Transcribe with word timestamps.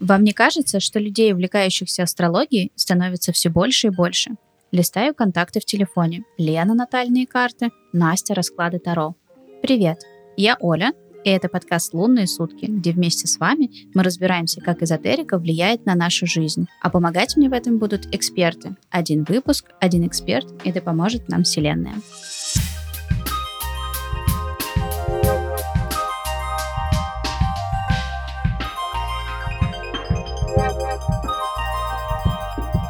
Вам 0.00 0.24
не 0.24 0.32
кажется, 0.32 0.78
что 0.78 0.98
людей, 0.98 1.32
увлекающихся 1.32 2.02
астрологией, 2.02 2.70
становится 2.74 3.32
все 3.32 3.48
больше 3.48 3.86
и 3.86 3.90
больше? 3.90 4.32
Листаю 4.70 5.14
контакты 5.14 5.60
в 5.60 5.64
телефоне. 5.64 6.24
Лена 6.36 6.74
натальные 6.74 7.26
карты, 7.26 7.70
Настя 7.92 8.34
расклады 8.34 8.78
Таро. 8.78 9.14
Привет, 9.62 9.98
я 10.36 10.58
Оля, 10.60 10.92
и 11.24 11.30
это 11.30 11.48
подкаст 11.48 11.94
«Лунные 11.94 12.26
сутки», 12.26 12.66
где 12.66 12.92
вместе 12.92 13.26
с 13.26 13.38
вами 13.38 13.70
мы 13.94 14.02
разбираемся, 14.02 14.60
как 14.60 14.82
эзотерика 14.82 15.38
влияет 15.38 15.86
на 15.86 15.94
нашу 15.94 16.26
жизнь. 16.26 16.66
А 16.82 16.90
помогать 16.90 17.36
мне 17.36 17.48
в 17.48 17.52
этом 17.54 17.78
будут 17.78 18.14
эксперты. 18.14 18.76
Один 18.90 19.24
выпуск, 19.24 19.70
один 19.80 20.06
эксперт, 20.06 20.46
и 20.62 20.70
это 20.70 20.82
поможет 20.82 21.28
нам 21.28 21.44
Вселенная. 21.44 21.94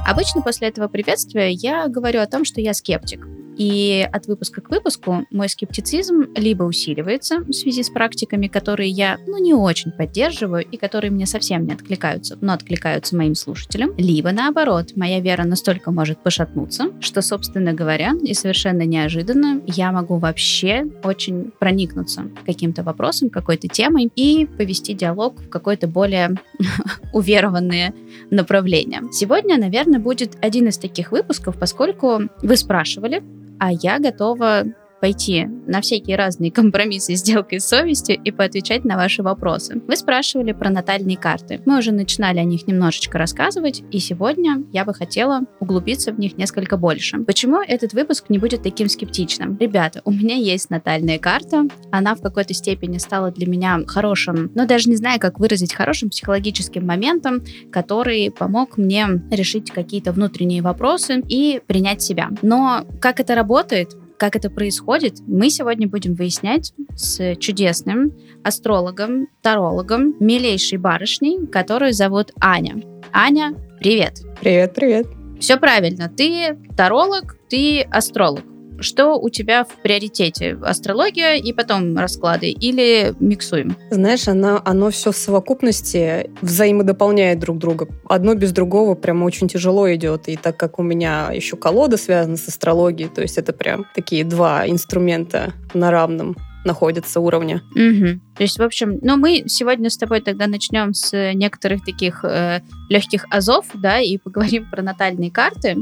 Обычно 0.07 0.41
после 0.41 0.69
этого 0.69 0.87
приветствия 0.87 1.51
я 1.51 1.89
говорю 1.89 2.21
о 2.21 2.27
том, 2.27 2.45
что 2.45 2.61
я 2.61 2.75
скептик. 2.75 3.27
И 3.57 4.07
от 4.13 4.27
выпуска 4.27 4.61
к 4.61 4.71
выпуску 4.71 5.27
мой 5.31 5.49
скептицизм 5.49 6.27
либо 6.37 6.65
усиливается 6.65 7.41
в 7.41 7.53
связи 7.53 7.83
с 7.83 7.91
практиками, 7.91 8.49
которые 8.49 8.91
я, 8.91 9.19
ну, 9.27 9.39
не 9.39 9.55
очень 9.55 9.93
поддерживаю 9.93 10.65
и 10.65 10.77
которые 10.77 11.11
мне 11.11 11.27
совсем 11.27 11.67
не 11.67 11.73
откликаются, 11.73 12.37
но 12.41 12.53
откликаются 12.53 13.17
моим 13.17 13.35
слушателям, 13.35 13.95
либо 13.97 14.31
наоборот, 14.33 14.93
моя 14.97 15.21
вера 15.21 15.45
настолько 15.45 15.91
может 15.91 16.23
пошатнуться, 16.23 16.91
что, 17.01 17.23
собственно 17.23 17.73
говоря, 17.73 18.13
и 18.23 18.35
совершенно 18.35 18.83
неожиданно 18.83 19.63
я 19.67 19.91
могу 19.93 20.19
вообще 20.19 20.87
очень 21.03 21.51
проникнуться 21.59 22.31
каким-то 22.45 22.83
вопросом, 22.83 23.31
какой-то 23.31 23.69
темой 23.69 24.11
и 24.15 24.47
повести 24.47 24.93
диалог 24.93 25.41
в 25.41 25.49
какое-то 25.49 25.87
более 25.87 26.37
уверованное 27.13 27.95
направление. 28.31 29.03
Сегодня, 29.13 29.59
наверное, 29.59 29.99
будет 29.99 30.37
один 30.43 30.69
из 30.69 30.79
таких 30.79 31.13
выпусков, 31.13 31.57
поскольку 31.59 32.23
вы 32.43 32.57
спрашивали, 32.57 33.23
а 33.59 33.73
я 33.73 33.99
готова 33.99 34.65
пойти 35.01 35.47
на 35.67 35.81
всякие 35.81 36.17
разные 36.17 36.51
компромиссы 36.53 37.17
с 37.17 37.21
сделкой 37.21 37.61
совести 37.61 38.13
и 38.13 38.31
поотвечать 38.31 38.85
на 38.85 38.97
ваши 38.97 39.23
вопросы. 39.23 39.81
Вы 39.87 39.97
спрашивали 39.97 40.53
про 40.53 40.71
натальные 40.71 41.17
карты. 41.17 41.61
Мы 41.67 41.79
уже 41.79 41.93
начинали 41.93 42.39
о 42.39 42.45
них 42.45 42.67
немножечко 42.67 43.19
рассказывать, 43.19 43.83
и 43.91 43.99
сегодня 43.99 44.63
я 44.73 44.85
бы 44.85 44.95
хотела 44.95 45.43
углубиться 45.61 46.13
в 46.13 46.19
них 46.19 46.37
несколько 46.37 46.77
больше. 46.77 47.19
Почему 47.19 47.61
этот 47.61 47.93
выпуск 47.93 48.27
не 48.29 48.39
будет 48.39 48.63
таким 48.63 48.89
скептичным? 48.89 49.57
Ребята, 49.59 50.03
у 50.05 50.11
меня 50.11 50.37
есть 50.37 50.71
натальная 50.71 51.19
карта, 51.19 51.67
она 51.91 52.15
в 52.15 52.23
какой-то 52.23 52.55
степени 52.55 52.99
стала 52.99 53.31
для 53.31 53.47
меня 53.47 53.81
хорошим, 53.87 54.51
но 54.55 54.67
даже 54.67 54.89
не 54.89 54.97
знаю, 54.97 55.21
как 55.21 55.41
выразить, 55.41 55.75
хорошим 55.75 56.11
психологическим 56.11 56.87
моментом, 56.87 57.43
который 57.71 58.31
помог 58.31 58.77
мне 58.77 59.07
решить 59.31 59.71
какие-то 59.71 60.13
внутренние 60.13 60.63
вопросы 60.63 61.23
и 61.29 61.61
принять 61.67 62.03
себя. 62.03 62.31
Но 62.43 62.87
как 63.01 63.21
это 63.21 63.35
работает, 63.35 63.97
как 64.19 64.37
это 64.37 64.51
происходит, 64.51 65.21
мы 65.27 65.51
сегодня 65.51 65.89
будем 65.89 66.15
выяснять 66.15 66.73
с 66.95 67.37
чудесным 67.37 68.13
астрологом, 68.43 69.29
тарологом, 69.43 70.15
милейшей 70.21 70.79
барышней, 70.79 71.47
которую 71.47 71.93
зовут 71.93 72.33
Аня. 72.41 72.83
Аня, 73.13 73.55
привет. 73.81 74.21
Привет, 74.41 74.75
привет. 74.75 75.07
Все 75.41 75.59
правильно. 75.59 76.09
Ты 76.09 76.59
таролог, 76.77 77.37
ты 77.49 77.83
астролог 77.83 78.43
что 78.81 79.19
у 79.19 79.29
тебя 79.29 79.65
в 79.65 79.83
приоритете? 79.83 80.59
Астрология 80.63 81.35
и 81.35 81.53
потом 81.53 81.97
расклады 81.97 82.51
или 82.51 83.15
миксуем? 83.21 83.77
Знаешь, 83.91 84.29
она, 84.29 84.61
оно 84.65 84.91
все 84.91 85.13
в 85.13 85.17
совокупности 85.17 86.31
взаимодополняет 86.41 87.39
друг 87.39 87.59
друга. 87.59 87.89
Одно 88.09 88.35
без 88.35 88.53
другого 88.53 88.95
прям 88.95 89.23
очень 89.23 89.49
тяжело 89.49 89.93
идет. 89.95 90.29
И 90.29 90.37
так 90.37 90.57
как 90.57 90.79
у 90.79 90.83
меня 90.83 91.31
еще 91.33 91.57
колода 91.57 91.97
связана 91.97 92.37
с 92.37 92.49
астрологией, 92.49 93.09
то 93.09 93.23
есть 93.23 93.39
это 93.39 93.53
прям 93.53 93.87
такие 93.95 94.25
два 94.25 94.69
инструмента 94.69 95.53
на 95.75 95.91
равном 95.91 96.37
находятся 96.67 97.21
уровне. 97.21 97.63
Угу. 97.75 98.21
То 98.37 98.43
есть, 98.43 98.59
в 98.59 98.63
общем, 98.63 98.99
ну, 99.01 99.17
мы 99.17 99.45
сегодня 99.47 99.89
с 99.89 99.97
тобой 99.97 100.21
тогда 100.21 100.47
начнем 100.47 100.93
с 100.93 101.33
некоторых 101.33 101.85
таких 101.85 102.25
э, 102.25 102.61
легких 102.91 103.25
азов, 103.31 103.67
да, 103.73 104.01
и 104.01 104.19
поговорим 104.19 104.69
про 104.71 104.83
натальные 104.83 105.31
карты. 105.31 105.77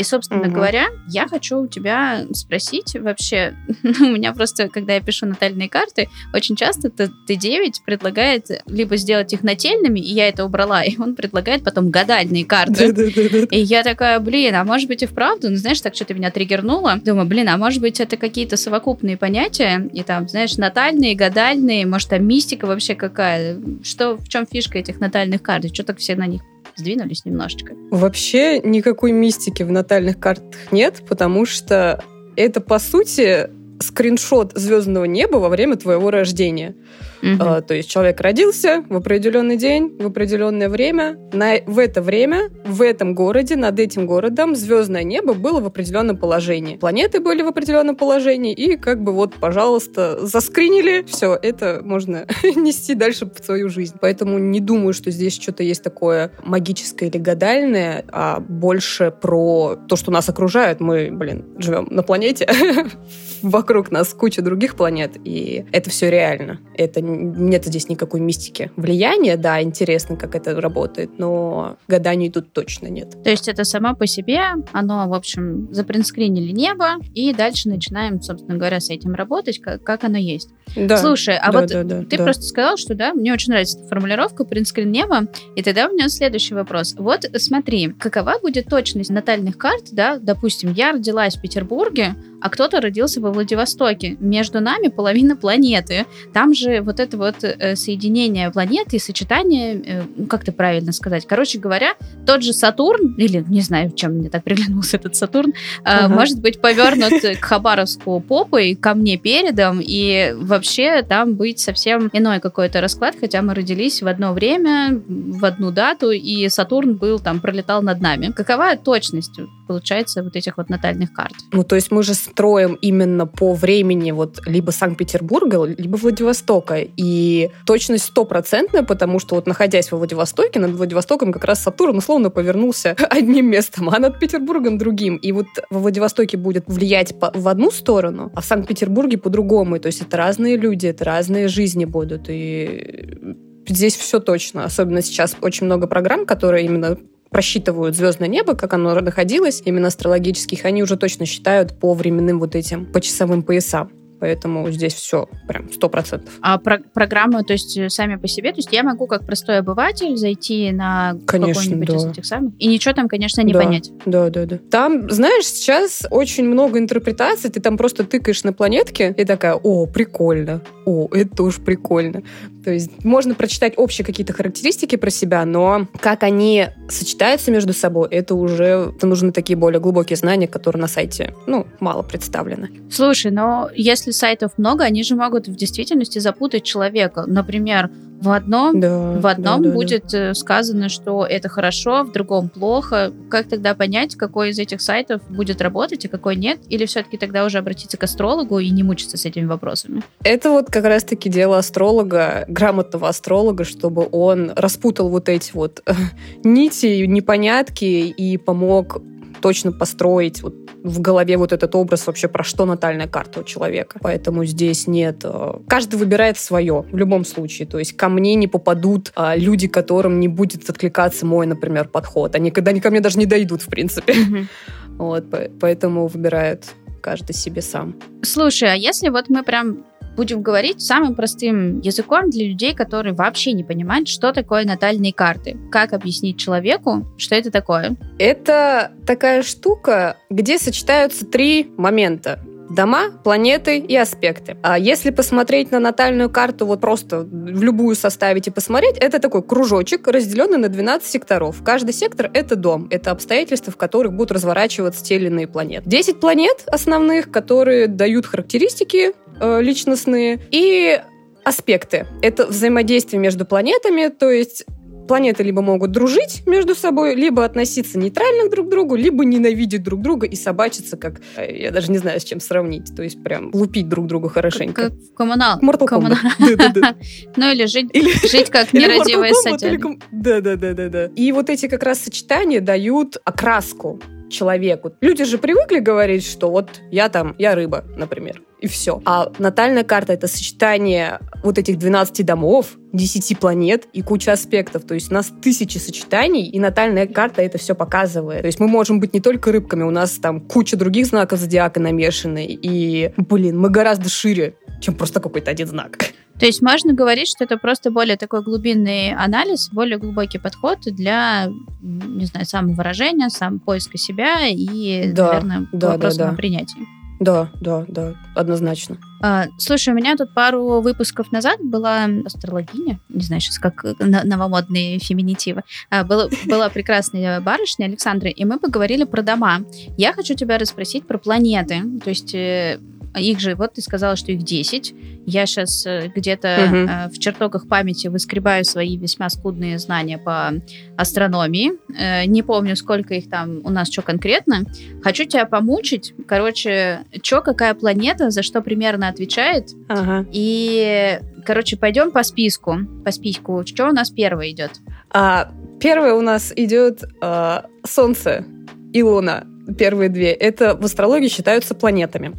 И, 0.00 0.02
собственно 0.02 0.40
угу. 0.40 0.52
говоря, 0.52 0.86
я 1.08 1.28
хочу 1.28 1.58
у 1.58 1.66
тебя 1.66 2.24
спросить 2.32 2.96
вообще, 2.98 3.54
у 3.84 4.06
меня 4.06 4.32
просто, 4.32 4.70
когда 4.70 4.94
я 4.94 5.02
пишу 5.02 5.26
натальные 5.26 5.68
карты, 5.68 6.08
очень 6.32 6.56
часто 6.56 6.88
Т9 6.88 7.72
предлагает 7.84 8.46
либо 8.64 8.96
сделать 8.96 9.34
их 9.34 9.42
нательными, 9.42 10.00
и 10.00 10.14
я 10.14 10.28
это 10.28 10.46
убрала, 10.46 10.82
и 10.84 10.98
он 10.98 11.14
предлагает 11.16 11.64
потом 11.64 11.90
гадальные 11.90 12.46
карты. 12.46 13.46
И 13.50 13.60
я 13.60 13.82
такая, 13.82 14.18
блин, 14.20 14.54
а 14.54 14.64
может 14.64 14.88
быть 14.88 15.02
и 15.02 15.06
вправду, 15.06 15.50
ну 15.50 15.56
знаешь, 15.56 15.82
так 15.82 15.94
что-то 15.94 16.14
меня 16.14 16.30
триггернуло. 16.30 16.96
Думаю, 17.04 17.26
блин, 17.26 17.50
а 17.50 17.58
может 17.58 17.82
быть 17.82 18.00
это 18.00 18.16
какие-то 18.16 18.56
совокупные 18.56 19.18
понятия, 19.18 19.86
и 19.92 20.02
там, 20.02 20.30
знаешь, 20.30 20.56
натальные, 20.56 21.14
гадальные, 21.14 21.84
может 21.84 22.08
там 22.08 22.26
мистика 22.26 22.64
вообще 22.64 22.94
какая? 22.94 23.60
Что, 23.82 24.16
в 24.16 24.26
чем 24.30 24.46
фишка 24.46 24.78
этих 24.78 24.98
натальных 24.98 25.42
карт? 25.42 25.66
Что 25.74 25.82
так 25.84 25.98
все 25.98 26.16
на 26.16 26.26
них 26.26 26.40
сдвинулись 26.80 27.24
немножечко. 27.24 27.74
Вообще 27.90 28.60
никакой 28.60 29.12
мистики 29.12 29.62
в 29.62 29.70
натальных 29.70 30.18
картах 30.18 30.72
нет, 30.72 31.02
потому 31.08 31.46
что 31.46 32.02
это, 32.36 32.60
по 32.60 32.78
сути, 32.78 33.48
скриншот 33.80 34.52
звездного 34.54 35.04
неба 35.04 35.36
во 35.36 35.48
время 35.48 35.76
твоего 35.76 36.10
рождения. 36.10 36.74
Угу. 37.22 37.36
А, 37.40 37.60
то 37.60 37.74
есть 37.74 37.90
человек 37.90 38.20
родился 38.20 38.84
в 38.88 38.96
определенный 38.96 39.56
день, 39.56 39.96
в 39.98 40.06
определенное 40.06 40.68
время. 40.68 41.18
На, 41.32 41.56
в 41.66 41.78
это 41.78 42.02
время, 42.02 42.50
в 42.64 42.82
этом 42.82 43.14
городе, 43.14 43.56
над 43.56 43.78
этим 43.78 44.06
городом 44.06 44.56
звездное 44.56 45.02
небо 45.02 45.34
было 45.34 45.60
в 45.60 45.66
определенном 45.66 46.16
положении. 46.16 46.76
Планеты 46.76 47.20
были 47.20 47.42
в 47.42 47.48
определенном 47.48 47.96
положении, 47.96 48.52
и 48.52 48.76
как 48.76 49.02
бы 49.02 49.12
вот, 49.12 49.34
пожалуйста, 49.34 50.24
заскринили, 50.26 51.04
все, 51.06 51.38
это 51.40 51.80
можно 51.82 52.26
нести 52.42 52.94
дальше 52.94 53.26
в 53.26 53.44
свою 53.44 53.68
жизнь. 53.68 53.96
Поэтому 54.00 54.38
не 54.38 54.60
думаю, 54.60 54.92
что 54.92 55.10
здесь 55.10 55.38
что-то 55.40 55.62
есть 55.62 55.82
такое 55.82 56.32
магическое 56.44 57.06
или 57.06 57.18
гадальное, 57.18 58.04
а 58.12 58.40
больше 58.40 59.12
про 59.20 59.76
то, 59.88 59.96
что 59.96 60.10
нас 60.10 60.28
окружает. 60.28 60.80
Мы, 60.80 61.10
блин, 61.10 61.44
живем 61.58 61.88
на 61.90 62.02
планете, 62.02 62.48
вокруг 63.42 63.90
нас 63.90 64.12
куча 64.14 64.42
других 64.42 64.76
планет, 64.76 65.12
и 65.24 65.66
это 65.72 65.90
все 65.90 66.10
реально. 66.10 66.60
Это 66.76 67.00
нет 67.14 67.64
здесь 67.64 67.88
никакой 67.88 68.20
мистики. 68.20 68.70
Влияние, 68.76 69.36
да, 69.36 69.62
интересно, 69.62 70.16
как 70.16 70.34
это 70.34 70.60
работает, 70.60 71.18
но 71.18 71.76
гаданий 71.88 72.30
тут 72.30 72.52
точно 72.52 72.88
нет. 72.88 73.22
То 73.22 73.30
есть 73.30 73.48
это 73.48 73.64
само 73.64 73.94
по 73.94 74.06
себе, 74.06 74.40
оно, 74.72 75.08
в 75.08 75.14
общем, 75.14 75.68
запринскринили 75.72 76.52
небо, 76.52 76.96
и 77.14 77.32
дальше 77.34 77.68
начинаем, 77.68 78.20
собственно 78.20 78.56
говоря, 78.56 78.80
с 78.80 78.90
этим 78.90 79.14
работать, 79.14 79.60
как, 79.60 79.82
как 79.82 80.04
оно 80.04 80.18
есть. 80.18 80.50
Да, 80.76 80.96
Слушай, 80.98 81.36
а 81.36 81.50
да, 81.50 81.60
вот 81.60 81.68
да, 81.70 81.82
да, 81.82 82.02
ты 82.02 82.16
да. 82.16 82.24
просто 82.24 82.42
сказал, 82.44 82.76
что, 82.76 82.94
да, 82.94 83.12
мне 83.12 83.32
очень 83.32 83.50
нравится 83.50 83.78
эта 83.78 83.88
формулировка 83.88 84.44
«принскрин 84.44 84.90
неба», 84.90 85.26
и 85.56 85.62
тогда 85.62 85.88
у 85.88 85.92
меня 85.92 86.08
следующий 86.08 86.54
вопрос. 86.54 86.94
Вот 86.96 87.24
смотри, 87.36 87.88
какова 87.88 88.38
будет 88.40 88.66
точность 88.66 89.10
натальных 89.10 89.58
карт, 89.58 89.88
да, 89.92 90.18
допустим, 90.18 90.72
я 90.72 90.92
родилась 90.92 91.36
в 91.36 91.40
Петербурге, 91.40 92.14
а 92.40 92.48
кто-то 92.48 92.80
родился 92.80 93.20
во 93.20 93.32
Владивостоке. 93.32 94.16
Между 94.20 94.60
нами 94.60 94.88
половина 94.88 95.36
планеты. 95.36 96.06
Там 96.32 96.54
же 96.54 96.80
вот 96.80 96.99
это 97.00 97.16
вот 97.16 97.42
э, 97.42 97.76
соединение 97.76 98.50
планеты 98.50 98.96
и 98.96 98.98
сочетание, 98.98 99.82
э, 99.84 100.02
ну, 100.16 100.26
как 100.26 100.42
это 100.42 100.52
правильно 100.52 100.92
сказать, 100.92 101.26
короче 101.26 101.58
говоря, 101.58 101.94
тот 102.26 102.42
же 102.42 102.52
Сатурн, 102.52 103.14
или 103.16 103.44
не 103.48 103.60
знаю, 103.60 103.92
чем 103.92 104.12
мне 104.12 104.28
так 104.28 104.44
приглянулся 104.44 104.96
этот 104.96 105.16
Сатурн, 105.16 105.52
uh-huh. 105.84 106.08
может 106.08 106.40
быть 106.40 106.60
повернут 106.60 107.22
к 107.40 107.44
Хабаровску 107.44 108.20
попой, 108.20 108.74
ко 108.74 108.94
мне 108.94 109.16
передом, 109.16 109.80
и 109.82 110.34
вообще 110.36 111.02
там 111.02 111.34
быть 111.34 111.60
совсем 111.60 112.10
иной 112.12 112.40
какой-то 112.40 112.80
расклад, 112.80 113.16
хотя 113.18 113.42
мы 113.42 113.54
родились 113.54 114.02
в 114.02 114.06
одно 114.06 114.32
время, 114.32 115.00
в 115.08 115.44
одну 115.44 115.70
дату, 115.70 116.10
и 116.10 116.48
Сатурн 116.48 116.96
был 116.96 117.18
там, 117.18 117.40
пролетал 117.40 117.82
над 117.82 118.00
нами. 118.00 118.32
Какова 118.34 118.76
точность, 118.76 119.38
получается, 119.70 120.24
вот 120.24 120.34
этих 120.34 120.56
вот 120.56 120.68
натальных 120.68 121.12
карт? 121.12 121.34
Ну, 121.52 121.62
то 121.62 121.76
есть 121.76 121.92
мы 121.92 122.02
же 122.02 122.14
строим 122.14 122.74
именно 122.82 123.24
по 123.24 123.54
времени 123.54 124.10
вот 124.10 124.40
либо 124.44 124.72
Санкт-Петербурга, 124.72 125.62
либо 125.62 125.96
Владивостока. 125.96 126.78
И 126.96 127.50
точность 127.66 128.06
стопроцентная, 128.06 128.82
потому 128.82 129.20
что 129.20 129.36
вот 129.36 129.46
находясь 129.46 129.92
во 129.92 129.98
Владивостоке, 129.98 130.58
над 130.58 130.72
Владивостоком 130.72 131.32
как 131.32 131.44
раз 131.44 131.62
Сатурн 131.62 131.98
условно 131.98 132.30
повернулся 132.30 132.96
одним 133.10 133.46
местом, 133.46 133.90
а 133.90 134.00
над 134.00 134.18
Петербургом 134.18 134.76
другим. 134.76 135.14
И 135.14 135.30
вот 135.30 135.46
во 135.70 135.78
Владивостоке 135.78 136.36
будет 136.36 136.64
влиять 136.66 137.20
по, 137.20 137.30
в 137.32 137.46
одну 137.46 137.70
сторону, 137.70 138.32
а 138.34 138.40
в 138.40 138.44
Санкт-Петербурге 138.44 139.18
по-другому. 139.18 139.78
То 139.78 139.86
есть 139.86 140.00
это 140.02 140.16
разные 140.16 140.56
люди, 140.56 140.88
это 140.88 141.04
разные 141.04 141.46
жизни 141.46 141.84
будут. 141.84 142.22
И 142.28 143.36
здесь 143.68 143.94
все 143.94 144.18
точно. 144.18 144.64
Особенно 144.64 145.00
сейчас 145.00 145.36
очень 145.40 145.66
много 145.66 145.86
программ, 145.86 146.26
которые 146.26 146.64
именно 146.64 146.98
просчитывают 147.30 147.96
звездное 147.96 148.28
небо, 148.28 148.54
как 148.54 148.74
оно 148.74 148.94
находилось, 149.00 149.62
именно 149.64 149.88
астрологических, 149.88 150.64
они 150.64 150.82
уже 150.82 150.96
точно 150.96 151.26
считают 151.26 151.78
по 151.78 151.94
временным 151.94 152.38
вот 152.38 152.54
этим, 152.54 152.86
по 152.86 153.00
часовым 153.00 153.42
поясам. 153.42 153.99
Поэтому 154.20 154.70
здесь 154.70 154.94
все 154.94 155.28
прям 155.48 155.72
сто 155.72 155.88
процентов. 155.88 156.34
А 156.42 156.58
про 156.58 156.78
программы, 156.92 157.42
то 157.42 157.52
есть 157.52 157.78
сами 157.90 158.16
по 158.16 158.28
себе, 158.28 158.50
то 158.52 158.58
есть 158.58 158.72
я 158.72 158.82
могу 158.82 159.06
как 159.06 159.24
простой 159.26 159.58
обыватель 159.58 160.16
зайти 160.16 160.70
на 160.72 161.16
какой-нибудь 161.26 161.88
да. 161.88 161.96
из 161.96 162.04
этих 162.06 162.26
самых, 162.26 162.52
и 162.58 162.66
ничего 162.66 162.94
там, 162.94 163.08
конечно, 163.08 163.40
не 163.42 163.52
да, 163.52 163.60
понять. 163.60 163.90
Да, 164.04 164.30
да, 164.30 164.46
да. 164.46 164.58
Там, 164.70 165.10
знаешь, 165.10 165.46
сейчас 165.46 166.06
очень 166.10 166.44
много 166.44 166.78
интерпретаций, 166.78 167.50
ты 167.50 167.60
там 167.60 167.76
просто 167.76 168.04
тыкаешь 168.04 168.44
на 168.44 168.52
планетке 168.52 169.14
и 169.16 169.24
такая, 169.24 169.54
о, 169.54 169.86
прикольно, 169.86 170.62
о, 170.84 171.08
это 171.12 171.34
тоже 171.36 171.60
прикольно. 171.60 172.22
То 172.64 172.70
есть 172.70 173.04
можно 173.04 173.34
прочитать 173.34 173.74
общие 173.76 174.04
какие-то 174.04 174.32
характеристики 174.32 174.96
про 174.96 175.10
себя, 175.10 175.44
но 175.44 175.88
как 176.00 176.22
они 176.22 176.66
сочетаются 176.88 177.50
между 177.50 177.72
собой, 177.72 178.08
это 178.10 178.34
уже 178.34 178.92
это 178.96 179.06
нужны 179.06 179.32
такие 179.32 179.56
более 179.56 179.80
глубокие 179.80 180.16
знания, 180.16 180.46
которые 180.46 180.80
на 180.80 180.88
сайте, 180.88 181.34
ну, 181.46 181.66
мало 181.80 182.02
представлены. 182.02 182.70
Слушай, 182.90 183.30
но 183.30 183.70
если 183.74 184.09
сайтов 184.12 184.52
много, 184.56 184.84
они 184.84 185.02
же 185.02 185.16
могут 185.16 185.48
в 185.48 185.54
действительности 185.54 186.18
запутать 186.18 186.64
человека. 186.64 187.24
Например, 187.26 187.90
в 188.20 188.30
одном, 188.30 188.78
да, 188.80 189.12
в 189.18 189.26
одном 189.26 189.62
да, 189.62 189.68
да, 189.70 189.74
будет 189.74 190.04
да. 190.12 190.30
Э, 190.30 190.34
сказано, 190.34 190.88
что 190.90 191.24
это 191.24 191.48
хорошо, 191.48 192.04
в 192.04 192.12
другом 192.12 192.50
плохо. 192.50 193.12
Как 193.30 193.48
тогда 193.48 193.74
понять, 193.74 194.14
какой 194.14 194.50
из 194.50 194.58
этих 194.58 194.82
сайтов 194.82 195.22
будет 195.30 195.62
работать, 195.62 196.04
а 196.04 196.08
какой 196.08 196.36
нет? 196.36 196.60
Или 196.68 196.84
все-таки 196.84 197.16
тогда 197.16 197.46
уже 197.46 197.58
обратиться 197.58 197.96
к 197.96 198.02
астрологу 198.02 198.58
и 198.58 198.68
не 198.70 198.82
мучиться 198.82 199.16
с 199.16 199.24
этими 199.24 199.46
вопросами? 199.46 200.02
Это 200.22 200.50
вот 200.50 200.66
как 200.66 200.84
раз-таки 200.84 201.30
дело 201.30 201.58
астролога, 201.58 202.44
грамотного 202.46 203.08
астролога, 203.08 203.64
чтобы 203.64 204.06
он 204.12 204.52
распутал 204.54 205.08
вот 205.08 205.30
эти 205.30 205.52
вот 205.54 205.82
нити, 206.44 207.06
непонятки 207.06 207.84
и 207.84 208.36
помог 208.36 209.02
точно 209.40 209.72
построить 209.72 210.42
вот 210.42 210.54
в 210.82 211.00
голове 211.00 211.36
вот 211.36 211.52
этот 211.52 211.74
образ 211.74 212.06
вообще 212.06 212.28
про 212.28 212.44
что 212.44 212.66
натальная 212.66 213.08
карта 213.08 213.40
у 213.40 213.44
человека. 213.44 213.98
Поэтому 214.02 214.44
здесь 214.44 214.86
нет... 214.86 215.20
Э, 215.24 215.54
каждый 215.68 215.96
выбирает 215.96 216.38
свое 216.38 216.84
в 216.90 216.96
любом 216.96 217.24
случае. 217.24 217.66
То 217.66 217.78
есть 217.78 217.96
ко 217.96 218.08
мне 218.08 218.34
не 218.34 218.48
попадут 218.48 219.12
а, 219.14 219.36
люди, 219.36 219.68
которым 219.68 220.20
не 220.20 220.28
будет 220.28 220.68
откликаться 220.68 221.26
мой, 221.26 221.46
например, 221.46 221.88
подход. 221.88 222.34
Они 222.34 222.50
когда 222.50 222.72
ко 222.80 222.90
мне 222.90 223.00
даже 223.00 223.18
не 223.18 223.26
дойдут, 223.26 223.62
в 223.62 223.68
принципе. 223.68 224.12
Mm-hmm. 224.12 224.46
Вот, 225.00 225.24
поэтому 225.58 226.08
выбирают 226.08 226.66
каждый 227.00 227.32
себе 227.32 227.62
сам. 227.62 227.94
Слушай, 228.22 228.72
а 228.72 228.74
если 228.74 229.08
вот 229.08 229.30
мы 229.30 229.42
прям 229.42 229.84
будем 230.16 230.42
говорить 230.42 230.80
самым 230.80 231.14
простым 231.14 231.80
языком 231.80 232.30
для 232.30 232.46
людей, 232.46 232.74
которые 232.74 233.14
вообще 233.14 233.52
не 233.52 233.64
понимают, 233.64 234.08
что 234.08 234.32
такое 234.32 234.64
натальные 234.64 235.12
карты. 235.12 235.56
Как 235.70 235.92
объяснить 235.92 236.38
человеку, 236.38 237.06
что 237.16 237.34
это 237.34 237.50
такое? 237.50 237.96
Это 238.18 238.92
такая 239.06 239.42
штука, 239.42 240.16
где 240.28 240.58
сочетаются 240.58 241.26
три 241.26 241.70
момента 241.76 242.40
дома, 242.70 243.10
планеты 243.24 243.78
и 243.78 243.96
аспекты. 243.96 244.56
А 244.62 244.78
если 244.78 245.10
посмотреть 245.10 245.70
на 245.70 245.80
натальную 245.80 246.30
карту, 246.30 246.66
вот 246.66 246.80
просто 246.80 247.20
в 247.20 247.62
любую 247.62 247.96
составить 247.96 248.46
и 248.46 248.50
посмотреть, 248.50 248.96
это 248.98 249.18
такой 249.18 249.42
кружочек, 249.42 250.06
разделенный 250.06 250.58
на 250.58 250.68
12 250.68 251.06
секторов. 251.06 251.62
Каждый 251.64 251.92
сектор— 251.92 252.30
это 252.34 252.56
дом, 252.56 252.86
это 252.90 253.10
обстоятельства, 253.10 253.72
в 253.72 253.76
которых 253.76 254.12
будут 254.12 254.32
разворачиваться 254.32 255.04
те 255.04 255.16
или 255.16 255.26
иные 255.26 255.46
планеты. 255.46 255.88
10 255.88 256.20
планет 256.20 256.62
основных, 256.66 257.30
которые 257.30 257.86
дают 257.86 258.26
характеристики 258.26 259.12
э, 259.40 259.62
личностные, 259.62 260.40
и 260.50 261.00
аспекты. 261.44 262.06
Это 262.22 262.46
взаимодействие 262.46 263.20
между 263.20 263.44
планетами, 263.44 264.08
то 264.08 264.30
есть 264.30 264.64
планеты 265.10 265.42
либо 265.42 265.60
могут 265.60 265.90
дружить 265.90 266.46
между 266.46 266.76
собой, 266.76 267.16
либо 267.16 267.44
относиться 267.44 267.98
нейтрально 267.98 268.48
друг 268.48 268.68
к 268.68 268.70
другу, 268.70 268.94
либо 268.94 269.24
ненавидеть 269.24 269.82
друг 269.82 270.02
друга 270.02 270.24
и 270.24 270.36
собачиться, 270.36 270.96
как 270.96 271.20
э, 271.34 271.62
я 271.62 271.72
даже 271.72 271.90
не 271.90 271.98
знаю, 271.98 272.20
с 272.20 272.24
чем 272.24 272.38
сравнить. 272.38 272.94
То 272.94 273.02
есть 273.02 273.20
прям 273.20 273.50
лупить 273.52 273.88
друг 273.88 274.06
друга 274.06 274.28
хорошенько. 274.28 274.90
Как, 274.90 274.92
в 274.92 275.14
коммунал. 275.14 275.58
Mortal 275.60 275.86
коммунал. 275.86 276.18
Ну 277.36 277.50
или 277.50 277.66
жить, 277.66 277.90
жить 278.30 278.50
как 278.50 278.72
нерадивая 278.72 279.32
сатя. 279.34 279.76
Да-да-да-да-да. 280.12 281.06
И 281.16 281.32
вот 281.32 281.50
эти 281.50 281.66
как 281.66 281.82
раз 281.82 281.98
сочетания 281.98 282.60
дают 282.60 283.16
окраску 283.24 284.00
человеку. 284.30 284.92
Люди 285.00 285.24
же 285.24 285.38
привыкли 285.38 285.80
говорить, 285.80 286.24
что 286.24 286.52
вот 286.52 286.68
я 286.92 287.08
там, 287.08 287.34
я 287.36 287.56
рыба, 287.56 287.84
например, 287.96 288.42
и 288.60 288.66
все. 288.66 289.00
А 289.04 289.32
натальная 289.38 289.84
карта— 289.84 290.12
это 290.14 290.26
сочетание 290.26 291.18
вот 291.42 291.58
этих 291.58 291.78
12 291.78 292.24
домов, 292.24 292.76
10 292.92 293.38
планет 293.38 293.86
и 293.92 294.02
куча 294.02 294.32
аспектов. 294.32 294.84
То 294.84 294.94
есть 294.94 295.10
у 295.10 295.14
нас 295.14 295.32
тысячи 295.42 295.78
сочетаний, 295.78 296.46
и 296.46 296.60
натальная 296.60 297.06
карта 297.06 297.42
это 297.42 297.58
все 297.58 297.74
показывает. 297.74 298.42
То 298.42 298.46
есть 298.46 298.60
мы 298.60 298.68
можем 298.68 299.00
быть 299.00 299.14
не 299.14 299.20
только 299.20 299.52
рыбками, 299.52 299.82
у 299.82 299.90
нас 299.90 300.12
там 300.12 300.40
куча 300.40 300.76
других 300.76 301.06
знаков 301.06 301.38
зодиака 301.38 301.80
намешаны. 301.80 302.46
И, 302.46 303.12
блин, 303.16 303.58
мы 303.58 303.70
гораздо 303.70 304.08
шире, 304.08 304.54
чем 304.80 304.94
просто 304.94 305.20
какой-то 305.20 305.50
один 305.50 305.66
знак. 305.66 305.98
То 306.38 306.46
есть 306.46 306.62
можно 306.62 306.94
говорить, 306.94 307.28
что 307.28 307.44
это 307.44 307.58
просто 307.58 307.90
более 307.90 308.16
такой 308.16 308.42
глубинный 308.42 309.12
анализ, 309.12 309.68
более 309.70 309.98
глубокий 309.98 310.38
подход 310.38 310.78
для, 310.86 311.48
не 311.82 312.24
знаю, 312.24 312.46
самовыражения, 312.46 313.28
сам 313.28 313.58
поиска 313.58 313.98
себя 313.98 314.46
и, 314.48 315.12
да, 315.12 315.26
наверное, 315.28 315.68
да, 315.72 315.88
вопроса 315.92 316.18
да, 316.18 316.30
да. 316.30 316.36
принятия. 316.36 316.80
Да, 317.20 317.50
да, 317.60 317.84
да, 317.86 318.14
однозначно. 318.34 318.96
А, 319.22 319.46
слушай, 319.58 319.90
у 319.92 319.96
меня 319.96 320.16
тут 320.16 320.32
пару 320.32 320.80
выпусков 320.80 321.30
назад 321.32 321.58
была 321.62 322.08
астрологиня, 322.24 322.98
не 323.10 323.20
знаю 323.20 323.42
сейчас, 323.42 323.58
как 323.58 323.84
новомодные 323.98 324.98
феминитивы, 324.98 325.62
а, 325.90 326.02
была, 326.02 326.28
была 326.46 326.70
прекрасная 326.70 327.42
барышня 327.42 327.84
Александра, 327.84 328.30
и 328.30 328.44
мы 328.46 328.58
поговорили 328.58 329.04
про 329.04 329.20
дома. 329.20 329.60
Я 329.98 330.14
хочу 330.14 330.34
тебя 330.34 330.56
расспросить 330.56 331.06
про 331.06 331.18
планеты, 331.18 331.82
то 332.02 332.08
есть 332.08 332.34
э, 332.34 332.80
их 333.18 333.40
же, 333.40 333.54
вот 333.54 333.74
ты 333.74 333.82
сказала, 333.82 334.16
что 334.16 334.32
их 334.32 334.42
10. 334.42 334.94
Я 335.26 335.46
сейчас 335.46 335.84
э, 335.86 336.10
где-то 336.14 336.58
угу. 336.66 337.14
в 337.14 337.18
чертогах 337.18 337.66
памяти 337.66 338.06
выскребаю 338.06 338.64
свои 338.64 338.96
весьма 338.96 339.28
скудные 339.30 339.78
знания 339.78 340.18
по 340.18 340.52
астрономии. 340.96 341.72
Э, 341.98 342.26
не 342.26 342.42
помню, 342.42 342.76
сколько 342.76 343.14
их 343.14 343.28
там 343.28 343.60
у 343.64 343.70
нас, 343.70 343.90
что 343.90 344.02
конкретно. 344.02 344.64
Хочу 345.02 345.24
тебя 345.24 345.44
помучить. 345.46 346.14
Короче, 346.28 347.00
что, 347.22 347.40
какая 347.40 347.74
планета, 347.74 348.30
за 348.30 348.42
что 348.42 348.60
примерно 348.60 349.08
отвечает. 349.08 349.70
Ага. 349.88 350.26
И, 350.32 351.18
короче, 351.44 351.76
пойдем 351.76 352.12
по 352.12 352.22
списку. 352.22 352.78
По 353.04 353.10
списку. 353.10 353.64
Что 353.66 353.88
у 353.88 353.92
нас 353.92 354.10
первое 354.10 354.50
идет? 354.50 354.72
А, 355.10 355.50
первое 355.80 356.14
у 356.14 356.20
нас 356.20 356.52
идет 356.54 357.02
а, 357.20 357.66
Солнце 357.84 358.44
и 358.92 359.02
Луна. 359.02 359.44
Первые 359.78 360.08
две. 360.08 360.32
Это 360.32 360.74
в 360.74 360.84
астрологии 360.84 361.28
считаются 361.28 361.74
планетами. 361.74 362.36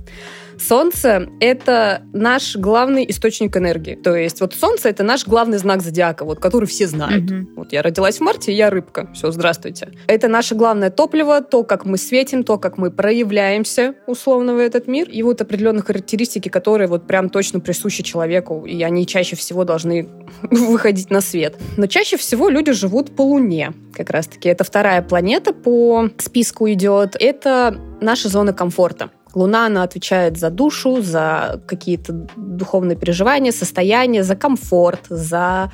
Солнце— 0.61 1.27
это 1.39 2.03
наш 2.13 2.55
главный 2.55 3.09
источник 3.09 3.57
энергии. 3.57 3.95
То 3.95 4.15
есть 4.15 4.41
вот 4.41 4.53
Солнце— 4.53 4.89
это 4.89 5.03
наш 5.03 5.25
главный 5.25 5.57
знак 5.57 5.81
зодиака, 5.81 6.23
вот, 6.23 6.39
который 6.39 6.65
все 6.65 6.87
знают. 6.87 7.29
Угу. 7.31 7.49
Вот 7.55 7.73
я 7.73 7.81
родилась 7.81 8.17
в 8.17 8.21
марте, 8.21 8.53
я 8.53 8.69
рыбка. 8.69 9.09
Все, 9.13 9.31
здравствуйте. 9.31 9.89
Это 10.07 10.27
наше 10.27 10.55
главное 10.55 10.91
топливо, 10.91 11.41
то, 11.41 11.63
как 11.63 11.85
мы 11.85 11.97
светим, 11.97 12.43
то, 12.43 12.57
как 12.57 12.77
мы 12.77 12.91
проявляемся 12.91 13.95
условно 14.07 14.53
в 14.53 14.59
этот 14.59 14.87
мир. 14.87 15.09
И 15.09 15.23
вот 15.23 15.41
определенные 15.41 15.81
характеристики, 15.81 16.49
которые 16.49 16.87
вот 16.87 17.07
прям 17.07 17.29
точно 17.29 17.59
присущи 17.59 18.03
человеку, 18.03 18.65
и 18.65 18.81
они 18.83 19.07
чаще 19.07 19.35
всего 19.35 19.63
должны 19.63 20.07
выходить 20.43 21.09
на 21.09 21.21
свет. 21.21 21.55
Но 21.77 21.87
чаще 21.87 22.17
всего 22.17 22.49
люди 22.49 22.71
живут 22.71 23.15
по 23.15 23.23
Луне 23.23 23.73
как 23.93 24.11
раз-таки. 24.11 24.47
Это 24.49 24.63
вторая 24.63 25.01
планета 25.01 25.53
по 25.53 26.09
списку 26.17 26.69
идет. 26.69 27.15
Это 27.19 27.79
наша 27.99 28.29
зона 28.29 28.53
комфорта. 28.53 29.09
Луна, 29.35 29.65
она 29.65 29.83
отвечает 29.83 30.37
за 30.37 30.49
душу, 30.49 31.01
за 31.01 31.61
какие-то 31.67 32.27
духовные 32.35 32.97
переживания, 32.97 33.51
состояния, 33.51 34.23
за 34.23 34.35
комфорт, 34.35 35.01
за 35.09 35.71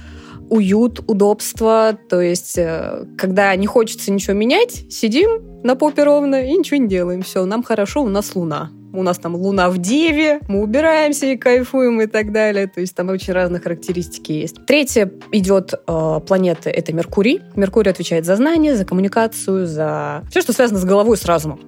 уют, 0.50 1.02
удобство. 1.08 1.98
То 2.10 2.22
есть, 2.22 2.58
э, 2.58 3.06
когда 3.18 3.56
не 3.56 3.68
хочется 3.68 4.12
ничего 4.12 4.34
менять, 4.34 4.86
сидим 4.92 5.62
на 5.64 5.76
попе 5.76 6.04
ровно 6.04 6.44
и 6.44 6.58
ничего 6.58 6.78
не 6.78 6.88
делаем. 6.88 7.22
Все, 7.22 7.46
нам 7.46 7.64
хорошо, 7.64 8.04
у 8.04 8.10
нас 8.10 8.36
Луна. 8.36 8.72
У 8.94 9.04
нас 9.04 9.20
там 9.20 9.36
Луна 9.36 9.70
в 9.70 9.78
Деве, 9.78 10.40
мы 10.48 10.64
убираемся 10.64 11.26
и 11.28 11.38
кайфуем 11.38 12.02
и 12.02 12.08
так 12.08 12.32
далее. 12.32 12.68
То 12.68 12.80
есть 12.80 12.96
там 12.96 13.10
очень 13.10 13.34
разные 13.34 13.60
характеристики 13.60 14.32
есть. 14.32 14.66
Третья 14.66 15.12
идет 15.32 15.74
э, 15.74 16.20
планета, 16.26 16.70
это 16.70 16.94
Меркурий. 16.94 17.42
Меркурий 17.56 17.92
отвечает 17.92 18.26
за 18.26 18.38
знания, 18.38 18.76
за 18.76 18.86
коммуникацию, 18.86 19.68
за 19.68 20.24
все, 20.30 20.42
что 20.42 20.54
связано 20.54 20.80
с 20.80 20.86
головой, 20.86 21.18
с 21.18 21.26
разумом. 21.26 21.60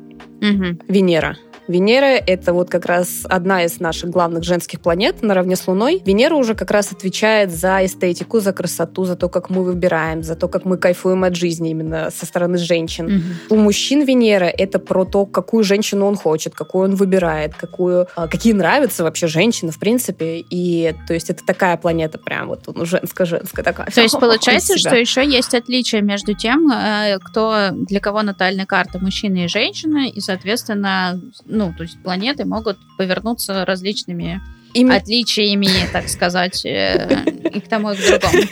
Угу. 0.41 0.79
Венера 0.88 1.36
Венера— 1.69 2.19
это 2.27 2.51
вот 2.51 2.69
как 2.71 2.88
раз 2.88 3.25
одна 3.25 3.63
из 3.63 3.79
наших 3.79 4.09
главных 4.09 4.43
женских 4.43 4.81
планет 4.81 5.21
наравне 5.21 5.55
с 5.55 5.67
Луной. 5.67 6.01
Венера 6.03 6.33
уже 6.33 6.55
как 6.55 6.71
раз 6.71 6.91
отвечает 6.91 7.51
за 7.51 7.85
эстетику, 7.85 8.39
за 8.39 8.53
красоту, 8.53 9.05
за 9.05 9.15
то, 9.15 9.29
как 9.29 9.51
мы 9.51 9.63
выбираем, 9.63 10.23
за 10.23 10.35
то, 10.35 10.47
как 10.47 10.65
мы 10.65 10.77
кайфуем 10.77 11.23
от 11.23 11.35
жизни 11.35 11.69
именно 11.69 12.09
со 12.09 12.25
стороны 12.25 12.57
женщин. 12.57 13.05
Угу. 13.49 13.55
У 13.55 13.61
мужчин 13.61 14.03
Венера— 14.03 14.45
это 14.57 14.79
про 14.79 15.05
то, 15.05 15.27
какую 15.27 15.63
женщину 15.63 16.07
он 16.07 16.15
хочет, 16.15 16.55
какую 16.55 16.85
он 16.89 16.95
выбирает, 16.95 17.53
какую, 17.53 18.07
а, 18.15 18.27
какие 18.27 18.53
нравятся 18.53 19.03
вообще 19.03 19.27
женщины, 19.27 19.71
в 19.71 19.77
принципе. 19.77 20.43
И 20.49 20.95
то 21.07 21.13
есть 21.13 21.29
это 21.29 21.45
такая 21.45 21.77
планета 21.77 22.17
прям 22.17 22.47
вот 22.47 22.63
ну, 22.65 22.83
женская-женская 22.83 23.61
такая. 23.61 23.91
То 23.91 24.01
есть 24.01 24.15
получается, 24.19 24.75
что 24.79 24.95
еще 24.95 25.23
есть 25.23 25.53
отличие 25.53 26.01
между 26.01 26.33
тем, 26.33 26.71
э, 26.71 27.19
кто 27.19 27.69
для 27.73 27.99
кого 27.99 28.23
натальная 28.23 28.65
карта 28.65 28.97
мужчина 28.97 29.45
и 29.45 29.47
женщина, 29.47 30.09
и, 30.09 30.19
соответственно, 30.19 31.21
ну, 31.60 31.74
то 31.74 31.84
есть 31.84 32.01
планеты 32.01 32.46
могут 32.46 32.78
повернуться 32.98 33.66
различными 33.66 34.39
Им... 34.74 34.92
отличиями, 34.92 35.68
так 35.92 36.08
сказать, 36.08 36.66
э, 36.66 37.25
и 37.54 37.60
к 37.60 37.68
тому, 37.68 37.92
и 37.92 37.96
к 37.98 38.00
другому. 38.00 38.44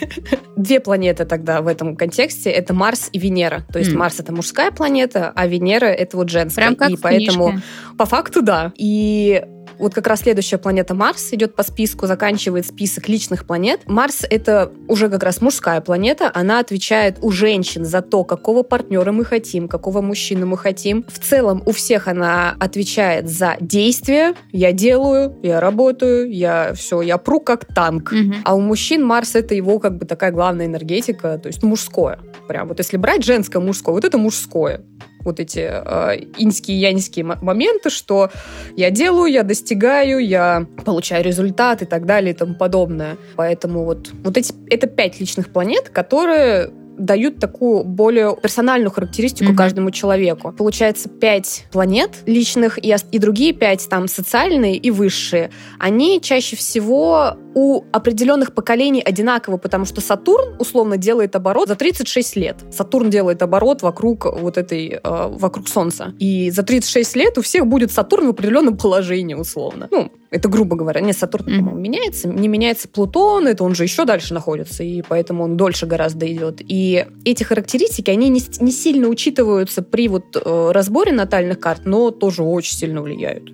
Две 0.58 0.80
планеты 0.80 1.24
тогда 1.24 1.62
в 1.62 1.68
этом 1.68 1.96
контексте 1.96 2.50
это 2.50 2.74
Марс 2.74 3.08
и 3.12 3.18
Венера. 3.18 3.64
То 3.72 3.78
есть 3.78 3.92
mm. 3.92 3.96
Марс 3.96 4.18
это 4.20 4.32
мужская 4.32 4.70
планета, 4.72 5.32
а 5.34 5.46
Венера 5.46 5.86
это 5.86 6.16
вот 6.16 6.28
женская. 6.28 6.62
Прям 6.62 6.76
как 6.76 6.90
и 6.90 6.96
поэтому 6.96 7.50
книжке. 7.50 7.66
по 7.96 8.06
факту 8.06 8.42
да. 8.42 8.72
И 8.76 9.42
вот 9.78 9.94
как 9.94 10.06
раз 10.06 10.20
следующая 10.20 10.58
планета 10.58 10.94
Марс 10.94 11.32
идет 11.32 11.54
по 11.54 11.62
списку, 11.62 12.06
заканчивает 12.06 12.66
список 12.66 13.08
личных 13.08 13.46
планет. 13.46 13.82
Марс— 13.86 14.24
это 14.30 14.72
уже 14.88 15.08
как 15.08 15.22
раз 15.22 15.40
мужская 15.40 15.80
планета. 15.80 16.30
Она 16.34 16.58
отвечает 16.58 17.18
у 17.22 17.30
женщин 17.30 17.84
за 17.84 18.02
то, 18.02 18.24
какого 18.24 18.62
партнера 18.62 19.12
мы 19.12 19.24
хотим, 19.24 19.68
какого 19.68 20.00
мужчину 20.00 20.46
мы 20.46 20.58
хотим. 20.58 21.04
В 21.08 21.18
целом 21.18 21.62
у 21.64 21.72
всех 21.72 22.08
она 22.08 22.56
отвечает 22.58 23.28
за 23.28 23.56
действия. 23.60 24.34
Я 24.52 24.72
делаю, 24.72 25.36
я 25.42 25.60
работаю, 25.60 26.32
я 26.32 26.72
все, 26.74 27.00
я 27.02 27.18
пру 27.18 27.40
как 27.40 27.64
танк. 27.66 28.12
Мгм. 28.12 28.36
А 28.44 28.54
у 28.54 28.60
мужчин 28.60 29.04
Марс 29.04 29.36
это 29.36 29.54
его 29.54 29.78
как 29.78 29.96
бы 29.96 30.06
такая 30.06 30.32
главная 30.32 30.47
энергетика, 30.52 31.38
то 31.38 31.48
есть 31.48 31.62
мужское. 31.62 32.18
Прям 32.46 32.68
вот 32.68 32.78
если 32.78 32.96
брать 32.96 33.24
женское, 33.24 33.60
мужское, 33.60 33.94
вот 33.94 34.04
это 34.04 34.18
мужское. 34.18 34.82
Вот 35.24 35.40
эти 35.40 35.58
э, 35.60 36.24
иньские 36.38 36.78
и 36.78 36.80
яньские 36.80 37.24
мо- 37.24 37.38
моменты, 37.42 37.90
что 37.90 38.30
я 38.76 38.90
делаю, 38.90 39.30
я 39.30 39.42
достигаю, 39.42 40.18
я 40.18 40.66
получаю 40.84 41.24
результат 41.24 41.82
и 41.82 41.84
так 41.86 42.06
далее 42.06 42.32
и 42.32 42.36
тому 42.36 42.54
подобное. 42.54 43.16
Поэтому 43.36 43.84
вот, 43.84 44.10
вот 44.24 44.36
эти, 44.36 44.54
это 44.70 44.86
пять 44.86 45.20
личных 45.20 45.52
планет, 45.52 45.90
которые 45.90 46.70
дают 46.98 47.38
такую 47.38 47.84
более 47.84 48.36
персональную 48.36 48.90
характеристику 48.90 49.50
Мгм. 49.50 49.56
каждому 49.56 49.90
человеку. 49.90 50.52
Получается, 50.52 51.08
пять 51.08 51.66
планет 51.72 52.10
личных 52.26 52.78
и, 52.84 52.94
и 53.12 53.18
другие 53.18 53.52
пять 53.52 53.88
там 53.88 54.08
социальные 54.08 54.76
и 54.76 54.90
высшие. 54.90 55.50
Они 55.78 56.20
чаще 56.20 56.56
всего 56.56 57.36
у 57.54 57.84
определенных 57.92 58.54
поколений 58.54 59.00
одинаковы, 59.02 59.58
потому 59.58 59.84
что 59.84 60.00
Сатурн 60.00 60.54
условно 60.58 60.96
делает 60.96 61.34
оборот 61.34 61.68
за 61.68 61.74
36 61.74 62.36
лет. 62.36 62.56
Сатурн 62.70 63.10
делает 63.10 63.42
оборот 63.42 63.82
вокруг 63.82 64.26
вот 64.26 64.56
этой, 64.58 64.88
э, 64.90 65.00
вокруг 65.02 65.68
Солнца. 65.68 66.14
И 66.18 66.50
за 66.50 66.62
36 66.62 67.16
лет 67.16 67.36
у 67.38 67.42
всех 67.42 67.66
будет 67.66 67.90
Сатурн 67.90 68.26
в 68.26 68.30
определенном 68.30 68.76
положении 68.76 69.34
условно. 69.34 69.88
Ну, 69.90 70.12
это 70.30 70.48
грубо 70.48 70.76
говоря. 70.76 71.00
Нет, 71.00 71.16
Сатурн, 71.18 71.46
Мгм. 71.46 71.58
по-моему, 71.58 71.80
меняется. 71.80 72.28
Не 72.28 72.46
меняется 72.48 72.86
Плутон, 72.88 73.46
это 73.48 73.64
он 73.64 73.74
же 73.74 73.82
еще 73.84 74.04
дальше 74.04 74.34
находится, 74.34 74.84
и 74.84 75.02
поэтому 75.02 75.42
он 75.44 75.56
дольше 75.56 75.86
гораздо 75.86 76.30
идет. 76.32 76.60
И 76.60 76.87
эти 77.24 77.42
характеристики, 77.44 78.10
они 78.10 78.28
не, 78.28 78.42
не 78.60 78.72
сильно 78.72 79.08
учитываются 79.08 79.82
при 79.82 80.08
вот 80.08 80.36
э, 80.36 80.70
разборе 80.72 81.12
натальных 81.12 81.60
карт, 81.60 81.82
но 81.84 82.10
тоже 82.10 82.42
очень 82.42 82.76
сильно 82.76 83.02
влияют. 83.02 83.52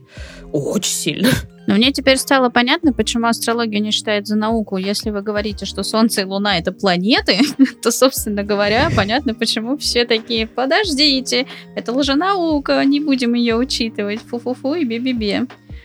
Очень 0.53 0.93
сильно. 0.93 1.29
Но 1.67 1.75
мне 1.75 1.93
теперь 1.93 2.19
стало 2.19 2.51
понятно, 2.51 2.93
почему 2.93 3.27
астрологию 3.27 3.83
не 3.83 3.91
считают 3.91 4.27
за 4.27 4.37
науку. 4.37 4.77
Если 4.77 5.11
вы 5.11 5.23
говорите, 5.23 5.65
что 5.65 5.83
Солнце 5.83 6.23
и 6.23 6.25
Луна 6.25 6.59
это 6.59 6.73
планеты, 6.73 7.39
то, 7.83 7.91
собственно 7.91 8.43
говоря, 8.43 8.91
понятно, 8.95 9.35
почему 9.35 9.77
все 9.79 10.05
такие, 10.05 10.47
подождите, 10.47 11.47
это 11.75 11.93
лженаука, 11.93 12.85
не 12.85 13.01
будем 13.01 13.35
ее 13.35 13.57
учитывать. 13.57 14.21
Фу-фу-фу 14.21 14.75
и 14.75 14.85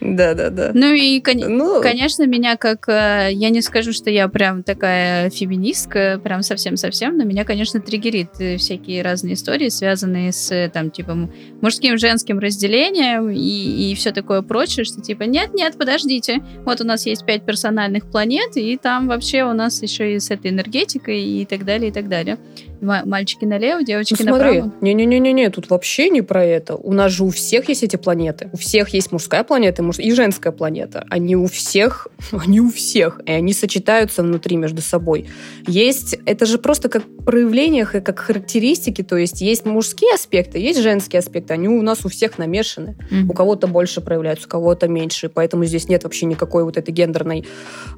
би-би-би. 0.00 0.16
Да-да-да. 0.16 0.70
Ну 0.74 0.92
и, 0.92 1.20
кон- 1.20 1.56
Ну, 1.56 1.80
Конечно, 1.82 2.26
меня 2.26 2.56
как... 2.56 2.88
э, 2.88 3.28
Я 3.32 3.50
не 3.50 3.62
скажу, 3.62 3.92
что 3.92 4.10
я 4.10 4.28
прям 4.28 4.62
такая 4.62 5.30
феминистка, 5.30 6.20
прям 6.22 6.42
совсем-совсем, 6.42 7.16
но 7.16 7.24
меня, 7.24 7.44
конечно, 7.44 7.80
триггерит 7.80 8.30
э, 8.40 8.56
всякие 8.56 9.02
разные 9.02 9.34
истории, 9.34 9.68
связанные 9.68 10.32
с, 10.32 10.50
э, 10.52 10.70
там, 10.72 10.90
типа, 10.90 11.28
мужским, 11.60 11.98
женским 11.98 12.38
разделением 12.38 13.30
и, 13.30 13.90
и 13.92 13.94
все 13.94 14.12
такое 14.12 14.42
прочее, 14.42 14.84
что, 14.84 15.00
типа, 15.00 15.24
нет-нет, 15.24 15.76
подождите, 15.76 16.42
вот 16.64 16.80
у 16.80 16.84
нас 16.84 17.06
есть 17.06 17.24
пять 17.26 17.44
персональных 17.44 18.10
планет, 18.10 18.56
и 18.56 18.76
там 18.76 19.08
вообще 19.08 19.44
у 19.44 19.52
нас 19.52 19.82
еще 19.82 20.14
и 20.14 20.20
с 20.20 20.30
этой 20.30 20.50
энергетикой 20.50 21.20
и 21.22 21.44
так 21.44 21.64
далее, 21.64 21.90
и 21.90 21.92
так 21.92 22.08
далее. 22.08 22.38
Ма- 22.80 23.02
Мальчики 23.04 23.44
налево, 23.44 23.78
ну 23.80 23.84
девочки 23.84 24.14
смотри, 24.14 24.60
направо. 24.60 24.72
не-не-не-не, 24.80 25.50
тут 25.50 25.70
вообще 25.70 26.08
не 26.10 26.22
про 26.22 26.44
это. 26.44 26.76
У 26.76 26.92
нас 26.92 27.12
же 27.12 27.24
у 27.24 27.30
всех 27.30 27.68
есть 27.68 27.82
эти 27.82 27.96
планеты. 27.96 28.48
У 28.52 28.56
всех 28.56 28.88
есть 28.90 29.12
мужская 29.12 29.44
планета 29.44 29.82
и, 29.82 29.84
муж- 29.84 29.98
и 29.98 30.12
женская 30.12 30.52
планета. 30.52 31.04
Они 31.10 31.36
у 31.36 31.46
всех, 31.46 32.08
они 32.32 32.60
у 32.60 32.70
всех, 32.70 33.20
и 33.26 33.32
они 33.32 33.52
сочетаются 33.52 34.22
внутри 34.22 34.56
между 34.56 34.82
собой. 34.82 35.28
Есть, 35.66 36.16
это 36.26 36.46
же 36.46 36.58
просто 36.58 36.88
как 36.88 37.02
проявлениях 37.24 37.94
и 37.94 38.00
как 38.00 38.18
характеристики, 38.18 39.02
то 39.02 39.16
есть 39.16 39.40
есть 39.40 39.64
мужские 39.66 40.14
аспекты, 40.14 40.58
есть 40.58 40.80
женские 40.80 41.20
аспекты, 41.20 41.54
они 41.54 41.68
у 41.68 41.82
нас 41.82 42.04
у 42.04 42.08
всех 42.08 42.38
намешаны. 42.38 42.96
Мгм. 43.10 43.30
У 43.30 43.32
кого-то 43.34 43.66
больше 43.66 44.00
проявляются, 44.00 44.46
у 44.46 44.50
кого-то 44.50 44.88
меньше. 44.88 45.28
Поэтому 45.28 45.64
здесь 45.64 45.88
нет 45.88 46.04
вообще 46.04 46.26
никакой 46.26 46.64
вот 46.64 46.76
этой 46.76 46.92
гендерной 46.92 47.46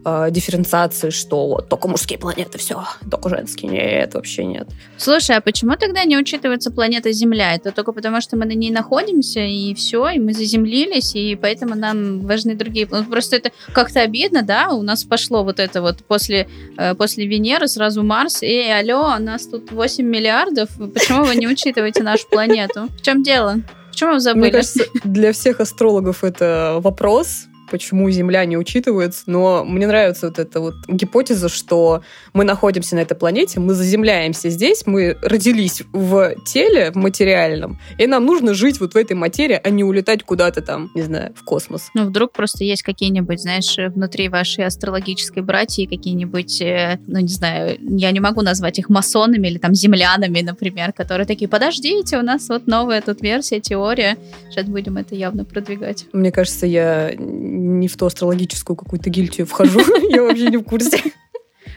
э, 0.05 0.27
дифференциации, 0.31 1.11
что 1.11 1.49
вот 1.49 1.69
только 1.69 1.89
мужские 1.89 2.19
планеты, 2.19 2.59
все, 2.59 2.83
только 3.11 3.29
женские. 3.29 3.71
Нет, 3.71 4.15
вообще 4.15 4.45
нет. 4.45 4.69
Слушай, 4.97 5.37
а 5.37 5.41
почему 5.41 5.77
тогда 5.77 6.05
не 6.05 6.17
учитывается 6.17 6.71
планета 6.71 7.13
Земля? 7.13 7.55
Это 7.55 7.73
только 7.73 7.93
потому, 7.93 8.21
что 8.21 8.37
мы 8.37 8.45
на 8.45 8.53
ней 8.53 8.71
находимся, 8.71 9.41
и 9.41 9.75
все, 9.75 10.09
и 10.11 10.19
мы 10.19 10.33
заземлились, 10.33 11.15
и 11.15 11.35
поэтому 11.35 11.75
нам 11.75 12.21
важны 12.21 12.55
другие 12.55 12.87
планеты. 12.87 13.11
Просто 13.11 13.37
это 13.37 13.51
как-то 13.73 14.01
обидно, 14.01 14.43
да? 14.43 14.69
У 14.71 14.83
нас 14.83 15.05
пошло 15.05 15.43
вот 15.43 15.59
это 15.59 15.83
вот 15.83 16.05
после, 16.05 16.49
э, 16.77 16.95
после 16.95 17.27
Венеры 17.27 17.67
сразу 17.67 18.03
Марс. 18.03 18.43
Эй, 18.43 18.79
алло, 18.79 19.15
у 19.17 19.23
нас 19.23 19.47
тут 19.47 19.73
8 19.73 20.05
миллиардов. 20.05 20.69
Почему 20.95 21.25
вы 21.25 21.35
не 21.37 21.49
учитываете 21.49 22.03
нашу 22.03 22.29
планету? 22.29 22.89
В 22.97 23.03
чем 23.03 23.23
дело? 23.23 23.57
Почему 23.91 24.13
вы 24.13 24.21
забыли? 24.21 24.43
Мне 24.43 24.53
кажется, 24.53 24.85
для 25.05 25.33
всех 25.33 25.61
астрологов 25.61 26.25
это 26.25 26.79
вопрос, 26.81 27.47
почему 27.73 28.11
Земля 28.11 28.45
не 28.45 28.59
учитывается, 28.59 29.23
но 29.27 29.65
мне 29.65 29.87
нравится 29.87 30.27
вот 30.29 30.39
эта 30.39 30.61
вот 30.61 30.75
гипотеза, 30.87 31.49
что 31.49 32.03
мы 32.35 32.45
находимся 32.45 32.97
на 32.97 33.01
этой 33.01 33.17
планете, 33.17 33.61
мы 33.61 33.73
заземляемся 33.73 34.51
здесь, 34.51 34.83
мы 34.85 35.17
родились 35.23 35.83
в 35.93 36.35
теле, 36.45 36.91
в 36.93 36.97
материальном, 36.97 37.81
и 37.97 38.07
нам 38.07 38.27
нужно 38.27 38.53
жить 38.53 38.79
вот 38.79 38.93
в 38.93 38.97
этой 38.97 39.15
материи, 39.15 39.59
а 39.65 39.71
не 39.71 39.85
улетать 39.85 40.23
куда-то 40.23 40.61
там, 40.61 40.91
не 40.95 41.01
знаю, 41.01 41.33
в 41.35 41.45
космос. 41.45 41.89
Ну, 41.95 42.05
вдруг 42.05 42.33
просто 42.33 42.63
есть 42.63 42.83
какие-нибудь, 42.83 43.41
знаешь, 43.41 43.75
внутри 43.79 44.29
вашей 44.29 44.67
астрологической 44.67 45.43
братьи 45.43 45.87
какие-нибудь, 45.87 46.61
э, 46.61 47.01
ну, 47.07 47.21
не 47.21 47.29
знаю, 47.29 47.79
я 47.81 48.11
не 48.11 48.21
могу 48.21 48.43
назвать 48.43 48.79
их 48.79 48.91
масонами 48.91 49.49
или 49.49 49.57
там 49.57 49.75
землянами, 49.75 50.43
например, 50.43 50.93
которые 50.93 51.27
такие, 51.27 51.49
подождите, 51.49 52.19
у 52.19 52.23
нас 52.23 52.51
вот 52.51 52.67
новая 52.67 53.01
тут 53.01 53.23
версия, 53.23 53.61
теория, 53.61 54.19
сейчас 54.51 54.67
будем 54.67 54.99
это 54.99 55.15
явно 55.15 55.47
продвигать. 55.47 56.05
Мне 56.13 56.31
кажется, 56.31 56.67
я 56.67 57.15
не 57.63 57.89
в 57.89 57.97
ту 57.97 58.07
астрологическую 58.07 58.77
какую-то 58.77 59.11
гильдию 59.11 59.47
вхожу, 59.47 59.81
я 60.11 60.23
вообще 60.23 60.49
не 60.49 60.57
в 60.57 60.65
курсе. 60.65 61.01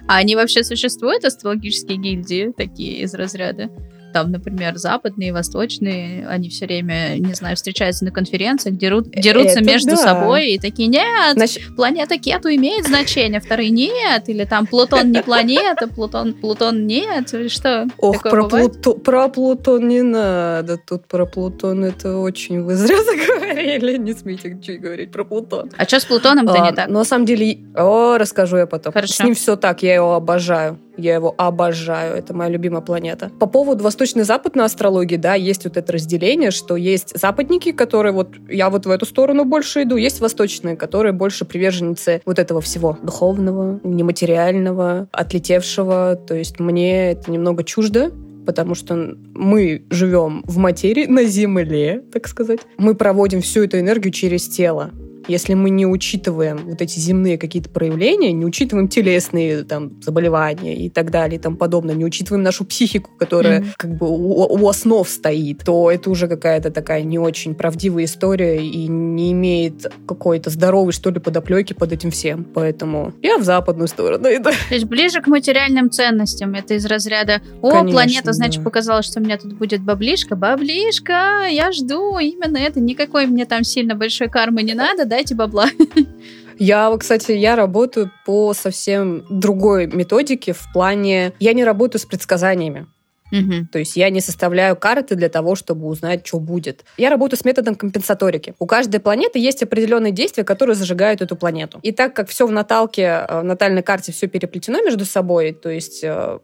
А 0.07 0.17
они 0.17 0.35
вообще 0.35 0.63
существуют, 0.63 1.25
астрологические 1.25 1.97
гильдии, 1.97 2.53
такие 2.55 2.99
из 2.99 3.13
разряда? 3.13 3.69
Там, 4.15 4.31
например, 4.31 4.77
западные, 4.77 5.33
восточные, 5.33 6.25
они 6.29 6.47
все 6.47 6.67
время, 6.67 7.17
не 7.19 7.33
знаю, 7.33 7.57
встречаются 7.57 8.05
на 8.05 8.11
конференциях, 8.11 8.77
дерут, 8.77 9.09
дерутся 9.09 9.59
Это 9.59 9.69
между 9.69 9.89
да. 9.89 9.97
собой 9.97 10.51
и 10.51 10.57
такие, 10.57 10.87
нет, 10.87 11.33
Значит, 11.33 11.75
планета 11.75 12.17
Кету 12.17 12.47
имеет 12.47 12.87
значение, 12.87 13.41
вторые 13.41 13.71
нет, 13.71 14.29
или 14.29 14.45
там 14.45 14.67
Плутон 14.67 15.11
не 15.11 15.21
планета, 15.21 15.89
Плутон, 15.89 16.33
Плутон 16.33 16.87
нет, 16.87 17.33
или 17.33 17.49
что? 17.49 17.87
Ох, 17.97 18.15
Такое 18.15 18.31
про, 18.31 18.43
бывает? 18.43 18.71
Плуто- 18.77 18.99
про 19.01 19.27
Плутон 19.27 19.85
не 19.89 20.01
надо. 20.01 20.77
Тут 20.77 21.05
про 21.09 21.25
Плутон 21.25 21.83
это 21.83 22.17
очень 22.17 22.61
вы 22.61 22.75
зря 22.75 22.95
заговорили. 23.03 23.97
Не 23.97 24.13
смейте 24.13 24.49
ничего 24.53 24.79
говорить 24.79 25.11
про 25.11 25.25
Плутон. 25.25 25.71
А 25.75 25.83
что 25.83 25.99
с 25.99 26.05
Плутоном-то 26.05 26.53
А, 26.53 26.69
не 26.69 26.73
так? 26.73 26.87
На 26.87 27.03
самом 27.03 27.25
деле, 27.25 27.57
о, 27.75 28.17
расскажу 28.17 28.55
я 28.55 28.65
потом. 28.65 28.93
Хорошо. 28.93 29.13
С 29.13 29.19
ним 29.19 29.35
все 29.35 29.57
так, 29.57 29.83
я 29.83 29.95
его 29.95 30.13
обожаю. 30.13 30.79
Я 30.97 31.15
его 31.15 31.33
обожаю. 31.37 32.15
Это 32.15 32.33
моя 32.33 32.49
любимая 32.49 32.81
планета. 32.81 33.31
По 33.39 33.45
поводу 33.45 33.83
восточно-западной 33.83 34.65
астрологии, 34.65 35.17
да, 35.17 35.35
есть 35.35 35.65
вот 35.65 35.77
это 35.77 35.93
разделение, 35.93 36.51
что 36.51 36.75
есть 36.75 37.17
западники, 37.17 37.71
которые 37.71 38.13
вот, 38.13 38.35
я 38.49 38.69
вот 38.69 38.85
в 38.85 38.89
эту 38.89 39.05
сторону 39.05 39.45
больше 39.45 39.83
иду, 39.83 39.95
есть 39.95 40.21
восточные, 40.21 40.75
которые 40.75 41.13
больше 41.13 41.45
приверженцы 41.45 42.21
вот 42.25 42.39
этого 42.39 42.61
всего 42.61 42.97
духовного, 43.01 43.79
нематериального, 43.83 45.07
отлетевшего. 45.11 46.15
То 46.15 46.35
есть 46.35 46.59
мне 46.59 47.11
это 47.11 47.31
немного 47.31 47.63
чуждо, 47.63 48.11
потому 48.45 48.75
что 48.75 49.15
мы 49.33 49.83
живем 49.89 50.43
в 50.45 50.57
материи, 50.57 51.05
на 51.05 51.23
земле, 51.25 52.03
так 52.13 52.27
сказать. 52.27 52.59
Мы 52.77 52.95
проводим 52.95 53.41
всю 53.41 53.63
эту 53.63 53.79
энергию 53.79 54.13
через 54.13 54.47
тело. 54.47 54.91
Если 55.27 55.53
мы 55.53 55.69
не 55.69 55.85
учитываем 55.85 56.57
вот 56.65 56.81
эти 56.81 56.99
земные 56.99 57.37
какие-то 57.37 57.69
проявления, 57.69 58.31
не 58.31 58.45
учитываем 58.45 58.87
телесные 58.87 59.63
там 59.63 60.01
заболевания 60.01 60.75
и 60.75 60.89
так 60.89 61.11
далее 61.11 61.37
и 61.37 61.41
тому 61.41 61.57
подобное, 61.57 61.95
не 61.95 62.05
учитываем 62.05 62.43
нашу 62.43 62.65
психику, 62.65 63.11
которая 63.17 63.61
mm-hmm. 63.61 63.73
как 63.77 63.97
бы 63.97 64.07
у, 64.07 64.63
у 64.63 64.69
основ 64.69 65.07
стоит, 65.07 65.63
то 65.65 65.91
это 65.91 66.09
уже 66.09 66.27
какая-то 66.27 66.71
такая 66.71 67.03
не 67.03 67.19
очень 67.19 67.55
правдивая 67.55 68.05
история 68.05 68.65
и 68.65 68.87
не 68.87 69.31
имеет 69.31 69.91
какой-то 70.07 70.49
здоровой, 70.49 70.91
что 70.91 71.09
ли, 71.09 71.19
подоплеки 71.19 71.73
под 71.73 71.91
этим 71.91 72.11
всем. 72.11 72.43
Поэтому 72.43 73.13
я 73.21 73.37
в 73.37 73.43
западную 73.43 73.87
сторону 73.87 74.27
иду. 74.27 74.49
То 74.69 74.75
есть 74.75 74.85
ближе 74.85 75.21
к 75.21 75.27
материальным 75.27 75.89
ценностям. 75.89 76.53
Это 76.53 76.75
из 76.75 76.85
разряда 76.85 77.41
«О, 77.61 77.71
Конечно, 77.71 77.91
планета, 77.91 78.33
значит, 78.33 78.57
да. 78.57 78.63
показала, 78.63 79.01
что 79.01 79.19
у 79.19 79.23
меня 79.23 79.37
тут 79.37 79.53
будет 79.53 79.81
баблишка. 79.81 80.35
Баблишка, 80.35 81.45
я 81.49 81.71
жду 81.71 82.17
именно 82.17 82.57
это. 82.57 82.79
Никакой 82.79 83.27
мне 83.27 83.45
там 83.45 83.63
сильно 83.63 83.95
большой 83.95 84.29
кармы 84.29 84.63
не 84.63 84.73
надо, 84.73 85.05
дайте 85.15 85.33
бабла. 85.33 85.67
Я, 86.57 86.95
кстати, 86.97 87.31
я 87.31 87.55
работаю 87.55 88.11
по 88.25 88.53
совсем 88.53 89.25
другой 89.29 89.87
методике 89.87 90.53
в 90.53 90.71
плане... 90.73 91.33
Я 91.39 91.53
не 91.53 91.65
работаю 91.65 92.01
с 92.01 92.05
предсказаниями. 92.05 92.87
Угу. 93.31 93.67
То 93.71 93.79
есть 93.79 93.97
я 93.97 94.09
не 94.09 94.21
составляю 94.21 94.75
карты 94.75 95.15
для 95.15 95.29
того, 95.29 95.55
чтобы 95.55 95.87
узнать, 95.87 96.27
что 96.27 96.39
будет. 96.39 96.85
Я 96.97 97.09
работаю 97.09 97.39
с 97.39 97.45
методом 97.45 97.75
компенсаторики. 97.75 98.53
У 98.59 98.65
каждой 98.65 98.99
планеты 98.99 99.39
есть 99.39 99.63
определенные 99.63 100.11
действия, 100.11 100.43
которые 100.43 100.75
зажигают 100.75 101.21
эту 101.21 101.35
планету. 101.35 101.79
И 101.81 101.91
так 101.91 102.13
как 102.13 102.29
все 102.29 102.45
в 102.45 102.51
наталке, 102.51 103.01
э, 103.01 103.41
в 103.41 103.43
натальной 103.43 103.83
карте 103.83 104.11
все 104.11 104.27
переплетено 104.27 104.81
между 104.81 105.05
собой, 105.05 105.51
то 105.53 105.69
есть 105.69 106.03
э, 106.03 106.39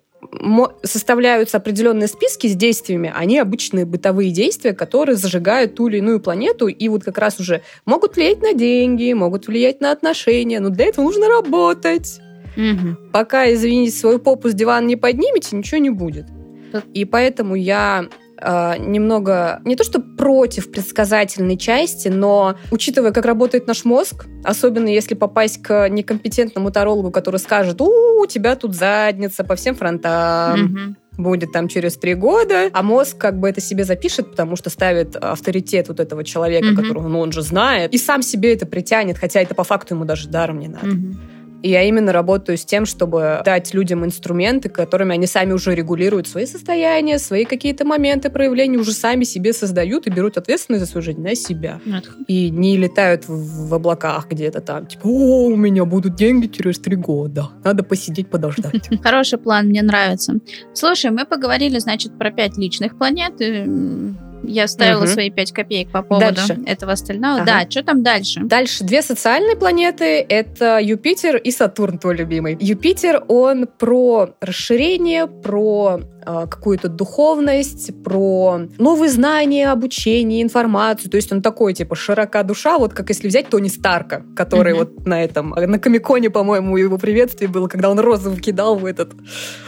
составляются 0.83 1.57
определенные 1.57 2.07
списки 2.07 2.47
с 2.47 2.55
действиями, 2.55 3.13
они 3.15 3.39
обычные 3.39 3.85
бытовые 3.85 4.31
действия, 4.31 4.73
которые 4.73 5.15
зажигают 5.15 5.75
ту 5.75 5.87
или 5.87 5.97
иную 5.97 6.19
планету, 6.19 6.67
и 6.67 6.87
вот 6.89 7.03
как 7.03 7.17
раз 7.17 7.39
уже 7.39 7.61
могут 7.85 8.15
влиять 8.15 8.41
на 8.41 8.53
деньги, 8.53 9.13
могут 9.13 9.47
влиять 9.47 9.81
на 9.81 9.91
отношения, 9.91 10.59
но 10.59 10.69
для 10.69 10.85
этого 10.85 11.05
нужно 11.05 11.27
работать. 11.27 12.19
Угу. 12.55 13.11
Пока, 13.11 13.51
извините, 13.51 13.97
свою 13.97 14.19
попу 14.19 14.49
с 14.49 14.53
дивана 14.53 14.85
не 14.85 14.95
поднимете, 14.95 15.55
ничего 15.55 15.79
не 15.79 15.89
будет. 15.89 16.25
И 16.93 17.05
поэтому 17.05 17.55
я 17.55 18.07
э, 18.41 18.73
немного 18.79 19.61
не 19.65 19.75
то 19.75 19.83
что 19.83 19.99
против 19.99 20.71
предсказательной 20.71 21.57
части, 21.57 22.07
но 22.07 22.55
учитывая, 22.71 23.11
как 23.11 23.25
работает 23.25 23.67
наш 23.67 23.85
мозг, 23.85 24.25
особенно 24.43 24.87
если 24.87 25.15
попасть 25.15 25.61
к 25.61 25.89
некомпетентному 25.89 26.71
тарологу, 26.71 27.11
который 27.11 27.37
скажет, 27.37 27.81
у, 27.81 28.21
у 28.21 28.25
тебя 28.25 28.55
тут 28.55 28.75
задница 28.75 29.43
по 29.43 29.55
всем 29.55 29.75
фронтам. 29.75 30.97
Будет 31.17 31.51
там 31.51 31.67
через 31.67 31.97
три 31.97 32.13
года, 32.13 32.69
а 32.71 32.81
мозг 32.81 33.17
как 33.17 33.37
бы 33.37 33.49
это 33.49 33.59
себе 33.59 33.83
запишет, 33.83 34.31
потому 34.31 34.55
что 34.55 34.69
ставит 34.69 35.17
авторитет 35.17 35.89
вот 35.89 35.99
этого 35.99 36.23
человека, 36.23 36.67
mm 36.67 36.75
которого 36.75 37.09
ну, 37.09 37.19
он 37.19 37.33
же 37.33 37.41
знает, 37.41 37.93
и 37.93 37.97
сам 37.97 38.21
себе 38.21 38.53
это 38.53 38.65
притянет, 38.65 39.17
хотя 39.17 39.41
это 39.41 39.53
по 39.53 39.65
факту 39.65 39.93
ему 39.93 40.05
даже 40.05 40.29
даром 40.29 40.59
не 40.59 40.69
надо. 40.69 40.87
mm 40.87 41.15
и 41.61 41.69
я 41.69 41.83
именно 41.83 42.11
работаю 42.11 42.57
с 42.57 42.65
тем, 42.65 42.85
чтобы 42.85 43.41
дать 43.45 43.73
людям 43.73 44.05
инструменты, 44.05 44.69
которыми 44.69 45.13
они 45.13 45.27
сами 45.27 45.53
уже 45.53 45.75
регулируют 45.75 46.27
свои 46.27 46.45
состояния, 46.45 47.19
свои 47.19 47.45
какие-то 47.45 47.85
моменты 47.85 48.29
проявления, 48.29 48.77
уже 48.77 48.93
сами 48.93 49.23
себе 49.23 49.53
создают 49.53 50.07
и 50.07 50.09
берут 50.09 50.37
ответственность 50.37 50.85
за 50.85 50.91
свою 50.91 51.03
жизнь 51.03 51.21
на 51.21 51.35
себя. 51.35 51.79
Нет. 51.85 52.09
И 52.27 52.49
не 52.49 52.77
летают 52.77 53.27
в, 53.27 53.69
в 53.69 53.73
облаках 53.73 54.27
где-то 54.29 54.61
там, 54.61 54.85
типа, 54.85 55.05
о, 55.05 55.47
у 55.47 55.55
меня 55.55 55.85
будут 55.85 56.15
деньги 56.15 56.47
через 56.47 56.79
три 56.79 56.95
года. 56.95 57.49
Надо 57.63 57.83
посидеть, 57.83 58.29
подождать. 58.29 58.89
Хороший 59.03 59.39
план, 59.39 59.67
мне 59.67 59.81
нравится. 59.81 60.35
Слушай, 60.73 61.11
мы 61.11 61.25
поговорили, 61.25 61.79
значит, 61.79 62.17
про 62.17 62.31
пять 62.31 62.57
личных 62.57 62.97
планет. 62.97 63.33
Я 64.43 64.67
ставила 64.67 65.03
угу. 65.03 65.07
свои 65.07 65.29
5 65.29 65.51
копеек 65.51 65.91
по 65.91 66.01
поводу 66.01 66.35
дальше. 66.35 66.59
этого 66.65 66.93
остального. 66.93 67.41
Ага. 67.41 67.45
Да, 67.45 67.69
что 67.69 67.83
там 67.83 68.03
дальше? 68.03 68.41
Дальше 68.43 68.83
две 68.83 69.01
социальные 69.01 69.55
планеты. 69.55 70.25
Это 70.27 70.79
Юпитер 70.81 71.37
и 71.37 71.51
Сатурн, 71.51 71.97
твой 71.97 72.15
любимый. 72.15 72.57
Юпитер, 72.59 73.23
он 73.27 73.67
про 73.67 74.29
расширение, 74.41 75.27
про 75.27 76.01
какую-то 76.25 76.87
духовность, 76.87 77.91
про 78.03 78.61
новые 78.77 79.09
знания, 79.09 79.71
обучение, 79.71 80.41
информацию. 80.41 81.09
То 81.09 81.17
есть 81.17 81.31
он 81.31 81.41
такой, 81.41 81.73
типа, 81.73 81.95
широка 81.95 82.43
душа, 82.43 82.77
вот 82.77 82.93
как 82.93 83.09
если 83.09 83.27
взять 83.27 83.49
Тони 83.49 83.69
Старка, 83.69 84.23
который 84.35 84.73
mm 84.73 84.81
вот 84.81 85.05
на 85.05 85.23
этом, 85.23 85.49
на 85.49 85.79
Комиконе, 85.79 86.29
по-моему, 86.29 86.77
его 86.77 86.97
приветствие 86.97 87.49
было, 87.49 87.67
когда 87.67 87.89
он 87.89 87.99
розовый 87.99 88.39
кидал 88.39 88.75
в 88.75 88.85
этот... 88.85 89.13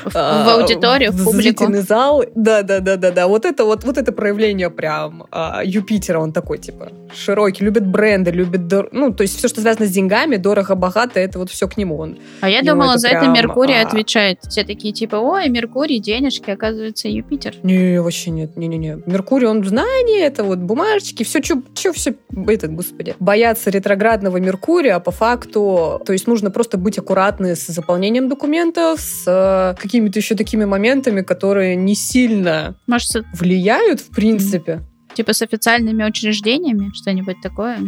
В, 0.05 0.15
э, 0.15 0.43
в 0.45 0.49
аудиторию, 0.59 1.11
в, 1.11 1.15
в 1.15 1.23
публику. 1.23 1.71
зал. 1.81 2.23
Да-да-да-да-да. 2.35 3.27
Вот 3.27 3.45
это 3.45 3.65
вот, 3.65 3.83
вот 3.83 3.97
это 3.97 4.11
проявление 4.11 4.69
прям 4.69 5.25
а, 5.31 5.61
Юпитера, 5.63 6.19
он 6.19 6.33
такой, 6.33 6.57
типа, 6.57 6.91
широкий, 7.13 7.63
любит 7.65 7.85
бренды, 7.85 8.31
любит, 8.31 8.67
дор... 8.67 8.89
ну, 8.91 9.13
то 9.13 9.23
есть 9.23 9.37
все, 9.37 9.47
что 9.47 9.61
связано 9.61 9.85
с 9.85 9.91
деньгами, 9.91 10.37
дорого, 10.37 10.75
богато, 10.75 11.19
это 11.19 11.39
вот 11.39 11.49
все 11.49 11.67
к 11.67 11.77
нему 11.77 11.97
он. 11.97 12.17
А 12.41 12.49
я 12.49 12.61
думала, 12.61 12.91
это 12.91 12.99
за 12.99 13.09
прям, 13.09 13.23
это 13.23 13.31
Меркурий 13.31 13.79
а... 13.79 13.87
отвечает. 13.87 14.39
Все 14.49 14.63
такие, 14.63 14.93
типа, 14.93 15.17
ой, 15.17 15.49
Меркурий, 15.49 15.99
денежки, 15.99 16.42
оказывается, 16.51 17.07
Юпитер. 17.07 17.55
Не, 17.63 18.01
вообще 18.01 18.31
нет, 18.31 18.57
не-не-не. 18.57 18.99
Меркурий, 19.05 19.47
он 19.47 19.63
знание, 19.63 20.21
это 20.21 20.43
вот 20.43 20.59
бумажечки, 20.59 21.23
все, 21.23 21.41
что 21.41 21.61
все, 21.73 22.15
этот, 22.47 22.73
господи, 22.73 23.15
боятся 23.19 23.69
ретроградного 23.69 24.37
Меркурия, 24.37 24.95
а 24.95 24.99
по 24.99 25.11
факту, 25.11 26.01
то 26.05 26.13
есть 26.13 26.27
нужно 26.27 26.51
просто 26.51 26.77
быть 26.77 26.97
аккуратны 26.97 27.55
с 27.55 27.67
заполнением 27.67 28.29
документов, 28.29 28.99
с 28.99 29.23
э, 29.27 29.81
какими-то 29.81 30.19
еще 30.19 30.35
такими 30.35 30.65
моментами, 30.65 31.21
которые 31.21 31.75
не 31.75 31.95
сильно 31.95 32.75
Может, 32.87 33.25
влияют, 33.33 34.01
в 34.01 34.09
принципе. 34.09 34.81
Типа 35.13 35.33
с 35.33 35.41
официальными 35.41 36.03
учреждениями, 36.03 36.91
что-нибудь 36.93 37.37
такое? 37.41 37.79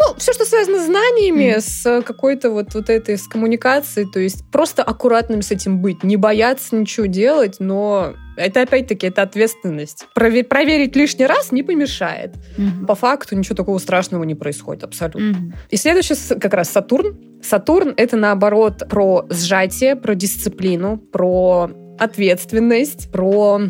Ну, 0.00 0.14
все, 0.16 0.32
что 0.32 0.46
связано 0.46 0.78
с 0.78 0.86
знаниями, 0.86 1.56
mm. 1.56 1.60
с 1.60 2.02
какой-то 2.02 2.50
вот, 2.50 2.72
вот 2.72 2.88
этой, 2.88 3.18
с 3.18 3.28
коммуникацией, 3.28 4.10
то 4.10 4.18
есть 4.18 4.50
просто 4.50 4.82
аккуратным 4.82 5.42
с 5.42 5.50
этим 5.50 5.82
быть, 5.82 6.02
не 6.02 6.16
бояться 6.16 6.74
ничего 6.74 7.04
делать, 7.04 7.56
но 7.58 8.14
это 8.36 8.62
опять-таки 8.62 9.08
это 9.08 9.20
ответственность. 9.20 10.06
Провер- 10.16 10.44
проверить 10.44 10.96
лишний 10.96 11.26
раз 11.26 11.52
не 11.52 11.62
помешает. 11.62 12.34
Mm-hmm. 12.56 12.86
По 12.86 12.94
факту 12.94 13.36
ничего 13.36 13.54
такого 13.54 13.78
страшного 13.78 14.24
не 14.24 14.34
происходит 14.34 14.84
абсолютно. 14.84 15.20
Mm-hmm. 15.20 15.52
И 15.68 15.76
следующий 15.76 16.14
как 16.40 16.54
раз 16.54 16.70
Сатурн. 16.70 17.18
Сатурн 17.42 17.92
это 17.96 18.16
наоборот 18.16 18.82
про 18.88 19.26
сжатие, 19.28 19.96
про 19.96 20.14
дисциплину, 20.14 20.96
про 20.96 21.70
ответственность, 21.98 23.12
про 23.12 23.60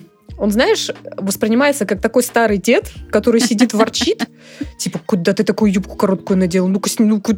он, 0.40 0.50
знаешь, 0.50 0.90
воспринимается 1.18 1.85
как 1.85 2.00
такой 2.00 2.22
старый 2.22 2.57
дед, 2.57 2.90
который 3.11 3.40
сидит 3.40 3.74
ворчит, 3.74 4.26
типа, 4.79 4.98
куда 5.05 5.35
ты 5.35 5.44
такую 5.44 5.70
юбку 5.70 5.96
короткую 5.96 6.38
надел? 6.38 6.66
Ну-ка, 6.66 6.88
ну-ка, 6.98 7.37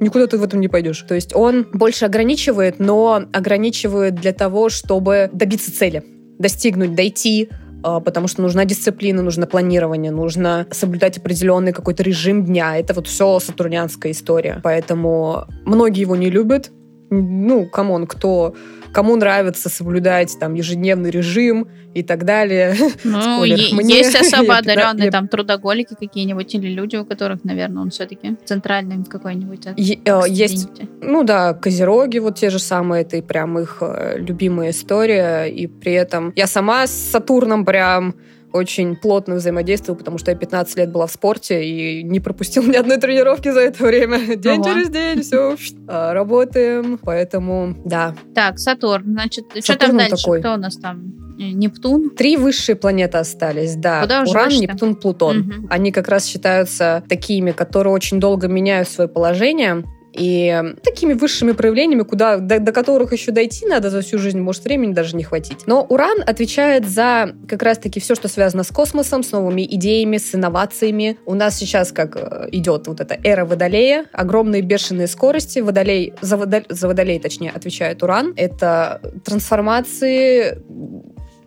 никуда 0.00 0.26
ты 0.26 0.38
в 0.38 0.42
этом 0.42 0.60
не 0.60 0.68
пойдешь. 0.68 1.04
То 1.06 1.14
есть 1.14 1.34
он 1.34 1.66
больше 1.72 2.06
ограничивает, 2.06 2.78
но 2.78 3.22
ограничивает 3.32 4.14
для 4.14 4.32
того, 4.32 4.70
чтобы 4.70 5.28
добиться 5.32 5.70
цели, 5.70 6.02
достигнуть, 6.38 6.94
дойти, 6.94 7.50
а, 7.82 8.00
потому 8.00 8.26
что 8.26 8.40
нужна 8.40 8.64
дисциплина, 8.64 9.22
нужно 9.22 9.46
планирование, 9.46 10.10
нужно 10.10 10.66
соблюдать 10.70 11.18
определенный 11.18 11.72
какой-то 11.72 12.02
режим 12.02 12.44
дня. 12.44 12.78
Это 12.78 12.94
вот 12.94 13.06
все 13.06 13.38
сатурнянская 13.38 14.12
история. 14.12 14.60
Поэтому 14.62 15.44
многие 15.66 16.00
его 16.00 16.16
не 16.16 16.30
любят. 16.30 16.70
Ну, 17.10 17.66
come 17.66 17.89
on, 17.89 18.06
кто 18.06 18.54
кому 18.92 19.16
нравится 19.16 19.68
соблюдать 19.68 20.36
там 20.38 20.54
ежедневный 20.54 21.10
режим 21.10 21.68
и 21.94 22.02
так 22.02 22.24
далее. 22.24 22.76
Ну, 23.04 23.44
есть 23.44 24.14
особо 24.20 24.58
одаренные 24.58 25.10
там 25.10 25.28
трудоголики 25.28 25.96
какие-нибудь 25.98 26.54
или 26.54 26.68
люди, 26.68 26.96
у 26.96 27.04
которых, 27.04 27.44
наверное, 27.44 27.82
он 27.82 27.90
все-таки 27.90 28.36
центральный 28.44 29.04
какой-нибудь. 29.04 29.66
Э, 29.66 30.22
есть, 30.28 30.68
ну 31.00 31.24
да, 31.24 31.54
козероги 31.54 32.18
вот 32.18 32.36
те 32.36 32.50
же 32.50 32.58
самые, 32.58 33.02
это 33.02 33.16
и 33.16 33.22
прям 33.22 33.58
их 33.58 33.78
э, 33.80 34.18
любимая 34.18 34.70
история, 34.70 35.44
и 35.44 35.66
при 35.66 35.92
этом 35.92 36.32
я 36.36 36.46
сама 36.46 36.86
с 36.86 36.92
Сатурном 36.92 37.64
прям 37.64 38.14
очень 38.52 38.96
плотно 38.96 39.36
взаимодействовала, 39.36 39.98
потому 39.98 40.18
что 40.18 40.30
я 40.30 40.36
15 40.36 40.76
лет 40.76 40.90
была 40.90 41.06
в 41.06 41.12
спорте 41.12 41.64
и 41.64 42.02
не 42.02 42.20
пропустила 42.20 42.62
ни 42.66 42.76
одной 42.76 42.98
тренировки 42.98 43.50
за 43.50 43.60
это 43.60 43.84
время. 43.84 44.36
День 44.36 44.60
Ого. 44.60 44.64
через 44.64 44.90
день, 44.90 45.22
все, 45.22 45.56
а, 45.88 46.12
работаем, 46.12 46.98
поэтому 47.02 47.74
да. 47.84 48.14
Так, 48.34 48.58
Сатурн, 48.58 49.12
значит, 49.12 49.44
Сатурн 49.46 49.62
что 49.62 49.76
там 49.76 49.96
дальше? 49.96 50.16
Такой. 50.16 50.40
Кто 50.40 50.54
у 50.54 50.56
нас 50.56 50.76
там? 50.76 51.20
Нептун? 51.38 52.10
Три 52.10 52.36
высшие 52.36 52.76
планеты 52.76 53.16
остались, 53.16 53.74
да. 53.74 54.02
Куда 54.02 54.24
Уран, 54.24 54.50
Нептун, 54.50 54.94
Плутон. 54.94 55.40
Угу. 55.40 55.66
Они 55.70 55.90
как 55.90 56.08
раз 56.08 56.26
считаются 56.26 57.02
такими, 57.08 57.52
которые 57.52 57.94
очень 57.94 58.20
долго 58.20 58.46
меняют 58.46 58.88
свое 58.88 59.08
положение 59.08 59.84
и 60.12 60.74
такими 60.82 61.12
высшими 61.12 61.52
проявлениями, 61.52 62.02
куда, 62.02 62.38
до, 62.38 62.58
до 62.58 62.72
которых 62.72 63.12
еще 63.12 63.32
дойти 63.32 63.66
надо 63.66 63.90
за 63.90 64.02
всю 64.02 64.18
жизнь, 64.18 64.40
может, 64.40 64.64
времени 64.64 64.92
даже 64.92 65.16
не 65.16 65.22
хватить. 65.22 65.66
Но 65.66 65.82
Уран 65.82 66.18
отвечает 66.26 66.88
за 66.88 67.34
как 67.48 67.62
раз-таки 67.62 68.00
все, 68.00 68.14
что 68.14 68.28
связано 68.28 68.62
с 68.62 68.68
космосом, 68.68 69.22
с 69.22 69.32
новыми 69.32 69.62
идеями, 69.62 70.18
с 70.18 70.34
инновациями. 70.34 71.18
У 71.26 71.34
нас 71.34 71.56
сейчас 71.56 71.92
как 71.92 72.16
э, 72.16 72.48
идет 72.52 72.86
вот 72.86 73.00
эта 73.00 73.18
эра 73.22 73.44
Водолея, 73.44 74.06
огромные 74.12 74.62
бешеные 74.62 75.06
скорости. 75.06 75.60
Водолей, 75.60 76.14
за, 76.20 76.36
водолей, 76.36 76.66
за 76.68 76.88
Водолей, 76.88 77.20
точнее, 77.20 77.50
отвечает 77.50 78.02
Уран. 78.02 78.32
Это 78.36 79.00
трансформации 79.24 80.58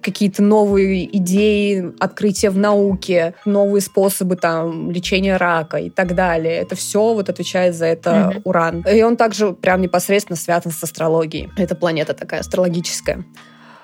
какие-то 0.03 0.43
новые 0.43 1.17
идеи, 1.17 1.93
открытия 1.99 2.49
в 2.49 2.57
науке, 2.57 3.33
новые 3.45 3.81
способы 3.81 4.35
там 4.35 4.91
лечения 4.91 5.37
рака 5.37 5.77
и 5.77 5.89
так 5.89 6.15
далее. 6.15 6.55
Это 6.55 6.75
все 6.75 7.13
вот 7.13 7.29
отвечает 7.29 7.75
за 7.75 7.85
это 7.85 8.09
mm-hmm. 8.09 8.41
Уран. 8.43 8.81
И 8.81 9.01
он 9.01 9.17
также 9.17 9.53
прям 9.53 9.81
непосредственно 9.81 10.37
связан 10.37 10.71
с 10.71 10.83
астрологией. 10.83 11.49
Это 11.57 11.75
планета 11.75 12.13
такая 12.13 12.41
астрологическая. 12.41 13.23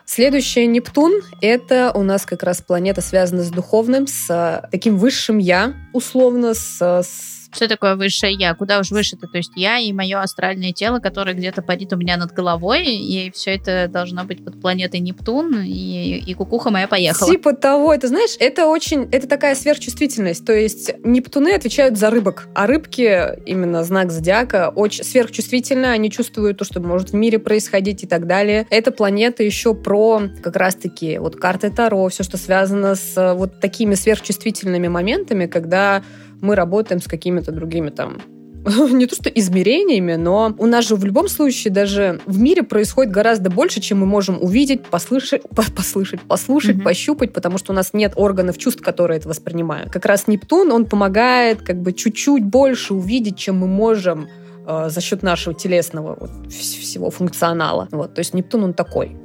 Следующая 0.06 0.66
Нептун— 0.66 1.22
это 1.42 1.92
у 1.94 2.02
нас 2.02 2.26
как 2.26 2.42
раз 2.42 2.64
планета, 2.64 3.00
связанная 3.00 3.44
с 3.44 3.52
духовным, 3.52 4.08
с 4.08 4.68
таким 4.72 4.98
высшим 4.98 5.38
«я», 5.38 5.76
условно, 5.94 6.56
с, 6.56 6.82
с 6.82 7.39
что 7.52 7.68
такое 7.68 7.96
высшее 7.96 8.34
я? 8.34 8.54
Куда 8.54 8.80
уж 8.80 8.92
выше-то? 8.92 9.28
То 9.28 9.38
есть 9.38 9.52
я 9.56 9.80
и 9.80 9.92
мое 9.92 10.22
астральное 10.22 10.72
тело, 10.72 11.00
которое 11.00 11.34
где-то 11.34 11.62
парит 11.62 11.94
у 11.94 11.98
меня 11.98 12.18
над 12.18 12.32
головой, 12.32 12.86
и 12.86 13.32
все 13.32 13.56
это 13.56 13.88
должно 13.88 14.24
быть 14.24 14.44
под 14.44 14.62
планетой 14.62 15.00
Нептун, 15.00 15.62
и, 15.64 16.24
и 16.26 16.34
кукуха 16.34 16.70
моя 16.70 16.88
поехала. 16.88 17.32
Типа 17.32 17.54
того, 17.54 17.94
это 17.94 18.08
знаешь, 18.08 18.36
это 18.40 18.68
очень, 18.68 19.10
это 19.12 19.28
такая 19.28 19.56
сверхчувствительность. 19.56 20.46
То 20.46 20.54
есть 20.54 20.92
Нептуны 21.04 21.50
отвечают 21.54 21.98
за 21.98 22.10
рыбок, 22.10 22.48
а 22.54 22.68
рыбки, 22.68 23.36
именно 23.46 23.84
знак 23.84 24.12
зодиака, 24.12 24.72
очень 24.76 25.04
сверхчувствительны, 25.04 25.88
они 25.88 26.12
чувствуют 26.12 26.58
то, 26.58 26.66
что 26.66 26.80
может 26.80 27.10
в 27.10 27.16
мире 27.16 27.40
происходить 27.40 28.04
и 28.04 28.08
так 28.08 28.28
далее. 28.28 28.68
Эта 28.70 28.92
планета 28.92 29.44
еще 29.44 29.74
про 29.74 30.22
как 30.42 30.56
раз-таки 30.56 31.18
вот 31.18 31.36
карты 31.36 31.72
Таро, 31.72 32.10
все, 32.10 32.24
что 32.24 32.38
связано 32.38 32.96
с 32.96 33.34
вот 33.36 33.60
такими 33.60 33.96
сверхчувствительными 33.96 34.88
моментами, 34.88 35.46
когда 35.48 36.04
мы 36.42 36.56
работаем 36.56 37.02
с 37.02 37.08
какими-то 37.08 37.52
другими 37.52 37.90
там 37.90 38.18
не 38.92 39.06
то 39.06 39.16
что 39.16 39.30
измерениями, 39.30 40.16
но 40.16 40.54
у 40.58 40.66
нас 40.66 40.88
же 40.88 40.96
в 40.96 41.06
любом 41.06 41.28
случае 41.28 41.74
даже 41.74 42.20
в 42.26 42.40
мире 42.40 42.64
происходит 42.64 43.12
гораздо 43.12 43.50
больше, 43.50 43.80
чем 43.80 44.00
мы 44.00 44.06
можем 44.06 44.38
увидеть, 44.42 44.86
послышать, 44.86 45.44
послышать, 45.76 46.22
послушать, 46.22 46.78
mm-hmm. 46.78 46.84
пощупать, 46.84 47.34
потому 47.34 47.58
что 47.58 47.72
у 47.72 47.76
нас 47.76 47.94
нет 47.94 48.14
органов 48.16 48.58
чувств, 48.58 48.82
которые 48.82 49.20
это 49.20 49.30
воспринимают. 49.30 49.92
Как 49.92 50.06
раз 50.06 50.28
Нептун, 50.28 50.72
он 50.72 50.86
помогает 50.86 51.62
как 51.62 51.82
бы 51.82 51.94
чуть-чуть 51.94 52.44
больше 52.44 52.94
увидеть, 52.94 53.38
чем 53.38 53.58
мы 53.58 53.68
можем 53.68 54.28
э, 54.68 54.90
за 54.90 55.02
счет 55.02 55.24
нашего 55.24 55.56
телесного 55.56 56.18
вот, 56.20 56.52
всего 56.52 57.10
функционала. 57.10 57.88
Вот, 57.92 58.14
то 58.14 58.20
есть 58.20 58.34
Нептун, 58.34 58.64
он 58.66 58.74
такой. 58.74 59.16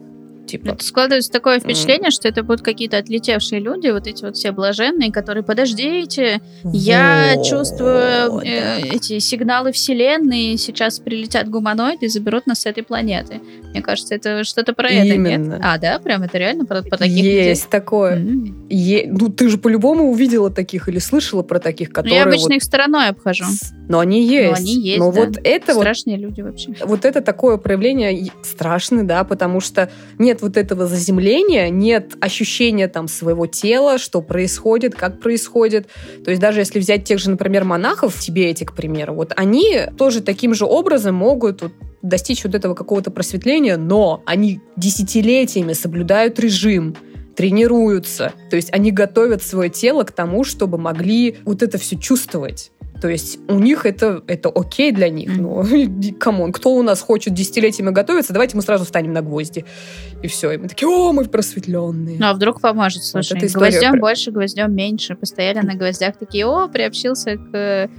Типа. 0.47 0.71
Это 0.71 0.85
складывается 0.85 1.31
такое 1.31 1.59
впечатление, 1.59 2.09
mm. 2.09 2.13
что 2.13 2.29
это 2.29 2.43
будут 2.43 2.63
какие-то 2.63 2.99
отлетевшие 2.99 3.61
люди, 3.61 3.89
вот 3.89 4.07
эти 4.07 4.25
вот 4.25 4.37
все 4.37 4.53
блаженные, 4.53 5.11
которые, 5.11 5.43
подождите, 5.43 6.41
вот. 6.63 6.75
я 6.75 7.43
чувствую 7.43 8.41
э, 8.45 8.81
эти 8.93 9.19
сигналы 9.19 9.73
Вселенной, 9.73 10.57
сейчас 10.59 10.99
прилетят 10.99 11.49
гуманоиды 11.49 12.07
и 12.07 12.09
заберут 12.09 12.47
нас 12.47 12.61
с 12.61 12.67
этой 12.67 12.83
планеты. 12.83 13.41
Мне 13.71 13.83
кажется, 13.83 14.15
это 14.15 14.45
что-то 14.45 14.75
про 14.75 14.89
Именно. 14.91 15.29
это, 15.29 15.41
нет? 15.41 15.61
А, 15.63 15.79
да? 15.79 15.99
Прям 15.99 16.23
это 16.23 16.39
реально 16.39 16.67
про, 16.67 16.83
про 16.83 16.99
таких 16.99 17.17
Есть 17.17 17.65
людей? 17.65 17.71
такое. 17.71 18.19
Mm. 18.19 18.67
Е... 18.69 19.07
Ну, 19.09 19.31
ты 19.31 19.49
же 19.49 19.59
по-любому 19.59 20.11
увидела 20.11 20.51
таких 20.51 20.89
или 20.89 20.99
слышала 20.99 21.43
про 21.43 21.59
таких, 21.59 21.91
которые... 21.91 22.13
Ну, 22.13 22.17
я 22.17 22.25
обычно 22.25 22.49
вот... 22.49 22.57
их 22.57 22.63
стороной 22.63 23.09
обхожу. 23.09 23.45
Но 23.89 23.99
они 24.01 24.27
есть. 24.27 24.51
Но 24.51 24.57
они 24.57 24.81
есть, 24.81 24.99
Но 24.99 25.13
да. 25.13 25.21
вот 25.21 25.39
это 25.43 25.75
Страшные 25.75 26.17
вот... 26.17 26.23
люди 26.23 26.41
вообще. 26.41 26.75
Вот 26.85 27.05
это 27.05 27.21
такое 27.21 27.57
проявление 27.57 28.31
страшно, 28.43 29.07
да, 29.07 29.25
потому 29.25 29.61
что 29.61 29.91
нет 30.19 30.34
вот 30.43 30.57
этого 30.57 30.87
заземления, 30.87 31.69
нет 31.69 32.15
ощущения 32.21 32.89
там 32.89 33.09
своего 33.09 33.47
тела, 33.47 33.99
что 33.99 34.21
происходит, 34.21 34.95
как 34.95 35.21
происходит. 35.21 35.89
То 36.25 36.31
есть 36.31 36.41
даже 36.41 36.61
если 36.61 36.79
взять 36.79 37.05
тех 37.05 37.19
же, 37.19 37.31
например, 37.31 37.65
монахов 37.65 38.15
в 38.15 38.21
Тибете, 38.21 38.65
к 38.65 38.75
примеру, 38.75 39.15
вот 39.15 39.33
они 39.37 39.83
тоже 39.97 40.21
таким 40.21 40.55
же 40.55 40.65
образом 40.65 41.15
могут 41.15 41.63
вот 41.63 41.73
достичь 42.03 42.45
вот 42.45 42.55
этого 42.55 42.75
какого-то 42.75 43.11
просветления, 43.11 43.77
но 43.77 44.23
они 44.27 44.61
десятилетиями 44.77 45.73
соблюдают 45.73 46.39
режим, 46.39 46.97
тренируются. 47.35 48.33
То 48.51 48.57
есть 48.57 48.73
они 48.73 48.91
готовят 48.91 49.43
свое 49.43 49.71
тело 49.71 50.05
к 50.05 50.13
тому, 50.13 50.45
чтобы 50.45 50.79
могли 50.79 51.39
вот 51.45 51.63
это 51.63 51.79
все 51.79 51.97
чувствовать. 51.97 52.71
То 53.01 53.09
есть 53.09 53.39
у 53.49 53.59
них 53.59 53.87
это, 53.87 54.23
это 54.27 54.49
окей 54.49 54.93
для 54.93 55.09
них. 55.09 55.37
Но, 55.37 55.65
come 56.19 56.38
on, 56.38 56.53
кто 56.53 56.75
у 56.75 56.83
нас 56.83 57.01
хочет 57.01 57.35
десятилетиями 57.35 57.91
готовиться, 57.91 58.33
давайте 58.33 58.57
мы 58.57 58.63
сразу 58.63 58.85
встанем 58.85 59.13
на 59.13 59.23
гвозди. 59.23 59.65
И 60.23 60.29
все. 60.29 60.53
И 60.53 60.57
мы 60.57 60.69
такие, 60.69 60.89
о, 60.89 61.13
мы 61.13 61.25
просветленные. 61.25 62.17
Ну, 62.19 62.27
а 62.27 62.33
вдруг 62.33 62.61
поможет, 62.61 63.05
слушай. 63.05 63.39
Вот 63.41 63.51
гвоздем 63.51 63.93
про... 63.93 64.01
больше, 64.01 64.31
гвоздем 64.31 64.75
меньше. 64.75 65.17
Постояли 65.17 65.59
на 65.67 65.75
гвоздях 65.75 66.17
такие, 66.17 66.47
о, 66.47 66.69
приобщился 66.69 67.37
к 67.37 67.91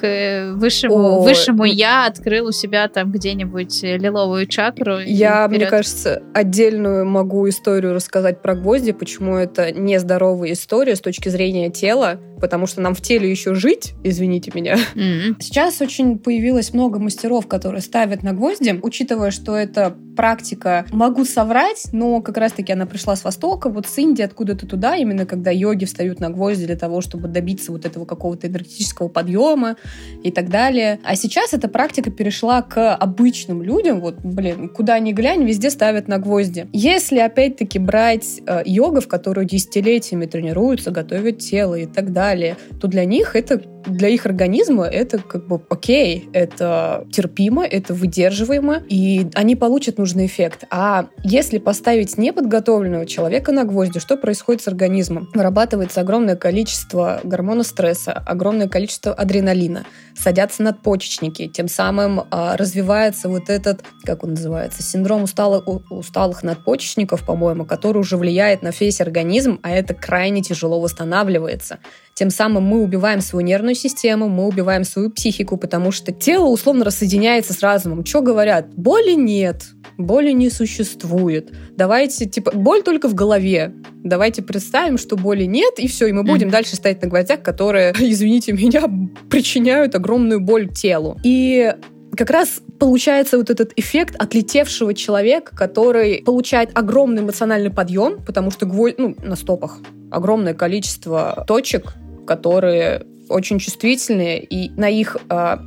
к 0.00 0.54
высшему, 0.54 0.94
О, 0.94 1.20
высшему 1.20 1.64
я 1.64 2.06
открыл 2.06 2.46
у 2.46 2.52
себя 2.52 2.88
там 2.88 3.12
где-нибудь 3.12 3.82
лиловую 3.82 4.46
чакру. 4.46 4.98
Я, 5.00 5.46
мне 5.48 5.66
кажется, 5.66 6.22
отдельную 6.32 7.04
могу 7.04 7.46
историю 7.48 7.92
рассказать 7.92 8.40
про 8.40 8.54
гвозди, 8.54 8.92
почему 8.92 9.36
это 9.36 9.72
нездоровая 9.72 10.52
история 10.52 10.96
с 10.96 11.00
точки 11.00 11.28
зрения 11.28 11.70
тела, 11.70 12.18
потому 12.40 12.66
что 12.66 12.80
нам 12.80 12.94
в 12.94 13.02
теле 13.02 13.30
еще 13.30 13.54
жить, 13.54 13.92
извините 14.02 14.50
меня. 14.54 14.78
Mm-hmm. 15.00 15.36
Сейчас 15.40 15.80
очень 15.80 16.18
появилось 16.18 16.74
много 16.74 16.98
мастеров, 16.98 17.46
которые 17.46 17.80
ставят 17.80 18.22
на 18.22 18.32
гвозди, 18.32 18.78
учитывая, 18.82 19.30
что 19.30 19.56
это 19.56 19.96
практика, 20.16 20.84
могу 20.90 21.24
соврать, 21.24 21.86
но 21.92 22.20
как 22.20 22.36
раз-таки 22.36 22.72
она 22.72 22.84
пришла 22.86 23.16
с 23.16 23.24
Востока, 23.24 23.70
вот 23.70 23.86
с 23.86 23.96
Индии, 23.96 24.22
откуда-то 24.22 24.66
туда, 24.66 24.96
именно 24.96 25.24
когда 25.24 25.50
йоги 25.50 25.86
встают 25.86 26.20
на 26.20 26.28
гвозди 26.28 26.66
для 26.66 26.76
того, 26.76 27.00
чтобы 27.00 27.28
добиться 27.28 27.72
вот 27.72 27.86
этого 27.86 28.04
какого-то 28.04 28.46
энергетического 28.48 29.08
подъема, 29.08 29.76
и 30.22 30.30
так 30.30 30.48
далее. 30.48 30.98
А 31.04 31.16
сейчас 31.16 31.52
эта 31.52 31.68
практика 31.68 32.10
перешла 32.10 32.62
к 32.62 32.94
обычным 32.94 33.62
людям. 33.62 34.00
Вот, 34.00 34.16
блин, 34.22 34.68
куда 34.68 34.98
ни 34.98 35.12
глянь, 35.12 35.44
везде 35.44 35.70
ставят 35.70 36.08
на 36.08 36.18
гвозди. 36.18 36.68
Если, 36.72 37.18
опять-таки, 37.18 37.78
брать 37.78 38.40
э, 38.46 38.62
йогов, 38.64 39.08
которые 39.08 39.46
десятилетиями 39.46 40.26
тренируются, 40.26 40.90
готовят 40.90 41.38
тело 41.38 41.74
и 41.74 41.86
так 41.86 42.12
далее, 42.12 42.56
то 42.80 42.88
для 42.88 43.04
них 43.04 43.34
это 43.34 43.62
для 43.86 44.08
их 44.08 44.26
организма 44.26 44.84
это 44.84 45.18
как 45.18 45.46
бы 45.46 45.60
окей, 45.68 46.28
это 46.32 47.06
терпимо, 47.12 47.64
это 47.64 47.94
выдерживаемо, 47.94 48.82
и 48.88 49.28
они 49.34 49.56
получат 49.56 49.98
нужный 49.98 50.26
эффект. 50.26 50.64
А 50.70 51.06
если 51.22 51.58
поставить 51.58 52.18
неподготовленного 52.18 53.06
человека 53.06 53.52
на 53.52 53.64
гвозди, 53.64 54.00
что 54.00 54.16
происходит 54.16 54.62
с 54.62 54.68
организмом? 54.68 55.28
Вырабатывается 55.34 56.00
огромное 56.00 56.36
количество 56.36 57.20
гормона 57.24 57.62
стресса, 57.62 58.12
огромное 58.12 58.68
количество 58.68 59.12
адреналина, 59.12 59.84
садятся 60.16 60.62
надпочечники, 60.62 61.48
тем 61.48 61.68
самым 61.68 62.22
а, 62.30 62.56
развивается 62.56 63.28
вот 63.28 63.48
этот, 63.48 63.82
как 64.04 64.24
он 64.24 64.30
называется, 64.30 64.82
синдром 64.82 65.22
усталых, 65.22 65.64
усталых 65.90 66.42
надпочечников, 66.42 67.24
по-моему, 67.24 67.64
который 67.64 67.98
уже 67.98 68.16
влияет 68.16 68.62
на 68.62 68.70
весь 68.78 69.00
организм, 69.00 69.60
а 69.62 69.70
это 69.70 69.94
крайне 69.94 70.42
тяжело 70.42 70.80
восстанавливается. 70.80 71.78
Тем 72.20 72.28
самым 72.28 72.64
мы 72.64 72.82
убиваем 72.82 73.22
свою 73.22 73.46
нервную 73.46 73.74
систему, 73.74 74.28
мы 74.28 74.46
убиваем 74.46 74.84
свою 74.84 75.10
психику, 75.10 75.56
потому 75.56 75.90
что 75.90 76.12
тело 76.12 76.48
условно 76.48 76.84
рассоединяется 76.84 77.54
с 77.54 77.60
разумом. 77.60 78.04
Что 78.04 78.20
говорят? 78.20 78.74
Боли 78.74 79.12
нет, 79.12 79.64
боли 79.96 80.32
не 80.32 80.50
существует. 80.50 81.50
Давайте, 81.78 82.26
типа, 82.26 82.50
боль 82.54 82.82
только 82.82 83.08
в 83.08 83.14
голове. 83.14 83.72
Давайте 84.04 84.42
представим, 84.42 84.98
что 84.98 85.16
боли 85.16 85.44
нет, 85.44 85.78
и 85.78 85.88
все, 85.88 86.08
и 86.08 86.12
мы 86.12 86.22
будем 86.22 86.48
mm-hmm. 86.48 86.50
дальше 86.50 86.76
стоять 86.76 87.00
на 87.00 87.08
гвоздях, 87.08 87.40
которые, 87.40 87.94
извините 87.98 88.52
меня, 88.52 88.82
причиняют 89.30 89.94
огромную 89.94 90.40
боль 90.40 90.68
телу. 90.68 91.16
И 91.24 91.72
как 92.18 92.28
раз 92.28 92.60
получается 92.78 93.38
вот 93.38 93.48
этот 93.48 93.72
эффект 93.76 94.14
отлетевшего 94.18 94.92
человека, 94.92 95.56
который 95.56 96.22
получает 96.22 96.68
огромный 96.74 97.22
эмоциональный 97.22 97.70
подъем, 97.70 98.22
потому 98.22 98.50
что 98.50 98.66
гвоздь, 98.66 98.98
ну, 98.98 99.16
на 99.22 99.36
стопах 99.36 99.78
огромное 100.10 100.54
количество 100.54 101.44
точек, 101.46 101.94
которые 102.26 103.06
очень 103.28 103.58
чувствительные, 103.58 104.42
и 104.42 104.70
на 104.70 104.88
их 104.88 105.16
а, 105.28 105.60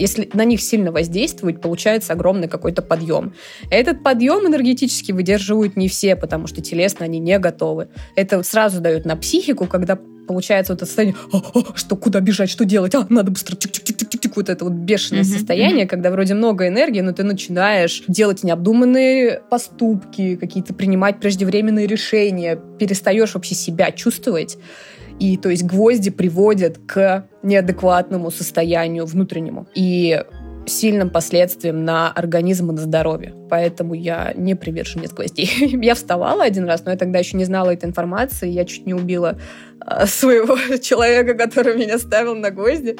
если 0.00 0.30
на 0.32 0.44
них 0.44 0.62
сильно 0.62 0.92
воздействовать, 0.92 1.60
получается 1.60 2.14
огромный 2.14 2.48
какой-то 2.48 2.80
подъем. 2.80 3.34
Этот 3.70 4.02
подъем 4.02 4.46
энергетически 4.46 5.12
выдерживают 5.12 5.76
не 5.76 5.88
все, 5.88 6.16
потому 6.16 6.46
что 6.46 6.62
телесно 6.62 7.04
они 7.04 7.18
не 7.18 7.38
готовы. 7.38 7.88
Это 8.16 8.42
сразу 8.42 8.80
дает 8.80 9.04
на 9.04 9.16
психику, 9.16 9.66
когда 9.66 9.98
получается 10.26 10.72
вот 10.72 10.78
это 10.78 10.86
состояние, 10.86 11.16
«А, 11.32 11.38
а, 11.38 11.76
что 11.76 11.96
куда 11.96 12.20
бежать, 12.20 12.48
что 12.48 12.64
делать, 12.64 12.94
а, 12.94 13.04
надо 13.08 13.32
быстро, 13.32 13.56
тик-тик-тик-тик-тик, 13.56 14.36
вот 14.36 14.48
это 14.48 14.64
вот 14.64 14.74
бешеное 14.74 15.22
mm-hmm. 15.22 15.24
состояние, 15.24 15.84
mm-hmm. 15.84 15.88
когда 15.88 16.10
вроде 16.12 16.34
много 16.34 16.68
энергии, 16.68 17.00
но 17.00 17.12
ты 17.12 17.24
начинаешь 17.24 18.04
делать 18.06 18.44
необдуманные 18.44 19.42
поступки, 19.50 20.36
какие-то 20.36 20.72
принимать 20.72 21.18
преждевременные 21.18 21.88
решения, 21.88 22.56
перестаешь 22.78 23.34
вообще 23.34 23.56
себя 23.56 23.90
чувствовать. 23.90 24.56
И 25.20 25.36
то 25.36 25.50
есть 25.50 25.64
гвозди 25.64 26.10
приводят 26.10 26.78
к 26.86 27.26
неадекватному 27.42 28.30
состоянию 28.30 29.04
внутреннему 29.04 29.68
и 29.74 30.24
сильным 30.66 31.10
последствиям 31.10 31.84
на 31.84 32.10
организм 32.10 32.70
и 32.70 32.74
на 32.74 32.80
здоровье. 32.80 33.34
Поэтому 33.50 33.94
я 33.94 34.32
не 34.34 34.54
приверженец 34.54 35.12
гвоздей. 35.12 35.50
я 35.82 35.94
вставала 35.94 36.44
один 36.44 36.64
раз, 36.64 36.84
но 36.84 36.92
я 36.92 36.96
тогда 36.96 37.18
еще 37.18 37.36
не 37.36 37.44
знала 37.44 37.70
этой 37.70 37.86
информации. 37.86 38.48
Я 38.48 38.64
чуть 38.64 38.86
не 38.86 38.94
убила 38.94 39.38
а, 39.80 40.06
своего 40.06 40.56
человека, 40.78 41.34
который 41.34 41.76
меня 41.76 41.98
ставил 41.98 42.34
на 42.34 42.50
гвозди. 42.50 42.96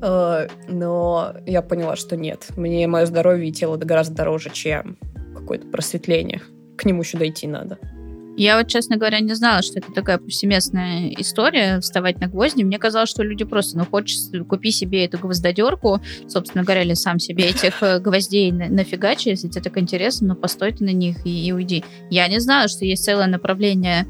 А, 0.00 0.48
но 0.68 1.34
я 1.46 1.62
поняла, 1.62 1.96
что 1.96 2.16
нет. 2.16 2.46
Мне 2.56 2.86
мое 2.86 3.06
здоровье 3.06 3.48
и 3.48 3.52
тело 3.52 3.76
гораздо 3.76 4.16
дороже, 4.16 4.50
чем 4.50 4.98
какое-то 5.36 5.66
просветление. 5.68 6.42
К 6.76 6.84
нему 6.84 7.02
еще 7.02 7.18
дойти 7.18 7.46
надо. 7.46 7.78
Я 8.38 8.56
вот, 8.56 8.68
честно 8.68 8.96
говоря, 8.96 9.18
не 9.18 9.34
знала, 9.34 9.62
что 9.62 9.80
это 9.80 9.90
такая 9.92 10.18
повсеместная 10.18 11.12
история, 11.18 11.80
вставать 11.80 12.20
на 12.20 12.28
гвозди. 12.28 12.62
Мне 12.62 12.78
казалось, 12.78 13.10
что 13.10 13.24
люди 13.24 13.44
просто, 13.44 13.76
ну, 13.76 13.84
хочешь, 13.84 14.16
купи 14.48 14.70
себе 14.70 15.06
эту 15.06 15.18
гвоздодерку, 15.18 16.00
собственно 16.28 16.62
говоря, 16.62 16.82
или 16.82 16.94
сам 16.94 17.18
себе 17.18 17.46
этих 17.46 17.82
э, 17.82 17.98
гвоздей 17.98 18.52
нафигачи, 18.52 19.30
если 19.30 19.48
тебе 19.48 19.62
так 19.62 19.76
интересно, 19.78 20.28
ну, 20.28 20.34
постой 20.36 20.70
ты 20.70 20.84
на 20.84 20.92
них 20.92 21.26
и, 21.26 21.48
и 21.48 21.50
уйди. 21.50 21.82
Я 22.10 22.28
не 22.28 22.38
знала, 22.38 22.68
что 22.68 22.84
есть 22.84 23.04
целое 23.04 23.26
направление 23.26 24.06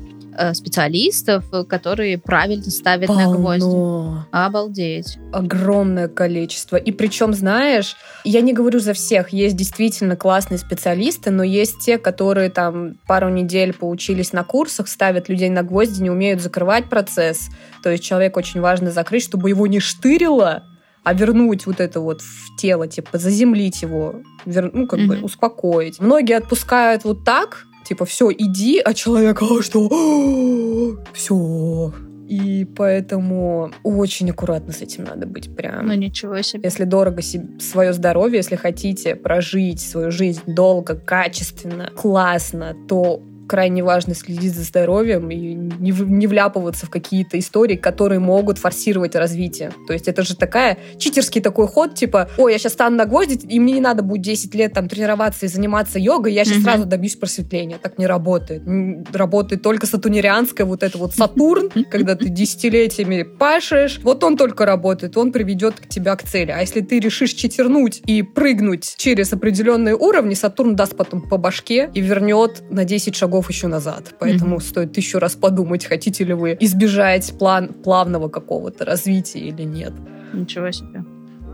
специалистов, 0.53 1.45
которые 1.69 2.19
правильно 2.19 2.71
ставят 2.71 3.09
Полно. 3.09 3.31
на 3.31 3.37
гвозди. 3.37 4.27
Обалдеть. 4.31 5.19
Огромное 5.33 6.09
количество. 6.09 6.77
И 6.77 6.93
причем, 6.93 7.35
знаешь, 7.35 7.97
я 8.25 8.41
не 8.41 8.53
говорю 8.53 8.81
за 8.81 8.93
всех, 8.93 9.31
есть 9.31 9.57
действительно 9.57 10.17
классные 10.17 10.59
специалисты, 10.59 11.31
но 11.31 11.43
есть 11.43 11.81
те, 11.81 11.99
которые 11.99 12.51
там 12.51 12.95
пару 13.07 13.29
недель 13.29 13.73
поучились 13.73 14.33
на 14.33 14.45
курсах, 14.45 14.89
ставят 14.89 15.29
людей 15.29 15.51
на 15.51 15.63
гвозди, 15.63 16.03
не 16.03 16.11
умеют 16.11 16.41
закрывать 16.41 16.89
процесс. 16.89 17.49
То 17.83 17.91
есть 17.91 18.05
человек 18.05 18.37
очень 18.37 18.61
важно 18.61 18.91
закрыть, 18.91 19.23
чтобы 19.23 19.49
его 19.51 19.67
не 19.67 19.81
штырило, 19.81 20.65
а 21.05 21.15
вернуть 21.15 21.67
вот 21.67 21.81
это 21.81 22.01
вот 22.01 22.21
в 22.21 22.57
тело, 22.57 22.87
типа 22.87 23.19
заземлить 23.19 23.83
его, 23.83 24.17
вер... 24.45 24.71
ну, 24.73 24.87
как 24.87 25.01
mm-hmm. 25.01 25.07
бы 25.07 25.21
успокоить. 25.23 26.01
Многие 26.01 26.37
отпускают 26.37 27.05
вот 27.05 27.25
так, 27.25 27.65
типа, 27.89 28.05
все, 28.05 28.31
иди, 28.31 28.81
а 28.85 28.93
человек, 28.93 29.41
а 29.43 29.63
что? 29.63 29.89
Все. 31.15 31.95
И 32.29 32.67
поэтому 32.77 33.71
очень 33.83 34.29
аккуратно 34.31 34.75
с 34.75 34.83
этим 34.83 35.05
надо 35.05 35.27
быть 35.27 35.55
прям. 35.57 35.87
Ну, 35.87 35.95
ничего 35.95 36.43
себе. 36.43 36.61
Если 36.65 36.85
дорого 36.85 37.23
себе, 37.23 37.59
свое 37.59 37.95
здоровье, 37.95 38.37
если 38.37 38.57
хотите 38.57 39.17
прожить 39.17 39.81
свою 39.81 40.11
жизнь 40.11 40.43
долго, 40.47 40.95
качественно, 40.95 41.91
классно, 41.97 42.77
то 42.87 43.23
крайне 43.49 43.83
важно 43.83 44.15
следить 44.15 44.55
за 44.55 44.63
здоровьем 44.63 45.31
и 45.31 45.37
не, 45.37 45.91
не 45.91 46.27
вляпываться 46.27 46.87
в 46.87 46.91
какие-то 46.91 47.39
истории, 47.39 47.77
которые 47.77 48.21
могут 48.21 48.59
форсировать 48.59 49.17
развитие. 49.17 49.73
То 49.87 49.93
есть 49.93 50.07
это 50.07 50.23
же 50.23 50.37
такая 50.37 50.79
читерский 50.99 51.41
такой 51.41 51.67
ход, 51.67 51.95
типа, 51.95 52.29
ой, 52.37 52.53
я 52.53 52.59
сейчас 52.59 52.75
стану 52.75 52.97
на 52.97 53.07
гвозди, 53.07 53.47
и 53.47 53.59
мне 53.59 53.75
не 53.75 53.81
надо 53.81 54.03
будет 54.03 54.23
10 54.23 54.55
лет 54.55 54.73
там 54.73 54.89
тренироваться 54.89 55.47
и 55.47 55.49
заниматься 55.49 55.99
йогой, 55.99 56.33
я 56.33 56.45
сейчас 56.45 56.59
mm-hmm. 56.59 56.63
сразу 56.63 56.85
добьюсь 56.85 57.17
просветления. 57.17 57.79
Так 57.83 57.99
не 57.99 58.07
работает. 58.07 58.63
Работает 59.13 59.63
только 59.63 59.87
сатунирианская 59.87 60.67
вот 60.67 60.83
это 60.83 60.99
вот 60.99 61.15
Сатурн, 61.15 61.71
когда 61.91 62.15
ты 62.15 62.29
десятилетиями 62.29 63.23
пашешь, 63.23 64.01
вот 64.03 64.23
он 64.23 64.37
только 64.37 64.67
работает, 64.67 65.17
он 65.17 65.33
приведет 65.33 65.89
тебя 65.89 66.15
к 66.17 66.23
цели. 66.23 66.51
А 66.51 66.61
если 66.61 66.81
ты 66.81 67.01
решишь 67.01 67.33
читернуть 67.33 68.03
и 68.07 68.23
прыгнуть 68.23 68.95
через 68.99 69.33
определенные 69.33 69.97
уровни, 69.97 70.35
Сатурн 70.35 70.77
даст 70.77 70.97
потом 70.97 71.29
по 71.29 71.39
башке 71.39 71.91
и 71.95 72.01
вернет 72.01 72.63
на 72.71 72.85
10 72.85 73.15
шагов 73.15 73.38
шагов 73.39 73.51
еще 73.51 73.69
назад. 73.69 74.15
Поэтому 74.19 74.57
mm-hmm. 74.57 74.63
стоит 74.63 74.97
еще 74.97 75.19
раз 75.19 75.37
подумать, 75.37 75.85
хотите 75.85 76.25
ли 76.25 76.35
вы 76.35 76.57
избежать 76.61 77.33
план, 77.39 77.69
плавного 77.69 78.29
какого-то 78.29 78.85
развития 78.85 79.41
или 79.41 79.63
нет. 79.63 79.93
Ничего 80.33 80.73
себе. 80.73 81.05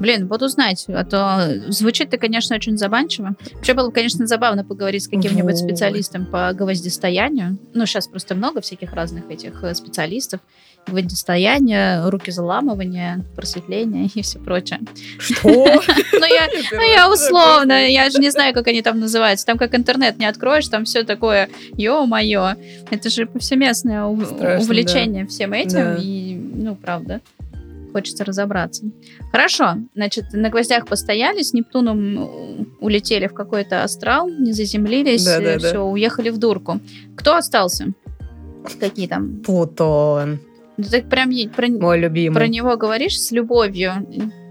Блин, 0.00 0.26
буду 0.26 0.48
знать, 0.48 0.86
а 0.88 1.04
то 1.04 1.70
звучит-то, 1.70 2.18
конечно, 2.18 2.56
очень 2.56 2.76
заманчиво. 2.76 3.36
Вообще 3.54 3.74
было, 3.74 3.90
конечно, 3.92 4.26
забавно 4.26 4.64
поговорить 4.64 5.04
с 5.04 5.08
каким-нибудь 5.08 5.60
вот. 5.60 5.60
специалистом 5.60 6.26
по 6.26 6.52
гвоздистоянию. 6.52 7.58
Ну, 7.74 7.86
сейчас 7.86 8.08
просто 8.08 8.34
много 8.34 8.60
всяких 8.60 8.92
разных 8.92 9.30
этих 9.30 9.62
э, 9.62 9.74
специалистов. 9.74 10.40
Гвоздистояние, 10.86 12.08
руки 12.08 12.30
заламывания, 12.30 13.24
просветление 13.36 14.08
и 14.14 14.22
все 14.22 14.38
прочее. 14.38 14.80
Что? 15.18 15.48
Ну, 16.12 16.26
я, 16.26 16.48
ну, 16.72 16.80
я 16.80 17.10
условно, 17.10 17.86
я 17.88 18.08
же 18.08 18.18
не 18.18 18.30
знаю, 18.30 18.54
как 18.54 18.66
они 18.68 18.82
там 18.82 19.00
называются. 19.00 19.44
Там 19.46 19.58
как 19.58 19.74
интернет 19.74 20.18
не 20.18 20.26
откроешь, 20.26 20.68
там 20.68 20.84
все 20.84 21.02
такое, 21.02 21.48
ё-моё. 21.76 22.54
Это 22.90 23.10
же 23.10 23.26
повсеместное 23.26 24.04
увлечение 24.04 25.26
всем 25.26 25.52
этим. 25.52 25.96
И, 25.98 26.34
ну, 26.54 26.76
правда 26.76 27.20
хочется 27.94 28.24
разобраться. 28.24 28.86
Хорошо, 29.30 29.76
значит, 29.94 30.32
на 30.32 30.50
гвоздях 30.50 30.84
постояли, 30.84 31.42
с 31.42 31.52
Нептуном 31.52 32.66
улетели 32.80 33.28
в 33.28 33.34
какой-то 33.34 33.84
астрал, 33.84 34.28
не 34.28 34.52
заземлились, 34.52 35.24
да, 35.24 35.38
да, 35.38 35.58
все, 35.58 35.72
да. 35.74 35.82
уехали 35.84 36.30
в 36.30 36.38
дурку. 36.38 36.80
Кто 37.16 37.36
остался? 37.36 37.92
Какие 38.80 39.06
там? 39.06 39.36
Плутон. 39.46 40.40
Ну, 40.76 40.84
ты 40.84 41.02
прям 41.02 41.30
про, 41.54 41.68
Мой 41.68 42.00
любимый. 42.00 42.34
про 42.34 42.48
него 42.48 42.76
говоришь 42.76 43.20
с 43.20 43.30
любовью. 43.30 43.92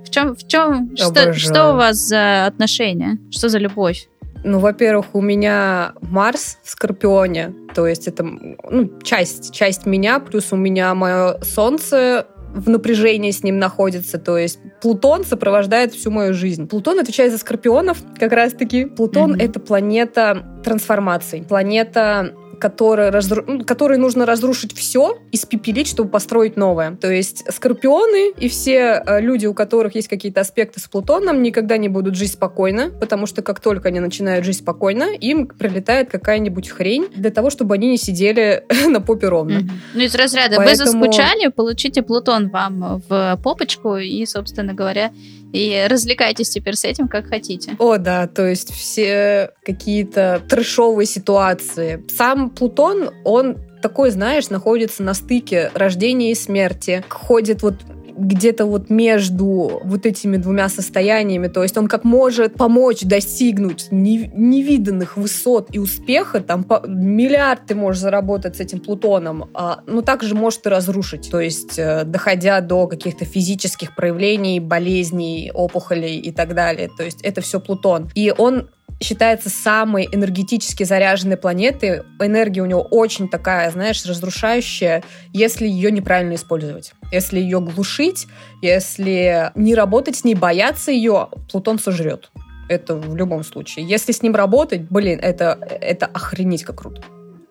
В 0.05 0.09
чем, 0.09 0.35
в 0.35 0.47
чем, 0.47 0.95
что, 0.95 1.33
что 1.33 1.73
у 1.73 1.75
вас 1.75 1.97
за 1.97 2.45
отношения? 2.45 3.17
Что 3.31 3.49
за 3.49 3.57
любовь? 3.57 4.07
Ну, 4.43 4.59
во-первых, 4.59 5.07
у 5.13 5.21
меня 5.21 5.93
Марс 6.01 6.57
в 6.63 6.69
Скорпионе, 6.69 7.53
то 7.73 7.87
есть 7.87 8.07
это 8.07 8.23
ну, 8.23 8.99
часть, 9.01 9.53
часть 9.53 9.85
меня, 9.85 10.19
плюс 10.19 10.51
у 10.51 10.57
меня 10.57 10.93
мое 10.93 11.39
Солнце 11.41 12.27
в 12.53 12.69
напряжении 12.69 13.31
с 13.31 13.43
ним 13.43 13.57
находится. 13.57 14.19
То 14.19 14.37
есть 14.37 14.59
Плутон 14.81 15.25
сопровождает 15.25 15.93
всю 15.93 16.11
мою 16.11 16.33
жизнь. 16.33 16.67
Плутон 16.67 16.99
отвечает 16.99 17.31
за 17.31 17.39
скорпионов 17.39 17.97
как 18.19 18.31
раз-таки. 18.31 18.85
Плутон 18.85 19.33
mm-hmm.— 19.33 19.43
это 19.45 19.59
планета 19.59 20.61
трансформаций, 20.63 21.43
планета 21.43 22.33
который 22.63 23.09
разру... 23.09 23.43
Которой 23.65 23.97
нужно 23.97 24.25
разрушить 24.25 24.73
все, 24.73 25.17
испепелить, 25.33 25.85
чтобы 25.85 26.09
построить 26.09 26.55
новое. 26.55 26.95
То 26.95 27.11
есть 27.11 27.43
скорпионы 27.51 28.31
и 28.37 28.47
все 28.47 29.03
э, 29.05 29.19
люди, 29.19 29.47
у 29.47 29.53
которых 29.53 29.95
есть 29.95 30.07
какие-то 30.07 30.39
аспекты 30.39 30.79
с 30.79 30.87
Плутоном, 30.87 31.43
никогда 31.43 31.75
не 31.75 31.89
будут 31.89 32.15
жить 32.15 32.31
спокойно, 32.31 32.89
потому 32.89 33.25
что 33.25 33.41
как 33.41 33.59
только 33.59 33.89
они 33.89 33.99
начинают 33.99 34.45
жить 34.45 34.59
спокойно, 34.59 35.13
им 35.13 35.47
прилетает 35.47 36.09
какая-нибудь 36.09 36.69
хрень 36.69 37.07
для 37.13 37.31
того, 37.31 37.49
чтобы 37.49 37.75
они 37.75 37.89
не 37.89 37.97
сидели 37.97 38.63
на 38.87 39.01
попе 39.01 39.27
ровно. 39.27 39.57
Mm-hmm. 39.57 39.71
Ну, 39.95 40.01
из 40.01 40.15
разряда 40.15 40.55
Поэтому... 40.55 40.69
вы 40.69 41.09
заскучали, 41.09 41.47
получите 41.49 42.01
Плутон 42.01 42.47
вам 42.47 43.01
в 43.09 43.39
попочку 43.43 43.97
и, 43.97 44.25
собственно 44.25 44.73
говоря, 44.73 45.11
и 45.53 45.85
развлекайтесь 45.87 46.49
теперь 46.49 46.75
с 46.75 46.83
этим, 46.83 47.07
как 47.07 47.27
хотите. 47.27 47.75
О, 47.79 47.97
да, 47.97 48.27
то 48.27 48.45
есть 48.45 48.73
все 48.73 49.51
какие-то 49.63 50.41
трешовые 50.49 51.05
ситуации. 51.05 52.03
Сам 52.13 52.49
Плутон, 52.49 53.11
он 53.23 53.57
такой, 53.81 54.09
знаешь, 54.09 54.49
находится 54.49 55.03
на 55.03 55.13
стыке 55.13 55.69
рождения 55.75 56.31
и 56.31 56.35
смерти, 56.35 57.05
ходит 57.07 57.61
вот 57.61 57.75
где-то 58.17 58.65
вот 58.65 58.89
между 58.89 59.81
вот 59.83 60.05
этими 60.05 60.37
двумя 60.37 60.69
состояниями. 60.69 61.47
То 61.47 61.63
есть 61.63 61.77
он 61.77 61.87
как 61.87 62.03
может 62.03 62.55
помочь 62.55 63.01
достигнуть 63.01 63.87
невиданных 63.91 65.17
высот 65.17 65.69
и 65.71 65.79
успеха. 65.79 66.41
Там 66.41 66.65
миллиард 66.87 67.65
ты 67.67 67.75
можешь 67.75 68.01
заработать 68.01 68.57
с 68.57 68.59
этим 68.59 68.79
Плутоном, 68.79 69.49
а, 69.53 69.81
но 69.87 70.01
также 70.01 70.35
может 70.35 70.65
и 70.65 70.69
разрушить. 70.69 71.29
То 71.31 71.39
есть 71.39 71.77
э, 71.77 72.03
доходя 72.03 72.61
до 72.61 72.87
каких-то 72.87 73.25
физических 73.25 73.95
проявлений, 73.95 74.59
болезней, 74.59 75.51
опухолей 75.53 76.17
и 76.17 76.31
так 76.31 76.53
далее. 76.55 76.89
То 76.95 77.03
есть 77.03 77.21
это 77.21 77.41
все 77.41 77.59
Плутон. 77.59 78.09
И 78.15 78.33
он 78.37 78.69
считается 79.01 79.49
самой 79.49 80.07
энергетически 80.11 80.83
заряженной 80.83 81.37
планетой. 81.37 82.03
Энергия 82.19 82.61
у 82.61 82.65
него 82.65 82.81
очень 82.81 83.29
такая, 83.29 83.69
знаешь, 83.71 84.05
разрушающая, 84.05 85.03
если 85.33 85.67
ее 85.67 85.91
неправильно 85.91 86.35
использовать. 86.35 86.93
Если 87.11 87.39
ее 87.39 87.59
глушить, 87.59 88.27
если 88.61 89.51
не 89.55 89.75
работать 89.75 90.15
с 90.15 90.23
ней, 90.23 90.35
бояться 90.35 90.91
ее, 90.91 91.29
Плутон 91.51 91.79
сожрет. 91.79 92.31
Это 92.69 92.95
в 92.95 93.15
любом 93.15 93.43
случае. 93.43 93.85
Если 93.85 94.11
с 94.11 94.21
ним 94.21 94.35
работать, 94.35 94.81
блин, 94.89 95.19
это, 95.21 95.57
это 95.81 96.05
охренеть 96.05 96.63
как 96.63 96.79
круто. 96.79 97.03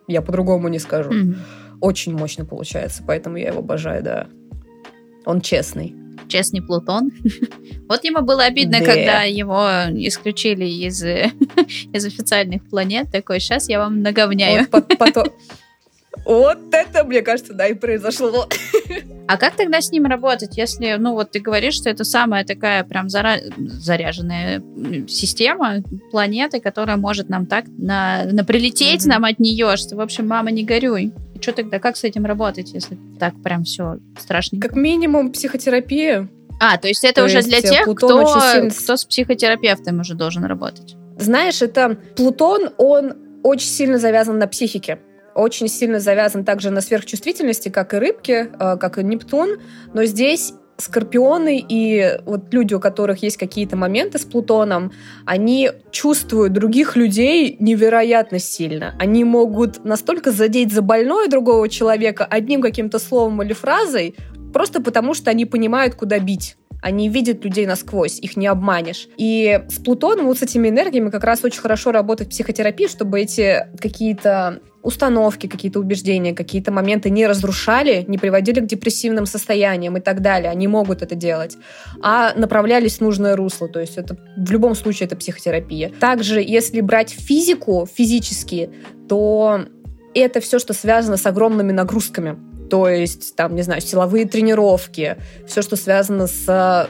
Я 0.08 0.22
по-другому 0.22 0.68
не 0.68 0.78
скажу. 0.78 1.12
Mm-hmm. 1.12 1.36
Очень 1.80 2.16
мощно 2.16 2.44
получается, 2.44 3.02
поэтому 3.06 3.36
я 3.36 3.48
его 3.48 3.58
обожаю, 3.58 4.02
да. 4.02 4.26
Он 5.24 5.40
честный 5.40 6.01
честный 6.28 6.62
Плутон. 6.62 7.10
вот 7.88 8.04
ему 8.04 8.22
было 8.22 8.44
обидно, 8.44 8.80
да. 8.80 8.84
когда 8.84 9.22
его 9.22 9.66
исключили 10.06 10.64
из, 10.64 11.02
из 11.92 12.04
официальных 12.04 12.68
планет. 12.68 13.10
Такой, 13.12 13.40
сейчас 13.40 13.68
я 13.68 13.78
вам 13.78 14.02
наговняю. 14.02 14.66
Вот, 14.70 14.86
потом... 14.98 15.26
Вот 16.24 16.58
это, 16.72 17.04
мне 17.04 17.22
кажется, 17.22 17.54
да, 17.54 17.66
и 17.66 17.74
произошло. 17.74 18.46
А 19.26 19.36
как 19.38 19.56
тогда 19.56 19.80
с 19.80 19.90
ним 19.90 20.04
работать, 20.06 20.56
если, 20.56 20.96
ну, 20.98 21.14
вот 21.14 21.30
ты 21.30 21.40
говоришь, 21.40 21.74
что 21.74 21.88
это 21.88 22.04
самая 22.04 22.44
такая 22.44 22.84
прям 22.84 23.08
зара... 23.08 23.38
заряженная 23.56 24.62
система 25.08 25.82
планеты, 26.10 26.60
которая 26.60 26.96
может 26.96 27.28
нам 27.28 27.46
так 27.46 27.64
на, 27.78 28.24
на 28.24 28.44
прилететь 28.44 29.04
mm-hmm. 29.04 29.08
нам 29.08 29.24
от 29.24 29.38
нее, 29.38 29.76
что, 29.76 29.96
в 29.96 30.00
общем, 30.00 30.28
мама, 30.28 30.50
не 30.50 30.64
горюй 30.64 31.12
что 31.42 31.52
тогда, 31.52 31.78
как 31.78 31.96
с 31.96 32.04
этим 32.04 32.24
работать, 32.24 32.72
если 32.72 32.98
так 33.18 33.34
прям 33.42 33.64
все 33.64 33.98
страшно? 34.18 34.60
Как 34.60 34.74
минимум 34.74 35.32
психотерапия. 35.32 36.28
А, 36.60 36.78
то 36.78 36.88
есть 36.88 37.04
это 37.04 37.22
то 37.22 37.24
уже 37.24 37.38
есть 37.38 37.48
для 37.48 37.58
э, 37.58 37.62
тех, 37.62 37.82
кто, 37.96 38.24
сильно... 38.26 38.70
кто 38.70 38.96
с 38.96 39.04
психотерапевтом 39.04 40.00
уже 40.00 40.14
должен 40.14 40.44
работать. 40.44 40.94
Знаешь, 41.18 41.60
это 41.60 41.96
Плутон, 42.16 42.70
он 42.78 43.14
очень 43.42 43.68
сильно 43.68 43.98
завязан 43.98 44.38
на 44.38 44.46
психике 44.46 44.98
очень 45.34 45.68
сильно 45.68 46.00
завязан 46.00 46.44
также 46.44 46.70
на 46.70 46.80
сверхчувствительности, 46.80 47.68
как 47.68 47.94
и 47.94 47.98
рыбки, 47.98 48.50
э, 48.52 48.76
как 48.76 48.98
и 48.98 49.02
Нептун, 49.02 49.58
но 49.94 50.04
здесь 50.04 50.52
скорпионы 50.82 51.64
и 51.66 52.18
вот 52.24 52.52
люди, 52.52 52.74
у 52.74 52.80
которых 52.80 53.22
есть 53.22 53.36
какие-то 53.36 53.76
моменты 53.76 54.18
с 54.18 54.24
Плутоном, 54.24 54.92
они 55.24 55.70
чувствуют 55.90 56.52
других 56.52 56.96
людей 56.96 57.56
невероятно 57.58 58.38
сильно. 58.38 58.94
Они 58.98 59.24
могут 59.24 59.84
настолько 59.84 60.30
задеть 60.30 60.72
за 60.72 60.82
больное 60.82 61.28
другого 61.28 61.68
человека 61.68 62.24
одним 62.24 62.60
каким-то 62.60 62.98
словом 62.98 63.42
или 63.42 63.52
фразой, 63.52 64.14
просто 64.52 64.82
потому 64.82 65.14
что 65.14 65.30
они 65.30 65.46
понимают, 65.46 65.94
куда 65.94 66.18
бить. 66.18 66.56
Они 66.82 67.08
видят 67.08 67.44
людей 67.44 67.64
насквозь, 67.64 68.18
их 68.18 68.36
не 68.36 68.48
обманешь. 68.48 69.08
И 69.16 69.60
с 69.68 69.76
Плутоном, 69.76 70.26
вот 70.26 70.38
с 70.38 70.42
этими 70.42 70.68
энергиями 70.68 71.10
как 71.10 71.22
раз 71.22 71.44
очень 71.44 71.60
хорошо 71.60 71.92
работает 71.92 72.30
психотерапия, 72.30 72.88
чтобы 72.88 73.20
эти 73.20 73.68
какие-то 73.80 74.60
установки, 74.82 75.46
какие-то 75.46 75.80
убеждения, 75.80 76.34
какие-то 76.34 76.72
моменты 76.72 77.10
не 77.10 77.26
разрушали, 77.26 78.04
не 78.08 78.18
приводили 78.18 78.60
к 78.60 78.66
депрессивным 78.66 79.26
состояниям 79.26 79.96
и 79.96 80.00
так 80.00 80.20
далее. 80.20 80.50
Они 80.50 80.66
могут 80.68 81.02
это 81.02 81.14
делать. 81.14 81.56
А 82.02 82.32
направлялись 82.34 82.98
в 82.98 83.00
нужное 83.00 83.36
русло. 83.36 83.68
То 83.68 83.80
есть 83.80 83.96
это 83.96 84.16
в 84.36 84.50
любом 84.50 84.74
случае 84.74 85.06
это 85.06 85.16
психотерапия. 85.16 85.92
Также, 86.00 86.42
если 86.42 86.80
брать 86.80 87.10
физику 87.10 87.88
физически, 87.92 88.70
то 89.08 89.60
это 90.14 90.40
все, 90.40 90.58
что 90.58 90.72
связано 90.74 91.16
с 91.16 91.26
огромными 91.26 91.72
нагрузками 91.72 92.36
то 92.72 92.88
есть, 92.88 93.36
там, 93.36 93.54
не 93.54 93.60
знаю, 93.60 93.82
силовые 93.82 94.26
тренировки, 94.26 95.18
все, 95.46 95.60
что 95.60 95.76
связано 95.76 96.26
с 96.26 96.44
э, 96.48 96.86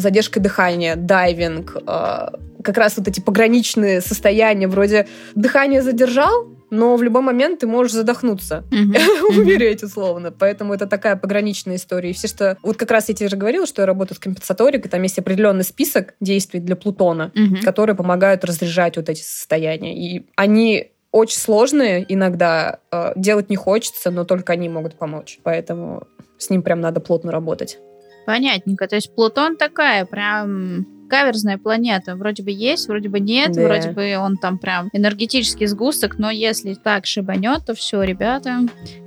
задержкой 0.00 0.40
дыхания, 0.40 0.94
дайвинг, 0.94 1.78
э, 1.84 2.28
как 2.62 2.78
раз 2.78 2.96
вот 2.96 3.08
эти 3.08 3.18
пограничные 3.18 4.00
состояния, 4.02 4.68
вроде 4.68 5.08
дыхание 5.34 5.82
задержал, 5.82 6.55
но 6.70 6.96
в 6.96 7.02
любой 7.02 7.22
момент 7.22 7.60
ты 7.60 7.66
можешь 7.66 7.92
задохнуться, 7.92 8.64
умереть 8.70 9.82
условно. 9.82 10.32
Поэтому 10.32 10.74
это 10.74 10.86
такая 10.86 11.16
пограничная 11.16 11.76
история. 11.76 12.10
И 12.10 12.12
все, 12.12 12.28
что... 12.28 12.56
Вот 12.62 12.76
как 12.76 12.90
раз 12.90 13.08
я 13.08 13.14
тебе 13.14 13.28
же 13.28 13.36
говорила, 13.36 13.66
что 13.66 13.82
я 13.82 13.86
работаю 13.86 14.16
с 14.16 14.20
компенсаторикой, 14.20 14.90
там 14.90 15.02
есть 15.02 15.18
определенный 15.18 15.64
список 15.64 16.14
действий 16.20 16.60
для 16.60 16.76
Плутона, 16.76 17.32
которые 17.62 17.96
помогают 17.96 18.44
разряжать 18.44 18.96
вот 18.96 19.08
эти 19.08 19.22
состояния. 19.22 19.96
И 19.96 20.26
они 20.36 20.92
очень 21.12 21.38
сложные 21.38 22.04
иногда. 22.08 22.80
Э, 22.92 23.12
делать 23.16 23.48
не 23.48 23.56
хочется, 23.56 24.10
но 24.10 24.24
только 24.24 24.52
они 24.52 24.68
могут 24.68 24.96
помочь. 24.96 25.38
Поэтому 25.42 26.06
с 26.36 26.50
ним 26.50 26.62
прям 26.62 26.80
надо 26.80 27.00
плотно 27.00 27.32
работать. 27.32 27.78
Понятненько. 28.26 28.86
То 28.86 28.96
есть 28.96 29.14
Плутон 29.14 29.56
такая 29.56 30.04
прям 30.04 30.86
каверзная 31.08 31.58
планета. 31.58 32.16
Вроде 32.16 32.42
бы 32.42 32.50
есть, 32.50 32.88
вроде 32.88 33.08
бы 33.08 33.20
нет, 33.20 33.52
да. 33.52 33.62
вроде 33.62 33.90
бы 33.90 34.16
он 34.18 34.36
там 34.36 34.58
прям 34.58 34.88
энергетический 34.92 35.66
сгусток, 35.66 36.18
но 36.18 36.30
если 36.30 36.74
так 36.74 37.06
шибанет, 37.06 37.64
то 37.66 37.74
все, 37.74 38.02
ребята. 38.02 38.60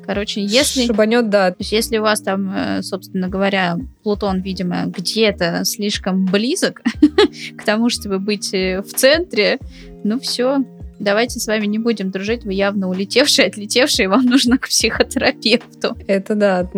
Короче, 0.06 0.42
если... 0.42 0.86
Шибанет, 0.86 1.30
да. 1.30 1.52
То 1.52 1.58
есть 1.60 1.72
если 1.72 1.98
у 1.98 2.02
вас 2.02 2.22
там, 2.22 2.52
э, 2.56 2.82
собственно 2.82 3.28
говоря, 3.28 3.78
Плутон, 4.04 4.42
видимо, 4.42 4.86
где-то 4.86 5.64
слишком 5.66 6.26
близок 6.26 6.82
к 7.58 7.64
тому, 7.64 7.90
чтобы 7.90 8.20
быть 8.20 8.54
э, 8.54 8.82
в 8.82 8.94
центре, 8.94 9.60
ну 10.04 10.20
все, 10.20 10.64
давайте 11.00 11.40
с 11.40 11.48
вами 11.48 11.66
не 11.66 11.80
будем 11.80 12.12
дружить, 12.12 12.44
вы 12.44 12.54
явно 12.54 12.90
улетевшие, 12.90 13.48
отлетевшие, 13.48 14.10
вам 14.10 14.26
нужно 14.26 14.58
к 14.58 14.68
психотерапевту. 14.68 15.98
Это 16.08 16.36
да. 16.36 16.70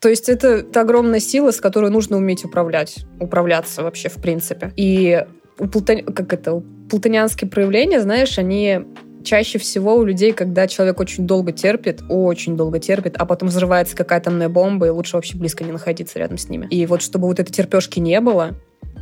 То 0.00 0.08
есть 0.08 0.28
это, 0.28 0.48
это 0.48 0.80
огромная 0.80 1.20
сила, 1.20 1.50
с 1.50 1.60
которой 1.60 1.90
нужно 1.90 2.16
уметь 2.16 2.44
управлять, 2.44 3.04
управляться 3.18 3.82
вообще 3.82 4.08
в 4.08 4.16
принципе. 4.16 4.72
И 4.76 5.24
у 5.58 5.66
плутон... 5.66 6.04
как 6.04 6.32
это, 6.32 6.62
плутонианские 6.88 7.50
проявления, 7.50 8.00
знаешь, 8.00 8.38
они 8.38 8.80
чаще 9.24 9.58
всего 9.58 9.96
у 9.96 10.04
людей, 10.04 10.32
когда 10.32 10.66
человек 10.68 11.00
очень 11.00 11.26
долго 11.26 11.52
терпит, 11.52 12.00
очень 12.08 12.56
долго 12.56 12.78
терпит, 12.78 13.16
а 13.18 13.26
потом 13.26 13.48
взрывается 13.48 13.96
какая-то 13.96 14.30
атомная 14.30 14.48
бомба, 14.48 14.86
и 14.86 14.90
лучше 14.90 15.16
вообще 15.16 15.36
близко 15.36 15.64
не 15.64 15.72
находиться 15.72 16.18
рядом 16.18 16.38
с 16.38 16.48
ними. 16.48 16.66
И 16.70 16.86
вот 16.86 17.02
чтобы 17.02 17.26
вот 17.26 17.40
этой 17.40 17.52
терпешки 17.52 17.98
не 17.98 18.20
было, 18.20 18.54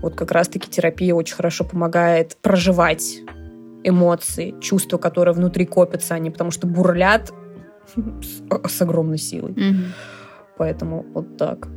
вот 0.03 0.15
как 0.15 0.33
раз-таки 0.33 0.71
терапия 0.71 1.15
очень 1.15 1.35
хорошо 1.37 1.65
помогает 1.65 2.37
проживать 2.43 3.19
эмоции, 3.85 4.55
чувства, 4.61 4.99
которые 4.99 5.35
внутри 5.35 5.65
копятся, 5.65 6.15
они 6.15 6.31
потому 6.31 6.51
что 6.51 6.67
бурлят 6.67 7.33
с 7.95 8.83
огромной 8.83 9.19
силой. 9.19 9.53
Угу. 9.53 9.83
Поэтому 10.57 11.05
вот 11.15 11.37
так. 11.37 11.69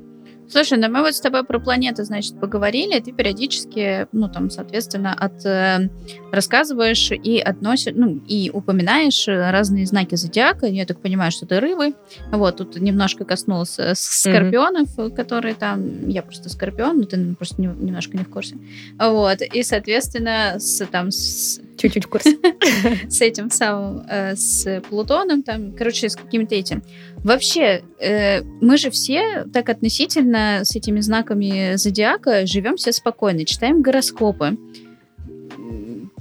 Слушай, 0.52 0.80
ну 0.80 0.90
мы 0.90 1.02
вот 1.02 1.14
с 1.14 1.22
тобой 1.22 1.44
про 1.44 1.60
планеты, 1.60 2.04
значит, 2.04 2.40
поговорили, 2.40 3.00
ты 3.00 3.12
периодически, 3.12 4.08
ну, 4.12 4.30
там, 4.30 4.50
соответственно, 4.50 5.14
от, 5.14 5.46
э, 5.46 5.90
рассказываешь 6.32 7.12
и 7.12 7.38
относишь, 7.38 7.94
ну, 7.96 8.20
и 8.28 8.50
упоминаешь 8.52 9.28
разные 9.28 9.86
знаки 9.86 10.16
зодиака. 10.16 10.66
Я 10.66 10.88
так 10.88 11.02
понимаю, 11.02 11.32
что 11.32 11.46
ты 11.46 11.60
рыбы. 11.60 11.94
Вот, 12.32 12.58
тут 12.58 12.82
немножко 12.82 13.26
коснулся 13.26 13.94
скорпионов, 13.94 14.98
mm-hmm. 14.98 15.16
которые 15.16 15.54
там, 15.54 16.10
я 16.10 16.24
просто 16.24 16.50
скорпион, 16.50 16.98
но 16.98 17.04
ты 17.04 17.36
просто 17.36 17.62
не, 17.62 17.68
немножко 17.68 18.18
не 18.18 18.24
в 18.24 18.30
курсе. 18.30 18.58
Вот, 18.98 19.42
и, 19.44 19.62
соответственно, 19.62 20.56
с, 20.58 20.84
там, 20.88 21.12
с 21.12 21.62
чуть-чуть 21.80 22.06
в 22.06 22.10
курсе. 22.10 22.38
С 23.10 23.22
этим 23.22 23.50
самым, 23.50 24.06
э, 24.10 24.36
с 24.36 24.82
Плутоном, 24.90 25.44
там, 25.44 25.72
короче, 25.72 26.10
с 26.10 26.16
каким-то 26.16 26.56
этим. 26.56 26.84
Вообще, 27.24 27.84
э, 28.00 28.42
мы 28.62 28.78
же 28.78 28.90
все 28.92 29.46
так 29.54 29.70
относительно 29.70 30.62
с 30.64 30.76
этими 30.76 31.00
знаками 31.00 31.76
зодиака 31.76 32.46
живем 32.46 32.76
все 32.76 32.92
спокойно, 32.92 33.46
читаем 33.46 33.82
гороскопы 33.82 34.58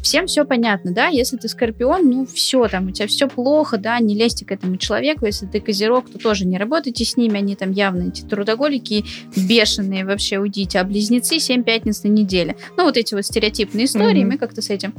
всем 0.03 0.27
все 0.27 0.44
понятно, 0.44 0.92
да, 0.92 1.09
если 1.09 1.37
ты 1.37 1.49
скорпион, 1.49 2.09
ну 2.09 2.27
все, 2.27 2.66
там 2.68 2.88
у 2.88 2.90
тебя 2.90 3.07
все 3.07 3.29
плохо, 3.29 3.79
да, 3.79 3.99
не 4.01 4.14
лезьте 4.14 4.44
к 4.44 4.53
этому 4.53 4.77
человеку, 4.77 5.27
если 5.27 5.47
ты 5.47 5.61
козерог, 5.61 6.11
то 6.11 6.18
тоже 6.18 6.47
не 6.47 6.59
работайте 6.59 7.05
с 7.05 7.16
ними, 7.16 7.38
они 7.38 7.57
там 7.57 7.73
явно 7.73 8.09
эти 8.09 8.23
трудоголики 8.23 9.05
бешеные, 9.37 10.05
вообще 10.05 10.38
уйдите, 10.38 10.79
а 10.79 10.85
близнецы 10.85 11.38
7 11.38 11.62
пятниц 11.62 12.03
на 12.05 12.09
неделе. 12.09 12.57
Ну 12.77 12.85
вот 12.85 12.97
эти 12.97 13.14
вот 13.14 13.25
стереотипные 13.25 13.87
истории, 13.87 14.23
mm-hmm. 14.23 14.27
мы 14.27 14.38
как-то 14.38 14.62
с 14.62 14.71
этим 14.71 14.94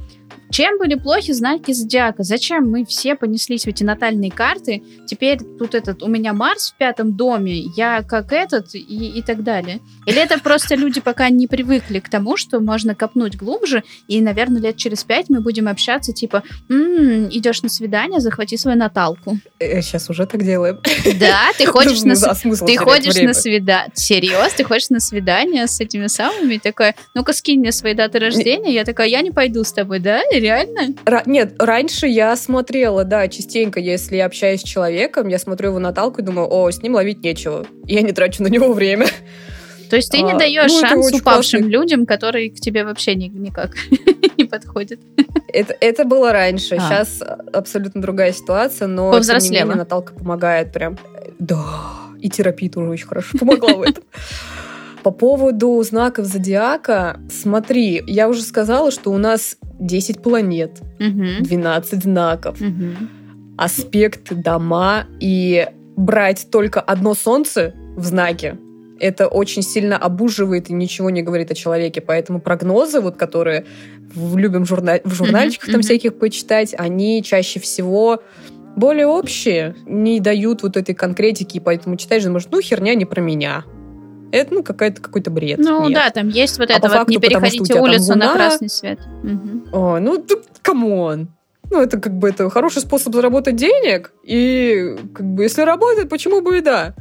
чем 0.51 0.77
были 0.79 0.95
плохи 0.95 1.31
знаки 1.31 1.71
зодиака? 1.71 2.23
Зачем 2.23 2.69
мы 2.69 2.85
все 2.85 3.15
понеслись 3.15 3.65
в 3.65 3.67
эти 3.67 3.83
натальные 3.83 4.31
карты? 4.31 4.81
Теперь 5.05 5.39
тут 5.59 5.75
этот, 5.75 6.01
у 6.03 6.07
меня 6.07 6.33
Марс 6.33 6.71
в 6.71 6.77
пятом 6.77 7.13
доме, 7.15 7.59
я 7.75 8.01
как 8.01 8.33
этот 8.33 8.73
и, 8.73 8.79
и 8.79 9.21
так 9.21 9.43
далее. 9.43 9.79
Или 10.05 10.21
это 10.21 10.39
просто 10.39 10.75
люди 10.75 11.01
пока 11.01 11.29
не 11.29 11.47
привыкли 11.47 11.99
к 11.99 12.09
тому, 12.09 12.38
что 12.38 12.59
можно 12.59 12.95
копнуть 12.95 13.35
глубже, 13.35 13.83
и, 14.07 14.21
наверное, 14.21 14.62
лет 14.62 14.77
через 14.77 15.03
пять 15.03 15.29
мы 15.29 15.41
будем 15.41 15.67
общаться, 15.67 16.13
типа, 16.13 16.43
м-м, 16.69 17.29
идешь 17.29 17.62
на 17.62 17.69
свидание, 17.69 18.19
захвати 18.19 18.57
свою 18.57 18.77
Наталку. 18.77 19.38
Сейчас 19.59 20.09
э, 20.09 20.13
уже 20.13 20.25
так 20.25 20.43
делаем. 20.43 20.79
Да, 21.19 21.51
ты 21.57 21.65
ходишь 21.67 22.01
на 22.03 22.15
ты 22.15 22.77
ходишь 22.77 23.15
на 23.15 23.33
свидание. 23.33 23.91
Серьезно? 23.93 24.49
Ты 24.55 24.63
ходишь 24.63 24.89
на 24.89 24.99
свидание 24.99 25.67
с 25.67 25.79
этими 25.79 26.07
самыми? 26.07 26.57
Такой, 26.57 26.93
ну-ка 27.13 27.33
скинь 27.33 27.59
мне 27.59 27.71
свои 27.71 27.93
даты 27.93 28.19
рождения. 28.19 28.73
Я 28.73 28.83
такая, 28.83 29.07
я 29.07 29.21
не 29.21 29.31
пойду 29.31 29.63
с 29.63 29.71
тобой, 29.71 29.99
да? 29.99 30.21
Реально? 30.39 30.93
Ра- 31.06 31.23
нет, 31.25 31.56
раньше 31.60 32.08
я 32.08 32.36
смотрела, 32.36 33.04
да, 33.04 33.28
частенько, 33.28 33.80
если 33.80 34.17
я 34.17 34.25
общаюсь 34.25 34.62
с 34.62 34.63
человеком, 34.63 35.28
я 35.28 35.39
смотрю 35.39 35.69
его 35.69 35.80
Наталку 35.80 36.21
и 36.21 36.23
думаю, 36.23 36.47
о, 36.52 36.69
с 36.71 36.82
ним 36.82 36.95
ловить 36.95 37.23
нечего. 37.23 37.65
Я 37.86 38.02
не 38.02 38.12
трачу 38.12 38.43
на 38.43 38.47
него 38.47 38.73
время. 38.73 39.08
То 39.89 39.95
есть 39.95 40.12
ты 40.12 40.21
не 40.21 40.34
а, 40.34 40.38
даешь 40.38 40.71
ну, 40.71 40.80
шанс 40.82 41.08
упавшим 41.08 41.62
классный. 41.62 41.62
людям, 41.62 42.06
которые 42.06 42.52
к 42.52 42.56
тебе 42.56 42.84
вообще 42.84 43.15
ни, 43.15 43.28
никак 43.28 43.75
не 44.38 44.45
подходят. 44.45 44.99
Это, 45.52 45.75
это 45.82 46.06
было 46.06 46.32
раньше. 46.32 46.75
А. 46.75 46.80
Сейчас 46.80 47.23
абсолютно 47.52 48.02
другая 48.02 48.32
ситуация, 48.32 48.88
но 48.88 49.19
тем 49.19 49.38
не 49.39 49.49
менее 49.49 49.75
Наталка 49.75 50.13
помогает 50.13 50.71
прям. 50.71 50.97
Да, 51.39 51.65
и 52.19 52.30
терапия 52.30 52.69
тоже 52.69 52.89
очень 52.89 53.08
хорошо 53.08 53.38
помогла 53.38 53.73
в 53.73 53.82
этом. 53.82 54.04
По 55.03 55.12
поводу 55.12 55.81
знаков 55.83 56.25
зодиака, 56.25 57.19
смотри, 57.29 58.03
я 58.05 58.27
уже 58.27 58.41
сказала, 58.41 58.91
что 58.91 59.12
у 59.12 59.17
нас 59.17 59.57
10 59.79 60.21
планет, 60.21 60.81
угу. 60.99 61.25
12 61.39 62.03
знаков, 62.03 62.59
угу. 62.59 63.07
аспекты, 63.57 64.35
дома, 64.35 65.05
и 65.19 65.67
брать 65.95 66.47
только 66.51 66.81
одно 66.81 67.13
солнце 67.13 67.73
в 67.95 68.05
знаке, 68.05 68.57
это 68.99 69.27
очень 69.27 69.62
сильно 69.62 69.97
обуживает 69.97 70.69
и 70.69 70.73
ничего 70.73 71.09
не 71.09 71.21
говорит 71.21 71.51
о 71.51 71.55
человеке. 71.55 72.01
Поэтому 72.01 72.41
прогнозы, 72.41 72.99
вот, 72.99 73.15
которые 73.15 73.65
любим 74.15 74.65
журна... 74.65 74.99
в 75.03 75.13
журнальчиках 75.13 75.69
mm-hmm, 75.69 75.73
там 75.73 75.81
всяких 75.81 76.19
почитать, 76.19 76.75
они 76.77 77.23
чаще 77.23 77.59
всего 77.59 78.21
более 78.75 79.07
общие, 79.07 79.75
не 79.85 80.19
дают 80.19 80.63
вот 80.63 80.77
этой 80.77 80.95
конкретики, 80.95 81.57
и 81.57 81.59
поэтому 81.59 81.95
читаешь, 81.97 82.23
думаешь, 82.23 82.47
ну, 82.49 82.62
херня 82.62 82.95
не 82.95 83.05
про 83.05 83.21
меня. 83.21 83.65
Это, 84.31 84.53
ну, 84.53 84.63
какая-то, 84.63 85.01
какой-то 85.01 85.31
бред. 85.31 85.59
Ну, 85.59 85.87
Нет. 85.87 85.93
да, 85.93 86.09
там 86.09 86.29
есть 86.29 86.57
вот 86.59 86.69
а 86.69 86.73
это 86.73 86.87
вот, 86.87 86.97
факту, 86.97 87.11
не 87.11 87.17
переходите 87.17 87.79
улицу 87.79 88.11
луна... 88.13 88.27
на 88.27 88.33
красный 88.33 88.69
свет. 88.69 88.99
Угу. 89.23 89.77
О, 89.77 89.99
ну, 89.99 90.25
come 90.62 91.00
on. 91.00 91.29
Ну, 91.71 91.81
это 91.81 91.99
как 91.99 92.13
бы 92.13 92.29
это 92.29 92.49
хороший 92.49 92.81
способ 92.81 93.13
заработать 93.13 93.55
денег, 93.55 94.11
и 94.23 94.97
как 95.13 95.25
бы 95.25 95.43
если 95.43 95.61
работает, 95.61 96.09
почему 96.09 96.41
бы 96.41 96.57
и 96.57 96.61
да. 96.61 96.95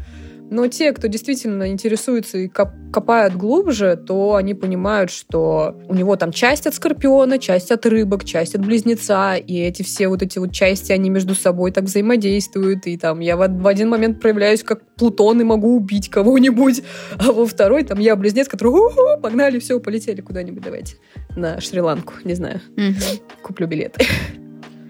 Но 0.51 0.67
те, 0.69 0.93
кто 0.93 1.09
действительно 1.09 1.69
интересуется 1.69 2.39
и 2.39 2.49
копают 2.49 3.35
глубже, 3.35 3.97
то 3.97 4.35
они 4.35 4.55
понимают, 4.55 5.11
что 5.11 5.79
у 5.89 5.95
него 5.95 6.17
там 6.17 6.33
часть 6.33 6.67
от 6.67 6.75
скорпиона, 6.75 7.39
часть 7.39 7.71
от 7.71 7.85
рыбок, 7.87 8.25
часть 8.25 8.55
от 8.55 8.65
близнеца, 8.65 9.35
и 9.37 9.59
эти 9.59 9.83
все 9.83 10.09
вот 10.09 10.23
эти 10.23 10.39
вот 10.39 10.53
части, 10.53 10.93
они 10.93 11.11
между 11.11 11.35
собой 11.35 11.71
так 11.73 11.85
взаимодействуют, 11.85 12.87
и 12.87 12.97
там 12.97 13.21
я 13.21 13.37
в, 13.37 13.47
в 13.47 13.67
один 13.67 13.89
момент 13.89 14.21
проявляюсь 14.21 14.63
как 14.63 14.87
Плутон 14.97 15.41
и 15.41 15.45
могу 15.45 15.77
убить 15.77 16.09
кого-нибудь, 16.09 16.83
а 17.19 17.33
во 17.33 17.47
второй 17.47 17.85
там 17.85 17.99
я 17.99 18.17
близнец, 18.17 18.49
который 18.49 18.69
У-ху, 18.69 19.21
погнали, 19.23 19.59
все, 19.59 19.79
полетели 19.81 20.21
куда-нибудь, 20.21 20.63
давайте 20.63 20.97
на 21.37 21.61
Шри-Ланку, 21.61 22.15
не 22.25 22.35
знаю, 22.35 22.61
угу. 22.77 23.23
куплю 23.43 23.67
билеты. 23.67 24.07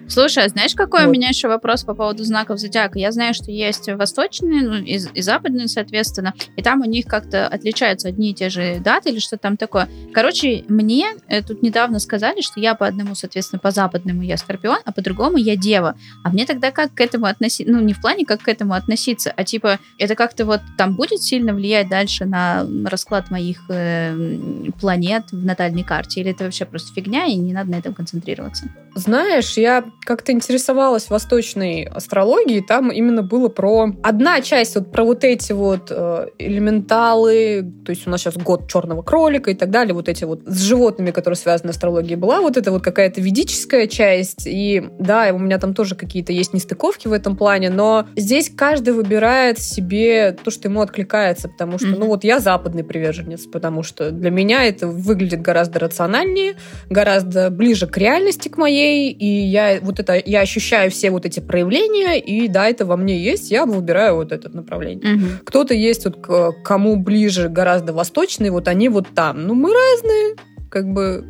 Слушай, 0.08 0.44
а 0.44 0.48
знаешь, 0.48 0.74
какой 0.74 1.02
вот. 1.02 1.10
у 1.10 1.12
меня 1.12 1.28
еще 1.28 1.48
вопрос 1.48 1.84
по 1.84 1.94
поводу 1.94 2.24
знаков 2.24 2.58
зодиака? 2.58 2.98
Я 2.98 3.12
знаю, 3.12 3.34
что 3.34 3.50
есть 3.50 3.88
восточные 3.88 4.62
ну, 4.62 4.74
и, 4.76 4.98
и 5.14 5.20
западные, 5.20 5.68
соответственно, 5.68 6.32
и 6.56 6.62
там 6.62 6.80
у 6.80 6.84
них 6.84 7.06
как-то 7.06 7.46
отличаются 7.46 8.08
одни 8.08 8.30
и 8.30 8.34
те 8.34 8.48
же 8.48 8.80
даты 8.80 9.10
или 9.10 9.18
что 9.18 9.36
там 9.36 9.56
такое. 9.56 9.88
Короче, 10.14 10.64
мне 10.68 11.08
э, 11.28 11.42
тут 11.42 11.62
недавно 11.62 11.98
сказали, 11.98 12.40
что 12.40 12.58
я 12.58 12.74
по 12.74 12.86
одному, 12.86 13.14
соответственно, 13.14 13.60
по 13.60 13.70
западному 13.70 14.22
я 14.22 14.38
скорпион, 14.38 14.78
а 14.84 14.92
по 14.92 15.02
другому 15.02 15.36
я 15.36 15.56
дева. 15.56 15.94
А 16.24 16.30
мне 16.30 16.46
тогда 16.46 16.70
как 16.70 16.94
к 16.94 17.00
этому 17.00 17.26
относиться? 17.26 17.70
Ну, 17.70 17.80
не 17.80 17.92
в 17.92 18.00
плане, 18.00 18.24
как 18.24 18.42
к 18.42 18.48
этому 18.48 18.72
относиться, 18.74 19.32
а 19.36 19.44
типа, 19.44 19.78
это 19.98 20.14
как-то 20.14 20.46
вот 20.46 20.60
там 20.78 20.94
будет 20.94 21.22
сильно 21.22 21.52
влиять 21.52 21.88
дальше 21.88 22.24
на 22.24 22.66
расклад 22.86 23.30
моих 23.30 23.60
э, 23.68 24.70
планет 24.80 25.24
в 25.32 25.44
натальной 25.44 25.84
карте? 25.84 26.20
Или 26.20 26.30
это 26.30 26.44
вообще 26.44 26.64
просто 26.64 26.94
фигня, 26.94 27.26
и 27.26 27.36
не 27.36 27.52
надо 27.52 27.70
на 27.70 27.76
этом 27.76 27.92
концентрироваться? 27.92 28.64
Знаешь, 28.98 29.56
я 29.56 29.84
как-то 30.04 30.32
интересовалась 30.32 31.08
восточной 31.08 31.84
астрологией, 31.84 32.64
там 32.66 32.90
именно 32.90 33.22
было 33.22 33.48
про... 33.48 33.92
Одна 34.02 34.40
часть 34.40 34.74
вот 34.74 34.90
про 34.90 35.04
вот 35.04 35.22
эти 35.22 35.52
вот 35.52 35.88
э, 35.90 36.26
элементалы, 36.38 37.64
то 37.86 37.90
есть 37.90 38.08
у 38.08 38.10
нас 38.10 38.22
сейчас 38.22 38.36
год 38.36 38.68
черного 38.68 39.02
кролика 39.02 39.52
и 39.52 39.54
так 39.54 39.70
далее, 39.70 39.94
вот 39.94 40.08
эти 40.08 40.24
вот 40.24 40.40
с 40.46 40.62
животными, 40.62 41.12
которые 41.12 41.36
связаны 41.36 41.72
с 41.72 41.76
астрологией, 41.76 42.16
была 42.16 42.40
вот 42.40 42.56
это 42.56 42.72
вот 42.72 42.82
какая-то 42.82 43.20
ведическая 43.20 43.86
часть, 43.86 44.46
и 44.46 44.82
да, 44.98 45.30
у 45.32 45.38
меня 45.38 45.58
там 45.58 45.74
тоже 45.74 45.94
какие-то 45.94 46.32
есть 46.32 46.52
нестыковки 46.52 47.06
в 47.06 47.12
этом 47.12 47.36
плане, 47.36 47.70
но 47.70 48.08
здесь 48.16 48.50
каждый 48.50 48.94
выбирает 48.94 49.60
себе 49.60 50.32
то, 50.32 50.50
что 50.50 50.66
ему 50.66 50.80
откликается, 50.80 51.48
потому 51.48 51.78
что, 51.78 51.88
mm-hmm. 51.88 51.98
ну 51.98 52.06
вот 52.06 52.24
я 52.24 52.40
западный 52.40 52.82
приверженец, 52.82 53.46
потому 53.46 53.84
что 53.84 54.10
для 54.10 54.30
меня 54.30 54.64
это 54.64 54.88
выглядит 54.88 55.40
гораздо 55.40 55.78
рациональнее, 55.78 56.56
гораздо 56.90 57.50
ближе 57.50 57.86
к 57.86 57.96
реальности, 57.96 58.48
к 58.48 58.56
моей, 58.56 58.87
и 58.88 59.26
я 59.26 59.78
вот 59.80 60.00
это, 60.00 60.20
я 60.24 60.40
ощущаю 60.40 60.90
все 60.90 61.10
вот 61.10 61.26
эти 61.26 61.40
проявления, 61.40 62.18
и 62.18 62.48
да, 62.48 62.68
это 62.68 62.86
во 62.86 62.96
мне 62.96 63.18
есть, 63.18 63.50
я 63.50 63.66
выбираю 63.66 64.16
вот 64.16 64.32
это 64.32 64.48
направление. 64.48 65.14
Угу. 65.14 65.24
Кто-то 65.44 65.74
есть 65.74 66.04
вот 66.04 66.16
к 66.16 66.52
кому 66.64 66.96
ближе 66.96 67.48
гораздо 67.48 67.92
восточный, 67.92 68.50
вот 68.50 68.68
они 68.68 68.88
вот 68.88 69.06
там. 69.14 69.46
Ну, 69.46 69.54
мы 69.54 69.70
разные, 69.72 70.36
как 70.70 70.92
бы 70.92 71.24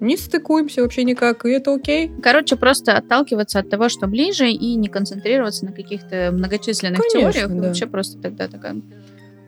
не 0.00 0.16
стыкуемся 0.16 0.82
вообще 0.82 1.04
никак, 1.04 1.44
и 1.44 1.50
это 1.50 1.74
окей. 1.74 2.10
Короче, 2.22 2.56
просто 2.56 2.96
отталкиваться 2.96 3.58
от 3.58 3.68
того, 3.68 3.88
что 3.88 4.06
ближе, 4.06 4.50
и 4.50 4.74
не 4.74 4.88
концентрироваться 4.88 5.66
на 5.66 5.72
каких-то 5.72 6.30
многочисленных 6.32 7.00
Конечно, 7.00 7.32
теориях. 7.32 7.60
Да. 7.60 7.68
Вообще 7.68 7.86
просто 7.86 8.20
тогда 8.20 8.48
такая 8.48 8.80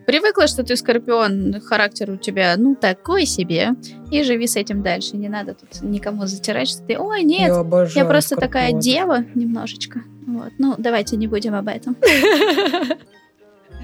Привыкла, 0.05 0.47
что 0.47 0.63
ты 0.63 0.75
скорпион, 0.75 1.61
характер 1.61 2.11
у 2.11 2.17
тебя, 2.17 2.55
ну, 2.57 2.75
такой 2.75 3.25
себе, 3.25 3.69
и 4.11 4.23
живи 4.23 4.47
с 4.47 4.55
этим 4.55 4.81
дальше. 4.81 5.15
Не 5.15 5.29
надо 5.29 5.53
тут 5.53 5.81
никому 5.81 6.25
затирать, 6.25 6.67
что 6.67 6.81
ты, 6.83 6.97
ой, 6.97 7.23
нет, 7.23 7.49
я, 7.49 7.87
я 7.95 8.05
просто 8.05 8.35
скорпион. 8.35 8.39
такая 8.39 8.73
дева 8.73 9.25
немножечко. 9.35 10.01
Вот. 10.27 10.51
Ну, 10.57 10.75
давайте 10.77 11.15
не 11.15 11.27
будем 11.27 11.55
об 11.55 11.67
этом. 11.67 11.95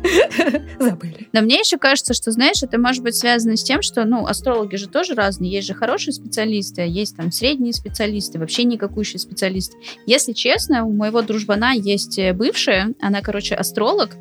Забыли. 0.80 1.28
Но 1.34 1.41
мне 1.41 1.60
еще 1.60 1.78
кажется, 1.78 2.14
что, 2.14 2.32
знаешь, 2.32 2.64
это 2.64 2.80
может 2.80 3.04
быть 3.04 3.16
связано 3.16 3.56
с 3.56 3.64
тем, 3.64 3.82
что, 3.82 4.06
ну, 4.06 4.26
астрологи 4.26 4.76
же 4.76 4.88
тоже 4.88 5.14
разные. 5.14 5.52
Есть 5.52 5.68
же 5.68 5.74
хорошие 5.74 6.14
специалисты, 6.14 6.82
а 6.82 6.86
есть 6.86 7.16
там 7.16 7.32
средние 7.32 7.74
специалисты, 7.74 8.39
вообще 8.39 8.64
никакущие 8.64 9.20
специалисты. 9.20 9.78
Если 10.06 10.34
честно, 10.34 10.86
у 10.86 10.91
моего 10.91 11.22
дружбана 11.22 11.74
есть 11.74 12.18
э, 12.18 12.34
бывшая, 12.34 12.93
она, 13.00 13.22
короче, 13.22 13.56
астролог, 13.56 14.16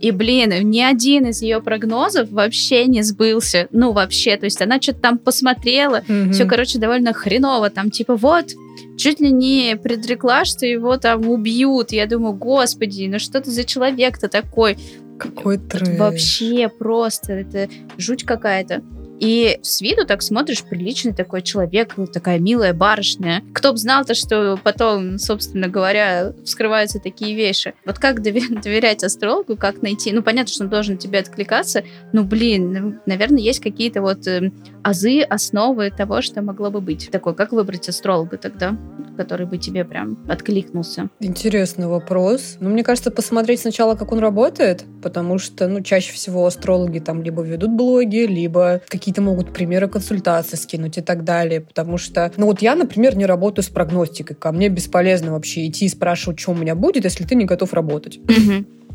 и, 0.00 0.10
блин, 0.10 0.52
ни 0.68 0.80
один 0.80 1.26
из 1.26 1.40
ее 1.40 1.62
прогнозов 1.62 2.30
вообще 2.30 2.86
не 2.86 3.02
сбылся. 3.02 3.68
Ну, 3.70 3.92
вообще, 3.92 4.36
то 4.36 4.44
есть 4.44 4.60
она 4.60 4.80
что-то 4.80 5.00
там 5.00 5.18
посмотрела, 5.18 6.02
mm-hmm. 6.06 6.32
все, 6.32 6.44
короче, 6.44 6.78
довольно 6.78 7.14
хреново. 7.14 7.70
Там, 7.70 7.90
типа, 7.90 8.16
вот, 8.16 8.50
чуть 8.96 9.20
ли 9.20 9.30
не 9.30 9.76
предрекла, 9.76 10.44
что 10.44 10.66
его 10.66 10.96
там 10.96 11.28
убьют. 11.28 11.92
Я 11.92 12.06
думаю, 12.06 12.34
господи, 12.34 13.08
ну 13.10 13.18
что 13.18 13.40
ты 13.40 13.50
за 13.50 13.64
человек-то 13.64 14.28
такой? 14.28 14.76
Какой 15.24 15.58
трэш. 15.58 15.98
Вообще 15.98 16.68
просто, 16.68 17.32
это 17.32 17.68
жуть 17.98 18.24
какая-то. 18.24 18.82
И 19.20 19.58
с 19.62 19.80
виду 19.80 20.04
так 20.06 20.22
смотришь, 20.22 20.64
приличный 20.64 21.14
такой 21.14 21.42
человек, 21.42 21.94
такая 22.12 22.38
милая 22.38 22.74
барышня. 22.74 23.42
Кто 23.54 23.72
бы 23.72 23.78
знал-то, 23.78 24.14
что 24.14 24.58
потом, 24.62 25.18
собственно 25.18 25.68
говоря, 25.68 26.34
вскрываются 26.44 26.98
такие 26.98 27.34
вещи. 27.34 27.74
Вот 27.84 27.98
как 27.98 28.22
доверять 28.22 29.04
астрологу, 29.04 29.56
как 29.56 29.82
найти? 29.82 30.12
Ну, 30.12 30.22
понятно, 30.22 30.52
что 30.52 30.64
он 30.64 30.70
должен 30.70 30.98
тебе 30.98 31.20
откликаться, 31.20 31.84
ну, 32.12 32.24
блин, 32.24 33.00
наверное, 33.06 33.40
есть 33.40 33.60
какие-то 33.60 34.02
вот 34.02 34.26
э, 34.26 34.52
азы, 34.82 35.22
основы 35.22 35.90
того, 35.90 36.20
что 36.20 36.42
могло 36.42 36.70
бы 36.70 36.80
быть. 36.80 37.08
Такой, 37.10 37.34
как 37.34 37.52
выбрать 37.52 37.88
астролога 37.88 38.36
тогда, 38.36 38.76
который 39.16 39.46
бы 39.46 39.58
тебе 39.58 39.84
прям 39.84 40.18
откликнулся? 40.28 41.08
Интересный 41.20 41.86
вопрос. 41.86 42.56
Ну, 42.60 42.70
мне 42.70 42.82
кажется, 42.82 43.10
посмотреть 43.10 43.60
сначала, 43.60 43.94
как 43.94 44.12
он 44.12 44.18
работает, 44.18 44.84
потому 45.02 45.38
что, 45.38 45.68
ну, 45.68 45.80
чаще 45.80 46.12
всего 46.12 46.46
астрологи 46.46 46.98
там 46.98 47.22
либо 47.22 47.42
ведут 47.42 47.70
блоги, 47.70 48.26
либо 48.26 48.82
какие 48.88 49.14
какие-то 49.14 49.22
могут 49.22 49.52
примеры 49.52 49.88
консультации 49.88 50.56
скинуть 50.56 50.98
и 50.98 51.00
так 51.00 51.24
далее. 51.24 51.60
Потому 51.60 51.98
что, 51.98 52.32
ну 52.36 52.46
вот 52.46 52.62
я, 52.62 52.74
например, 52.74 53.16
не 53.16 53.26
работаю 53.26 53.62
с 53.62 53.68
прогностикой. 53.68 54.34
Ко 54.34 54.50
мне 54.50 54.68
бесполезно 54.68 55.32
вообще 55.32 55.66
идти 55.66 55.84
и 55.84 55.88
спрашивать, 55.88 56.40
что 56.40 56.52
у 56.52 56.54
меня 56.54 56.74
будет, 56.74 57.04
если 57.04 57.24
ты 57.24 57.34
не 57.34 57.44
готов 57.44 57.72
работать. 57.74 58.18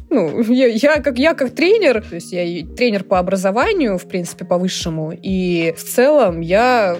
Ну, 0.10 0.42
я, 0.52 0.68
я, 0.68 1.02
как, 1.02 1.20
я 1.20 1.34
как 1.34 1.52
тренер, 1.52 2.02
то 2.02 2.16
есть 2.16 2.34
я 2.34 2.66
тренер 2.76 3.04
по 3.04 3.20
образованию, 3.20 3.98
в 3.98 4.08
принципе, 4.08 4.46
по 4.46 4.58
высшему, 4.58 5.14
и 5.14 5.74
в 5.78 5.84
целом 5.84 6.42
я 6.42 6.98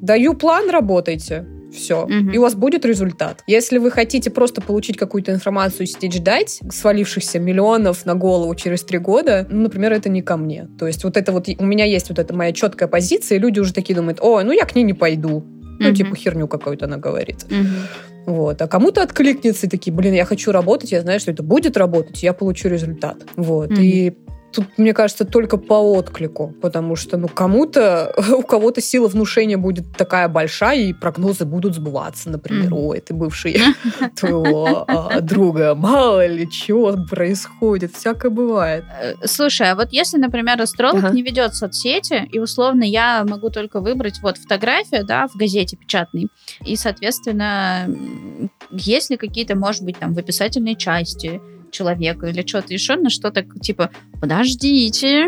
даю 0.00 0.34
план, 0.34 0.68
работайте. 0.68 1.46
Все. 1.72 2.04
Угу. 2.04 2.30
И 2.32 2.38
у 2.38 2.42
вас 2.42 2.54
будет 2.54 2.84
результат. 2.84 3.42
Если 3.46 3.78
вы 3.78 3.90
хотите 3.90 4.30
просто 4.30 4.60
получить 4.60 4.96
какую-то 4.96 5.32
информацию 5.32 5.84
и 5.84 5.86
сидеть 5.86 6.14
ждать 6.14 6.60
свалившихся 6.70 7.38
миллионов 7.38 8.04
на 8.06 8.14
голову 8.14 8.54
через 8.54 8.82
три 8.82 8.98
года, 8.98 9.46
ну, 9.50 9.62
например, 9.62 9.92
это 9.92 10.08
не 10.08 10.22
ко 10.22 10.36
мне. 10.36 10.68
То 10.78 10.86
есть 10.86 11.04
вот 11.04 11.16
это 11.16 11.32
вот, 11.32 11.48
у 11.48 11.64
меня 11.64 11.84
есть 11.84 12.08
вот 12.08 12.18
эта 12.18 12.34
моя 12.34 12.52
четкая 12.52 12.88
позиция, 12.88 13.36
и 13.36 13.40
люди 13.40 13.60
уже 13.60 13.72
такие 13.72 13.94
думают, 13.94 14.18
ой, 14.20 14.44
ну 14.44 14.52
я 14.52 14.64
к 14.64 14.74
ней 14.74 14.84
не 14.84 14.94
пойду. 14.94 15.44
Ну, 15.78 15.88
угу. 15.88 15.96
типа, 15.96 16.14
херню 16.14 16.46
какую-то 16.46 16.84
она 16.84 16.96
говорит. 16.98 17.44
Угу. 17.44 18.34
Вот. 18.34 18.62
А 18.62 18.68
кому-то 18.68 19.02
откликнется 19.02 19.66
и 19.66 19.70
такие, 19.70 19.92
блин, 19.92 20.14
я 20.14 20.24
хочу 20.24 20.52
работать, 20.52 20.92
я 20.92 21.00
знаю, 21.00 21.18
что 21.18 21.32
это 21.32 21.42
будет 21.42 21.76
работать, 21.76 22.22
я 22.22 22.32
получу 22.32 22.68
результат. 22.68 23.16
Вот. 23.36 23.72
Угу. 23.72 23.80
И 23.80 24.14
Тут, 24.52 24.66
мне 24.76 24.92
кажется, 24.92 25.24
только 25.24 25.56
по 25.56 25.74
отклику, 25.74 26.54
потому 26.60 26.96
что, 26.96 27.16
ну, 27.16 27.28
кому-то, 27.28 28.14
у 28.36 28.42
кого-то 28.42 28.80
сила 28.80 29.08
внушения 29.08 29.56
будет 29.56 29.96
такая 29.96 30.28
большая, 30.28 30.78
и 30.78 30.92
прогнозы 30.92 31.44
будут 31.44 31.74
сбываться, 31.74 32.30
например, 32.30 32.74
ой, 32.74 33.00
ты 33.00 33.14
бывший 33.14 33.58
твоего 34.16 34.84
а, 34.86 35.20
друга, 35.20 35.74
мало 35.74 36.26
ли 36.26 36.50
чего 36.50 36.96
происходит, 37.08 37.94
всякое 37.94 38.30
бывает. 38.30 38.84
Э, 39.00 39.14
слушай, 39.24 39.70
а 39.70 39.74
вот 39.74 39.88
если, 39.92 40.18
например, 40.18 40.60
астролог 40.60 41.12
не 41.12 41.22
ведет 41.22 41.54
соцсети, 41.54 42.28
и 42.30 42.38
условно 42.38 42.84
я 42.84 43.24
могу 43.24 43.50
только 43.50 43.80
выбрать 43.80 44.20
вот 44.22 44.38
фотографию, 44.38 45.04
да, 45.04 45.28
в 45.28 45.36
газете 45.36 45.76
печатной, 45.76 46.28
и, 46.64 46.76
соответственно, 46.76 47.88
есть 48.70 49.10
ли 49.10 49.16
какие-то, 49.16 49.56
может 49.56 49.82
быть, 49.82 49.98
там, 49.98 50.14
в 50.14 50.18
описательной 50.18 50.76
части 50.76 51.40
человека 51.72 52.26
или 52.26 52.46
что-то 52.46 52.72
еще, 52.72 52.94
на 52.94 53.10
что-то 53.10 53.42
типа, 53.42 53.90
подождите, 54.20 55.26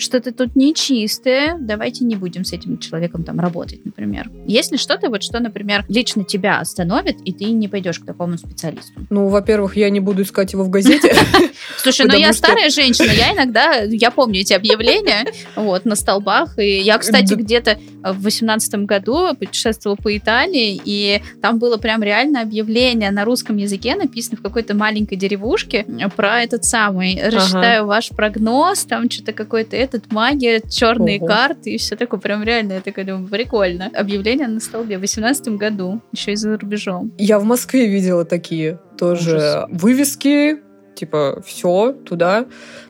что-то 0.00 0.32
тут 0.32 0.56
нечистое, 0.56 1.56
давайте 1.58 2.04
не 2.04 2.16
будем 2.16 2.44
с 2.44 2.52
этим 2.52 2.78
человеком 2.78 3.24
там 3.24 3.38
работать, 3.38 3.84
например. 3.84 4.30
Есть 4.46 4.72
ли 4.72 4.78
что-то, 4.78 5.10
вот 5.10 5.22
что, 5.22 5.40
например, 5.40 5.84
лично 5.88 6.24
тебя 6.24 6.58
остановит, 6.58 7.18
и 7.24 7.32
ты 7.32 7.44
не 7.46 7.68
пойдешь 7.68 7.98
к 7.98 8.06
такому 8.06 8.38
специалисту? 8.38 8.92
Ну, 9.10 9.28
во-первых, 9.28 9.76
я 9.76 9.90
не 9.90 10.00
буду 10.00 10.22
искать 10.22 10.52
его 10.52 10.64
в 10.64 10.70
газете. 10.70 11.14
Слушай, 11.78 12.06
ну 12.06 12.16
я 12.16 12.32
старая 12.32 12.70
женщина, 12.70 13.10
я 13.10 13.32
иногда, 13.32 13.80
я 13.82 14.10
помню 14.10 14.40
эти 14.40 14.52
объявления, 14.52 15.26
вот, 15.56 15.84
на 15.84 15.96
столбах, 15.96 16.58
и 16.58 16.80
я, 16.80 16.98
кстати, 16.98 17.34
где-то 17.34 17.78
в 18.02 18.22
восемнадцатом 18.22 18.86
году 18.86 19.34
путешествовала 19.34 19.96
по 19.96 20.16
Италии, 20.16 20.80
и 20.84 21.22
там 21.42 21.58
было 21.58 21.76
прям 21.76 22.02
реально 22.02 22.42
объявление 22.42 23.10
на 23.10 23.24
русском 23.24 23.56
языке, 23.56 23.94
написано 23.94 24.36
в 24.38 24.42
какой-то 24.42 24.74
маленькой 24.74 25.16
деревушке 25.16 25.86
про 26.16 26.42
этот 26.42 26.64
самый, 26.64 27.20
рассчитаю 27.22 27.86
ваш 27.86 28.08
прогноз, 28.08 28.84
там 28.84 29.10
что-то 29.10 29.32
какой-то 29.32 29.76
этот 29.94 30.12
магия, 30.12 30.62
черные 30.68 31.18
Ого. 31.18 31.26
карты 31.26 31.70
и 31.70 31.78
все 31.78 31.96
такое. 31.96 32.20
Прям 32.20 32.42
реально, 32.42 32.74
я 32.74 32.80
такая 32.80 33.04
думаю, 33.04 33.28
прикольно. 33.28 33.90
Объявление 33.94 34.48
на 34.48 34.60
столбе 34.60 34.98
в 34.98 35.00
18 35.00 35.48
году, 35.56 36.00
еще 36.12 36.32
и 36.32 36.36
за 36.36 36.56
рубежом. 36.56 37.12
Я 37.18 37.38
в 37.38 37.44
Москве 37.44 37.86
видела 37.86 38.24
такие 38.24 38.78
тоже 38.98 39.36
Ужас. 39.36 39.64
вывески 39.70 40.58
Типа, 40.94 41.40
все, 41.46 41.92
туда. 41.92 42.44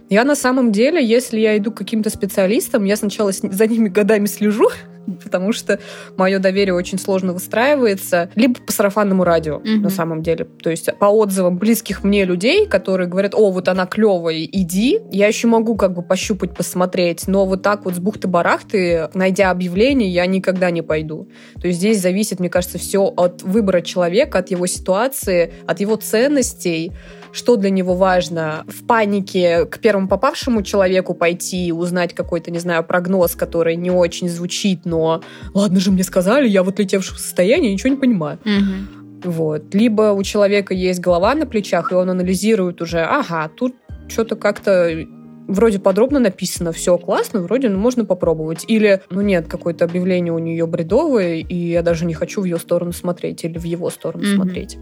Я 0.09 0.25
на 0.25 0.35
самом 0.35 0.73
деле, 0.73 1.05
если 1.05 1.39
я 1.39 1.57
иду 1.57 1.71
к 1.71 1.77
каким-то 1.77 2.11
специалистам, 2.11 2.85
я 2.85 2.97
сначала 2.97 3.31
за 3.31 3.67
ними 3.69 3.89
годами 3.89 4.27
слежу, 4.27 4.69
потому 5.17 5.53
что 5.53 5.79
мое 6.17 6.39
доверие 6.39 6.75
очень 6.75 6.99
сложно 6.99 7.33
выстраивается, 7.33 8.31
либо 8.35 8.61
по 8.61 8.73
сарафанному 8.73 9.25
радио, 9.25 9.57
угу. 9.57 9.69
на 9.69 9.91
самом 9.91 10.23
деле. 10.23 10.45
То 10.45 10.71
есть 10.71 10.89
по 10.99 11.07
отзывам 11.07 11.59
близких 11.59 12.05
мне 12.05 12.25
людей, 12.25 12.67
которые 12.67 13.09
говорят, 13.09 13.35
о, 13.35 13.51
вот 13.51 13.69
она 13.69 13.87
клевая, 13.87 14.45
иди, 14.45 15.01
я 15.11 15.27
еще 15.27 15.49
могу 15.49 15.77
как 15.77 15.95
бы 15.95 16.03
пощупать, 16.03 16.55
посмотреть, 16.55 17.27
но 17.27 17.47
вот 17.47 17.63
так 17.63 17.85
вот 17.85 17.95
с 17.95 17.99
бухты-барахты, 17.99 19.11
найдя 19.15 19.51
объявление, 19.51 20.09
я 20.09 20.27
никогда 20.27 20.71
не 20.71 20.83
пойду. 20.83 21.29
То 21.61 21.69
есть 21.69 21.79
здесь 21.79 22.01
зависит, 22.01 22.41
мне 22.41 22.51
кажется, 22.51 22.79
все 22.79 23.05
от 23.05 23.43
выбора 23.43 23.81
человека, 23.81 24.39
от 24.39 24.51
его 24.51 24.67
ситуации, 24.67 25.53
от 25.67 25.81
его 25.81 25.97
ценностей, 25.97 26.93
что 27.33 27.57
для 27.57 27.71
него 27.71 27.95
важно. 27.95 28.65
В 28.69 28.85
панике 28.87 29.65
к 29.67 29.79
первому 29.79 30.09
попавшему 30.09 30.63
человеку 30.63 31.15
пойти 31.15 31.67
и 31.67 31.73
узнать 31.73 32.15
какой-то, 32.15 32.51
не 32.51 32.59
знаю, 32.59 32.85
прогноз, 32.85 33.35
который 33.35 33.77
не 33.77 33.91
очень 33.91 34.29
звучит, 34.29 34.85
но 34.85 35.23
ладно 35.55 35.81
же 35.81 35.91
мне 35.91 36.05
сказали, 36.05 36.49
я 36.49 36.63
вот 36.63 36.79
летевшего 36.79 37.19
состояния, 37.19 37.73
ничего 37.73 37.91
не 37.91 38.01
понимаю. 38.01 38.39
Угу. 38.45 39.31
Вот. 39.31 39.75
Либо 39.75 40.13
у 40.13 40.23
человека 40.23 40.75
есть 40.75 41.01
голова 41.01 41.35
на 41.35 41.47
плечах, 41.47 41.93
и 41.93 41.95
он 41.95 42.11
анализирует 42.11 42.81
уже, 42.81 43.01
ага, 43.01 43.51
тут 43.55 43.75
что-то 44.09 44.37
как-то 44.37 45.07
вроде 45.51 45.79
подробно 45.79 46.21
написано, 46.21 46.73
все 46.73 46.97
классно, 46.97 47.41
вроде 47.41 47.69
ну, 47.69 47.79
можно 47.79 48.05
попробовать. 48.05 48.65
Или, 48.69 49.03
ну 49.11 49.21
нет, 49.21 49.49
какое-то 49.49 49.85
объявление 49.85 50.33
у 50.33 50.39
нее 50.39 50.67
бредовое, 50.67 51.37
и 51.37 51.55
я 51.55 51.83
даже 51.83 52.07
не 52.07 52.15
хочу 52.15 52.41
в 52.41 52.45
ее 52.45 52.59
сторону 52.59 52.93
смотреть 52.93 53.45
или 53.45 53.59
в 53.59 53.65
его 53.65 53.91
сторону 53.91 54.25
mm-hmm. 54.25 54.35
смотреть. 54.35 54.79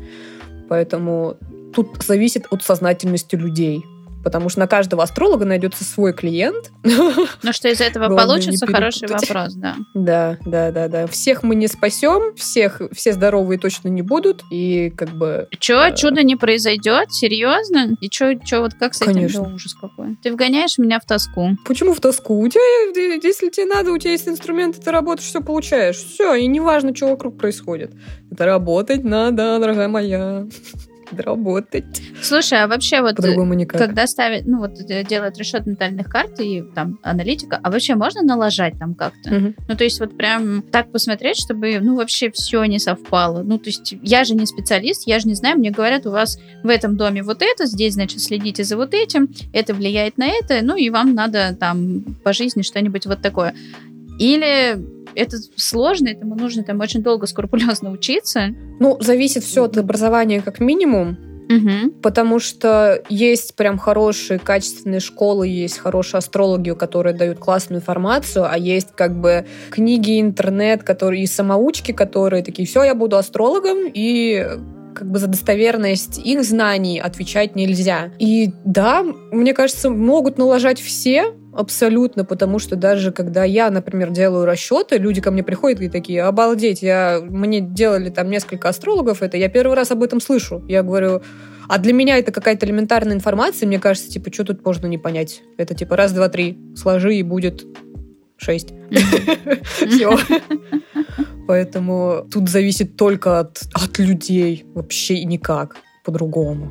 Поэтому 0.68 1.36
тут 1.74 2.02
зависит 2.02 2.46
от 2.50 2.62
сознательности 2.62 3.36
людей. 3.36 3.84
Потому 4.24 4.48
что 4.48 4.60
на 4.60 4.66
каждого 4.66 5.02
астролога 5.02 5.44
найдется 5.44 5.84
свой 5.84 6.12
клиент. 6.12 6.70
Ну, 7.42 7.52
что 7.52 7.68
из 7.68 7.80
этого 7.80 8.14
получится, 8.14 8.66
хороший 8.66 9.08
вопрос, 9.08 9.54
да. 9.54 9.76
Да, 9.94 10.38
да, 10.44 10.70
да, 10.72 10.88
да. 10.88 11.06
Всех 11.06 11.42
мы 11.42 11.54
не 11.54 11.68
спасем, 11.68 12.34
всех, 12.34 12.82
все 12.92 13.12
здоровые 13.12 13.58
точно 13.58 13.88
не 13.88 14.02
будут, 14.02 14.42
и 14.50 14.90
как 14.96 15.10
бы... 15.10 15.48
Че, 15.58 15.88
э... 15.88 15.96
чудо 15.96 16.22
не 16.22 16.36
произойдет? 16.36 17.12
Серьезно? 17.12 17.96
И 18.00 18.10
что, 18.10 18.34
что 18.44 18.60
вот 18.60 18.74
как 18.74 18.94
с 18.94 19.02
этим? 19.02 19.14
Конечно. 19.14 19.44
Да 19.44 19.54
ужас 19.54 19.74
какой. 19.74 20.16
Ты 20.22 20.32
вгоняешь 20.32 20.78
меня 20.78 20.98
в 21.00 21.06
тоску. 21.06 21.56
Почему 21.64 21.94
в 21.94 22.00
тоску? 22.00 22.40
У 22.40 22.48
тебя, 22.48 23.20
если 23.22 23.48
тебе 23.50 23.66
надо, 23.66 23.92
у 23.92 23.98
тебя 23.98 24.12
есть 24.12 24.28
инструменты, 24.28 24.80
ты 24.80 24.90
работаешь, 24.90 25.28
все 25.28 25.40
получаешь. 25.40 25.96
Все, 25.96 26.34
и 26.34 26.46
неважно, 26.46 26.94
что 26.94 27.08
вокруг 27.08 27.38
происходит. 27.38 27.92
Это 28.30 28.46
работать 28.46 29.04
надо, 29.04 29.58
дорогая 29.58 29.88
моя 29.88 30.46
работать. 31.16 32.02
Слушай, 32.22 32.62
а 32.62 32.68
вообще 32.68 33.00
вот 33.00 33.16
когда 33.78 34.06
ставят, 34.06 34.46
ну 34.46 34.58
вот 34.58 34.78
э, 34.88 35.04
делают 35.04 35.38
расчет 35.38 35.66
натальных 35.66 36.08
карт 36.08 36.40
и 36.40 36.62
там 36.74 36.98
аналитика, 37.02 37.58
а 37.62 37.70
вообще 37.70 37.94
можно 37.94 38.22
налажать 38.22 38.78
там 38.78 38.94
как-то? 38.94 39.34
Угу. 39.34 39.54
Ну 39.68 39.76
то 39.76 39.84
есть 39.84 40.00
вот 40.00 40.16
прям 40.16 40.62
так 40.62 40.92
посмотреть, 40.92 41.38
чтобы 41.38 41.78
ну 41.80 41.96
вообще 41.96 42.30
все 42.30 42.64
не 42.64 42.78
совпало. 42.78 43.42
Ну 43.42 43.58
то 43.58 43.68
есть 43.68 43.94
я 44.02 44.24
же 44.24 44.34
не 44.34 44.46
специалист, 44.46 45.06
я 45.06 45.18
же 45.18 45.28
не 45.28 45.34
знаю, 45.34 45.58
мне 45.58 45.70
говорят, 45.70 46.06
у 46.06 46.10
вас 46.10 46.38
в 46.62 46.68
этом 46.68 46.96
доме 46.96 47.22
вот 47.22 47.42
это, 47.42 47.66
здесь 47.66 47.94
значит 47.94 48.20
следите 48.20 48.64
за 48.64 48.76
вот 48.76 48.94
этим, 48.94 49.28
это 49.52 49.74
влияет 49.74 50.18
на 50.18 50.26
это, 50.26 50.60
ну 50.62 50.76
и 50.76 50.90
вам 50.90 51.14
надо 51.14 51.56
там 51.58 52.02
по 52.24 52.32
жизни 52.32 52.62
что-нибудь 52.62 53.06
вот 53.06 53.22
такое. 53.22 53.54
Или 54.18 54.78
это 55.14 55.36
сложно, 55.56 56.08
этому 56.08 56.34
нужно 56.34 56.62
там 56.62 56.80
очень 56.80 57.02
долго, 57.02 57.26
скрупулезно 57.26 57.90
учиться. 57.90 58.48
Ну, 58.80 58.98
зависит 59.00 59.44
все 59.44 59.64
от 59.64 59.76
образования 59.76 60.40
как 60.42 60.60
минимум. 60.60 61.16
Угу. 61.48 61.92
Потому 62.02 62.38
что 62.40 63.02
есть 63.08 63.56
прям 63.56 63.78
хорошие, 63.78 64.38
качественные 64.38 65.00
школы, 65.00 65.48
есть 65.48 65.78
хорошие 65.78 66.18
астрологи, 66.18 66.72
которые 66.72 67.14
дают 67.14 67.38
классную 67.38 67.80
информацию, 67.80 68.46
а 68.48 68.58
есть 68.58 68.88
как 68.94 69.18
бы 69.18 69.46
книги, 69.70 70.20
интернет, 70.20 70.82
которые 70.82 71.22
и 71.22 71.26
самоучки, 71.26 71.92
которые 71.92 72.44
такие, 72.44 72.68
все, 72.68 72.84
я 72.84 72.94
буду 72.94 73.16
астрологом, 73.16 73.90
и 73.92 74.46
как 74.98 75.10
бы 75.10 75.18
за 75.18 75.28
достоверность 75.28 76.18
их 76.18 76.44
знаний 76.44 76.98
отвечать 76.98 77.56
нельзя. 77.56 78.10
И 78.18 78.52
да, 78.64 79.04
мне 79.32 79.54
кажется, 79.54 79.90
могут 79.90 80.38
налажать 80.38 80.80
все, 80.80 81.34
Абсолютно, 81.58 82.24
потому 82.24 82.60
что 82.60 82.76
даже 82.76 83.10
когда 83.10 83.42
я, 83.42 83.68
например, 83.68 84.10
делаю 84.10 84.44
расчеты, 84.44 84.96
люди 84.96 85.20
ко 85.20 85.32
мне 85.32 85.42
приходят 85.42 85.80
и 85.80 85.88
такие, 85.88 86.22
обалдеть, 86.22 86.82
я, 86.82 87.20
мне 87.20 87.60
делали 87.60 88.10
там 88.10 88.30
несколько 88.30 88.68
астрологов, 88.68 89.22
это 89.22 89.36
я 89.36 89.48
первый 89.48 89.74
раз 89.74 89.90
об 89.90 90.04
этом 90.04 90.20
слышу. 90.20 90.62
Я 90.68 90.84
говорю, 90.84 91.20
а 91.68 91.78
для 91.78 91.92
меня 91.92 92.16
это 92.16 92.30
какая-то 92.30 92.64
элементарная 92.64 93.16
информация, 93.16 93.66
мне 93.66 93.80
кажется, 93.80 94.08
типа, 94.08 94.32
что 94.32 94.44
тут 94.44 94.64
можно 94.64 94.86
не 94.86 94.98
понять? 94.98 95.42
Это 95.56 95.74
типа 95.74 95.96
раз, 95.96 96.12
два, 96.12 96.28
три, 96.28 96.56
сложи 96.76 97.16
и 97.16 97.24
будет 97.24 97.66
шесть. 98.36 98.72
Все. 99.64 100.16
Поэтому 101.48 102.26
тут 102.30 102.48
зависит 102.50 102.96
только 102.96 103.40
от, 103.40 103.62
от 103.72 103.98
людей, 103.98 104.66
вообще 104.74 105.24
никак 105.24 105.76
по-другому. 106.04 106.70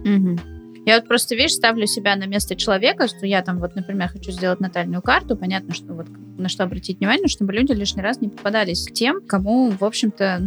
Я 0.88 0.96
вот 0.96 1.08
просто, 1.10 1.36
видишь, 1.36 1.52
ставлю 1.52 1.86
себя 1.86 2.16
на 2.16 2.28
место 2.28 2.56
человека, 2.56 3.10
что 3.10 3.26
я 3.26 3.42
там 3.42 3.60
вот, 3.60 3.76
например, 3.76 4.08
хочу 4.08 4.32
сделать 4.32 4.62
натальную 4.62 5.02
карту, 5.02 5.36
понятно, 5.36 5.74
что 5.74 5.94
вот 5.94 6.08
на 6.38 6.48
что 6.48 6.64
обратить 6.64 7.00
внимание, 7.00 7.28
чтобы 7.28 7.52
люди 7.52 7.74
лишний 7.74 8.02
раз 8.02 8.22
не 8.22 8.30
попадались 8.30 8.88
к 8.88 8.94
тем, 8.94 9.20
кому, 9.26 9.72
в 9.72 9.84
общем-то, 9.84 10.42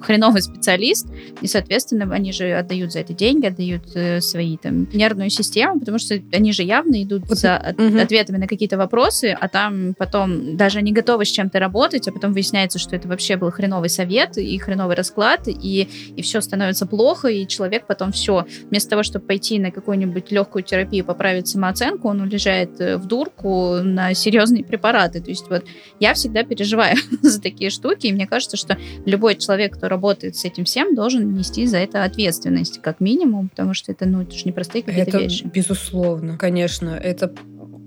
хреновый 0.00 0.42
специалист, 0.42 1.06
и, 1.40 1.46
соответственно, 1.46 2.12
они 2.12 2.32
же 2.32 2.52
отдают 2.52 2.92
за 2.92 3.00
это 3.00 3.12
деньги, 3.12 3.46
отдают 3.46 3.94
э, 3.94 4.20
свои 4.20 4.56
там 4.56 4.88
нервную 4.92 5.30
систему, 5.30 5.78
потому 5.78 5.98
что 5.98 6.20
они 6.32 6.52
же 6.52 6.64
явно 6.64 7.00
идут 7.02 7.28
вот, 7.28 7.38
за 7.38 7.56
от, 7.56 7.78
угу. 7.78 7.96
ответами 7.98 8.38
на 8.38 8.48
какие-то 8.48 8.78
вопросы, 8.78 9.36
а 9.38 9.48
там 9.48 9.94
потом 9.94 10.56
даже 10.56 10.78
они 10.78 10.92
готовы 10.92 11.24
с 11.24 11.28
чем-то 11.28 11.60
работать, 11.60 12.08
а 12.08 12.12
потом 12.12 12.32
выясняется, 12.32 12.78
что 12.78 12.96
это 12.96 13.06
вообще 13.06 13.36
был 13.36 13.50
хреновый 13.50 13.88
совет 13.88 14.36
и 14.38 14.58
хреновый 14.58 14.96
расклад, 14.96 15.46
и, 15.46 15.88
и 16.16 16.22
все 16.22 16.40
становится 16.40 16.86
плохо, 16.86 17.28
и 17.28 17.46
человек 17.46 17.86
потом 17.86 18.10
все, 18.10 18.46
вместо 18.68 18.90
того, 18.90 19.02
чтобы 19.02 19.26
пойти 19.26 19.58
на 19.58 19.70
какую-нибудь 19.76 20.32
легкую 20.32 20.62
терапию, 20.62 21.04
поправить 21.04 21.48
самооценку, 21.48 22.08
он 22.08 22.22
улежает 22.22 22.80
э, 22.80 22.96
в 22.96 23.04
дурку 23.06 23.82
на 23.82 24.14
серьезные 24.14 24.64
препараты. 24.64 25.20
То 25.20 25.28
есть 25.28 25.50
вот 25.50 25.64
я 26.00 26.14
всегда 26.14 26.44
переживаю 26.44 26.96
за 27.22 27.42
такие 27.42 27.68
штуки, 27.68 28.06
и 28.06 28.12
мне 28.12 28.26
кажется, 28.26 28.56
что 28.56 28.78
любой 29.04 29.34
человек, 29.34 29.76
кто 29.76 29.88
работает 29.88 30.34
с 30.34 30.46
этим 30.46 30.64
всем, 30.64 30.94
должен 30.94 31.30
нести 31.34 31.66
за 31.66 31.76
это 31.76 32.04
ответственность, 32.04 32.80
как 32.80 33.00
минимум, 33.00 33.50
потому 33.50 33.74
что 33.74 33.92
это, 33.92 34.06
ну, 34.06 34.22
это 34.22 34.34
же 34.34 34.44
непростые 34.46 34.82
какие-то 34.82 35.10
это, 35.10 35.18
вещи. 35.18 35.44
безусловно, 35.44 36.38
конечно. 36.38 36.90
Это 36.90 37.34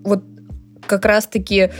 вот 0.03 0.23
как 0.85 1.05
раз-таки 1.05 1.71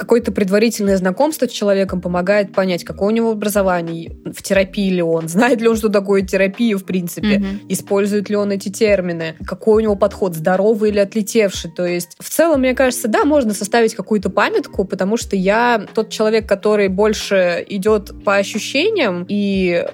какое-то 0.00 0.32
предварительное 0.32 0.96
знакомство 0.96 1.46
с 1.46 1.50
человеком 1.50 2.00
помогает 2.00 2.54
понять, 2.54 2.84
какое 2.84 3.08
у 3.08 3.10
него 3.10 3.32
образование, 3.32 4.16
в 4.24 4.42
терапии 4.42 4.88
ли 4.88 5.02
он, 5.02 5.28
знает 5.28 5.60
ли 5.60 5.68
он, 5.68 5.76
что 5.76 5.90
такое 5.90 6.22
терапия, 6.22 6.78
в 6.78 6.84
принципе, 6.84 7.36
угу. 7.36 7.46
использует 7.68 8.30
ли 8.30 8.36
он 8.36 8.50
эти 8.50 8.70
термины, 8.70 9.36
какой 9.46 9.82
у 9.82 9.84
него 9.84 9.96
подход, 9.96 10.34
здоровый 10.34 10.88
или 10.88 10.98
отлетевший. 10.98 11.70
То 11.70 11.84
есть, 11.84 12.16
в 12.18 12.30
целом, 12.30 12.60
мне 12.60 12.74
кажется, 12.74 13.08
да, 13.08 13.26
можно 13.26 13.52
составить 13.52 13.94
какую-то 13.94 14.30
памятку, 14.30 14.86
потому 14.86 15.18
что 15.18 15.36
я 15.36 15.86
тот 15.94 16.08
человек, 16.08 16.48
который 16.48 16.88
больше 16.88 17.62
идет 17.68 18.24
по 18.24 18.36
ощущениям 18.36 19.26
и 19.28 19.84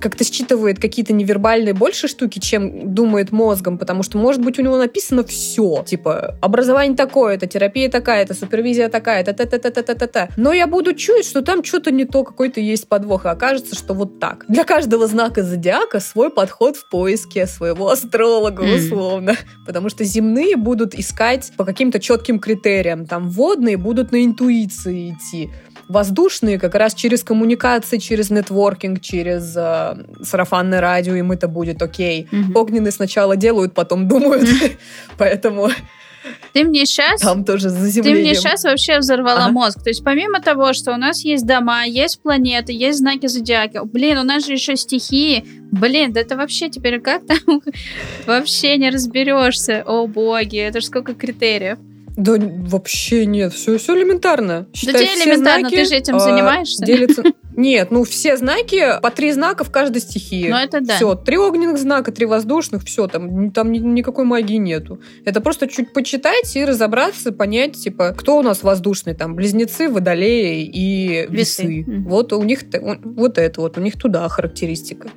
как-то 0.00 0.24
считывает 0.24 0.80
какие-то 0.80 1.12
невербальные 1.12 1.74
больше 1.74 2.08
штуки, 2.08 2.38
чем 2.38 2.94
думает 2.94 3.32
мозгом, 3.32 3.78
потому 3.78 4.02
что, 4.02 4.18
может 4.18 4.42
быть, 4.42 4.58
у 4.58 4.62
него 4.62 4.76
написано 4.76 5.24
все. 5.24 5.84
Типа, 5.86 6.36
образование 6.40 6.96
такое-то, 6.96 7.46
терапия 7.46 7.88
такая-то, 7.88 8.34
супервизия 8.34 8.88
такая-то, 8.88 9.32
та-та-та-та-та-та. 9.32 10.28
Но 10.36 10.52
я 10.52 10.66
буду 10.66 10.94
чуять, 10.94 11.26
что 11.26 11.42
там 11.42 11.64
что-то 11.64 11.90
не 11.90 12.04
то, 12.04 12.24
какой-то 12.24 12.60
есть 12.60 12.88
подвох, 12.88 13.24
и 13.24 13.28
окажется, 13.28 13.74
что 13.74 13.94
вот 13.94 14.18
так. 14.20 14.44
Для 14.48 14.64
каждого 14.64 15.06
знака 15.06 15.42
зодиака 15.42 16.00
свой 16.00 16.30
подход 16.30 16.76
в 16.76 16.88
поиске 16.88 17.46
своего 17.46 17.90
астролога, 17.90 18.62
условно. 18.62 19.36
Потому 19.66 19.88
что 19.88 20.04
земные 20.04 20.56
будут 20.56 20.94
искать 20.94 21.52
по 21.56 21.64
каким-то 21.64 22.00
четким 22.00 22.38
критериям, 22.38 23.06
там 23.06 23.30
водные 23.30 23.76
будут 23.76 24.12
на 24.12 24.24
интуиции 24.24 25.10
идти 25.10 25.50
воздушные 25.92 26.58
как 26.58 26.74
раз 26.74 26.94
через 26.94 27.22
коммуникации, 27.22 27.98
через 27.98 28.30
нетворкинг, 28.30 29.00
через 29.00 29.54
э, 29.56 30.04
сарафанное 30.22 30.80
радио, 30.80 31.14
им 31.14 31.32
это 31.32 31.48
будет 31.48 31.82
окей. 31.82 32.28
Угу. 32.32 32.58
Огненные 32.58 32.92
сначала 32.92 33.36
делают, 33.36 33.74
потом 33.74 34.08
думают. 34.08 34.48
Поэтому 35.18 35.70
ты 36.52 36.64
мне 36.64 36.86
сейчас... 36.86 37.20
Там 37.20 37.44
тоже 37.44 37.68
заземлением. 37.68 38.16
Ты 38.16 38.22
мне 38.22 38.34
сейчас 38.34 38.64
вообще 38.64 38.98
взорвала 38.98 39.44
ага. 39.44 39.52
мозг. 39.52 39.82
То 39.82 39.90
есть 39.90 40.04
помимо 40.04 40.40
того, 40.40 40.72
что 40.72 40.92
у 40.92 40.96
нас 40.96 41.24
есть 41.24 41.46
дома, 41.46 41.84
есть 41.84 42.20
планеты, 42.22 42.72
есть 42.72 42.98
знаки 42.98 43.26
зодиака, 43.26 43.84
блин, 43.84 44.18
у 44.18 44.22
нас 44.22 44.46
же 44.46 44.52
еще 44.52 44.76
стихии. 44.76 45.44
Блин, 45.70 46.12
да 46.12 46.20
это 46.20 46.36
вообще 46.36 46.68
теперь 46.68 47.00
как 47.00 47.26
там 47.26 47.62
вообще 48.26 48.76
не 48.76 48.90
разберешься. 48.90 49.82
О 49.86 50.06
боги, 50.06 50.58
это 50.58 50.80
же 50.80 50.86
сколько 50.86 51.14
критериев. 51.14 51.78
Да 52.16 52.36
вообще 52.38 53.24
нет, 53.26 53.52
все, 53.52 53.78
все 53.78 53.96
элементарно. 53.96 54.66
Считай, 54.74 54.92
да 54.92 54.98
тебе 55.00 55.24
элементарно, 55.24 55.60
знаки, 55.60 55.74
ты 55.74 55.84
же 55.86 55.94
этим 55.94 56.16
а, 56.16 56.20
занимаешься. 56.20 56.84
Делится... 56.84 57.22
Нет, 57.56 57.90
ну 57.90 58.04
все 58.04 58.36
знаки, 58.36 58.98
по 59.02 59.10
три 59.10 59.30
знака 59.32 59.64
в 59.64 59.70
каждой 59.70 60.00
стихии. 60.00 60.48
Ну 60.48 60.56
это 60.56 60.80
да. 60.80 60.96
Все, 60.96 61.14
три 61.14 61.36
огненных 61.36 61.78
знака, 61.78 62.10
три 62.10 62.26
воздушных, 62.26 62.82
все, 62.84 63.06
там, 63.08 63.50
там 63.50 63.72
никакой 63.72 64.24
магии 64.24 64.56
нету. 64.56 65.00
Это 65.24 65.40
просто 65.40 65.68
чуть 65.68 65.92
почитать 65.92 66.56
и 66.56 66.64
разобраться, 66.64 67.32
понять, 67.32 67.74
типа, 67.74 68.14
кто 68.16 68.38
у 68.38 68.42
нас 68.42 68.62
воздушный, 68.62 69.14
там, 69.14 69.34
близнецы, 69.34 69.88
водолеи 69.88 70.64
и 70.64 71.26
весы. 71.28 71.66
весы. 71.66 72.02
Вот 72.06 72.32
у 72.32 72.42
них, 72.42 72.60
вот 73.04 73.38
это 73.38 73.60
вот, 73.60 73.76
у 73.76 73.80
них 73.80 73.98
туда 73.98 74.26
характеристика. 74.28 75.10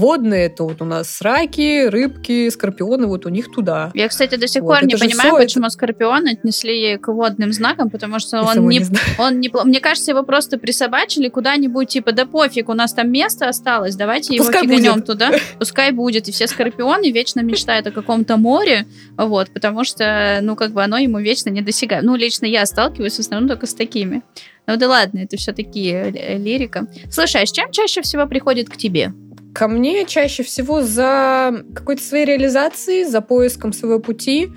Водные 0.00 0.46
это 0.46 0.64
вот 0.64 0.80
у 0.80 0.86
нас 0.86 1.20
раки, 1.20 1.86
рыбки, 1.86 2.48
скорпионы, 2.48 3.06
вот 3.06 3.26
у 3.26 3.28
них 3.28 3.52
туда. 3.52 3.90
Я, 3.92 4.08
кстати, 4.08 4.36
до 4.36 4.48
сих 4.48 4.62
вот, 4.62 4.78
пор 4.78 4.86
не 4.86 4.96
понимаю, 4.96 5.36
почему 5.36 5.66
это... 5.66 5.74
скорпион 5.74 6.26
отнесли 6.26 6.96
к 6.96 7.08
водным 7.08 7.52
знакам, 7.52 7.90
потому 7.90 8.18
что 8.18 8.40
он 8.42 8.66
не, 8.66 8.78
не 8.78 8.86
он 9.18 9.40
не... 9.40 9.50
Мне 9.64 9.78
кажется, 9.78 10.12
его 10.12 10.22
просто 10.22 10.56
присобачили 10.58 11.28
куда-нибудь, 11.28 11.88
типа, 11.88 12.12
да 12.12 12.24
пофиг, 12.24 12.70
у 12.70 12.72
нас 12.72 12.94
там 12.94 13.12
место 13.12 13.46
осталось, 13.46 13.94
давайте 13.94 14.38
Пускай 14.38 14.62
его 14.62 14.72
фиганем 14.72 14.94
будет. 14.94 15.06
туда. 15.06 15.32
Пускай 15.58 15.92
будет. 15.92 16.28
И 16.28 16.32
все 16.32 16.46
скорпионы 16.46 17.10
вечно 17.10 17.40
мечтают 17.40 17.86
о 17.86 17.90
каком-то 17.90 18.38
море, 18.38 18.86
вот, 19.18 19.50
потому 19.50 19.84
что, 19.84 20.38
ну, 20.40 20.56
как 20.56 20.72
бы 20.72 20.82
оно 20.82 20.96
ему 20.96 21.18
вечно 21.18 21.50
не 21.50 21.60
достигает. 21.60 22.04
Ну, 22.04 22.16
лично 22.16 22.46
я 22.46 22.64
сталкиваюсь 22.64 23.16
в 23.16 23.20
основном 23.20 23.50
только 23.50 23.66
с 23.66 23.74
такими. 23.74 24.22
Ну 24.66 24.76
да 24.76 24.88
ладно, 24.88 25.18
это 25.18 25.36
все 25.36 25.52
таки 25.52 25.92
лирика. 26.38 26.86
Слушай, 27.10 27.42
а 27.42 27.46
с 27.46 27.52
чем 27.52 27.70
чаще 27.70 28.02
всего 28.02 28.26
приходит 28.26 28.70
к 28.70 28.76
тебе? 28.76 29.12
Ко 29.54 29.68
мне 29.68 30.04
чаще 30.06 30.42
всего 30.42 30.82
за 30.82 31.64
какой-то 31.74 32.02
своей 32.02 32.24
реализацией, 32.24 33.04
за 33.04 33.20
поиском 33.20 33.72
своего 33.72 33.98
пути, 33.98 34.48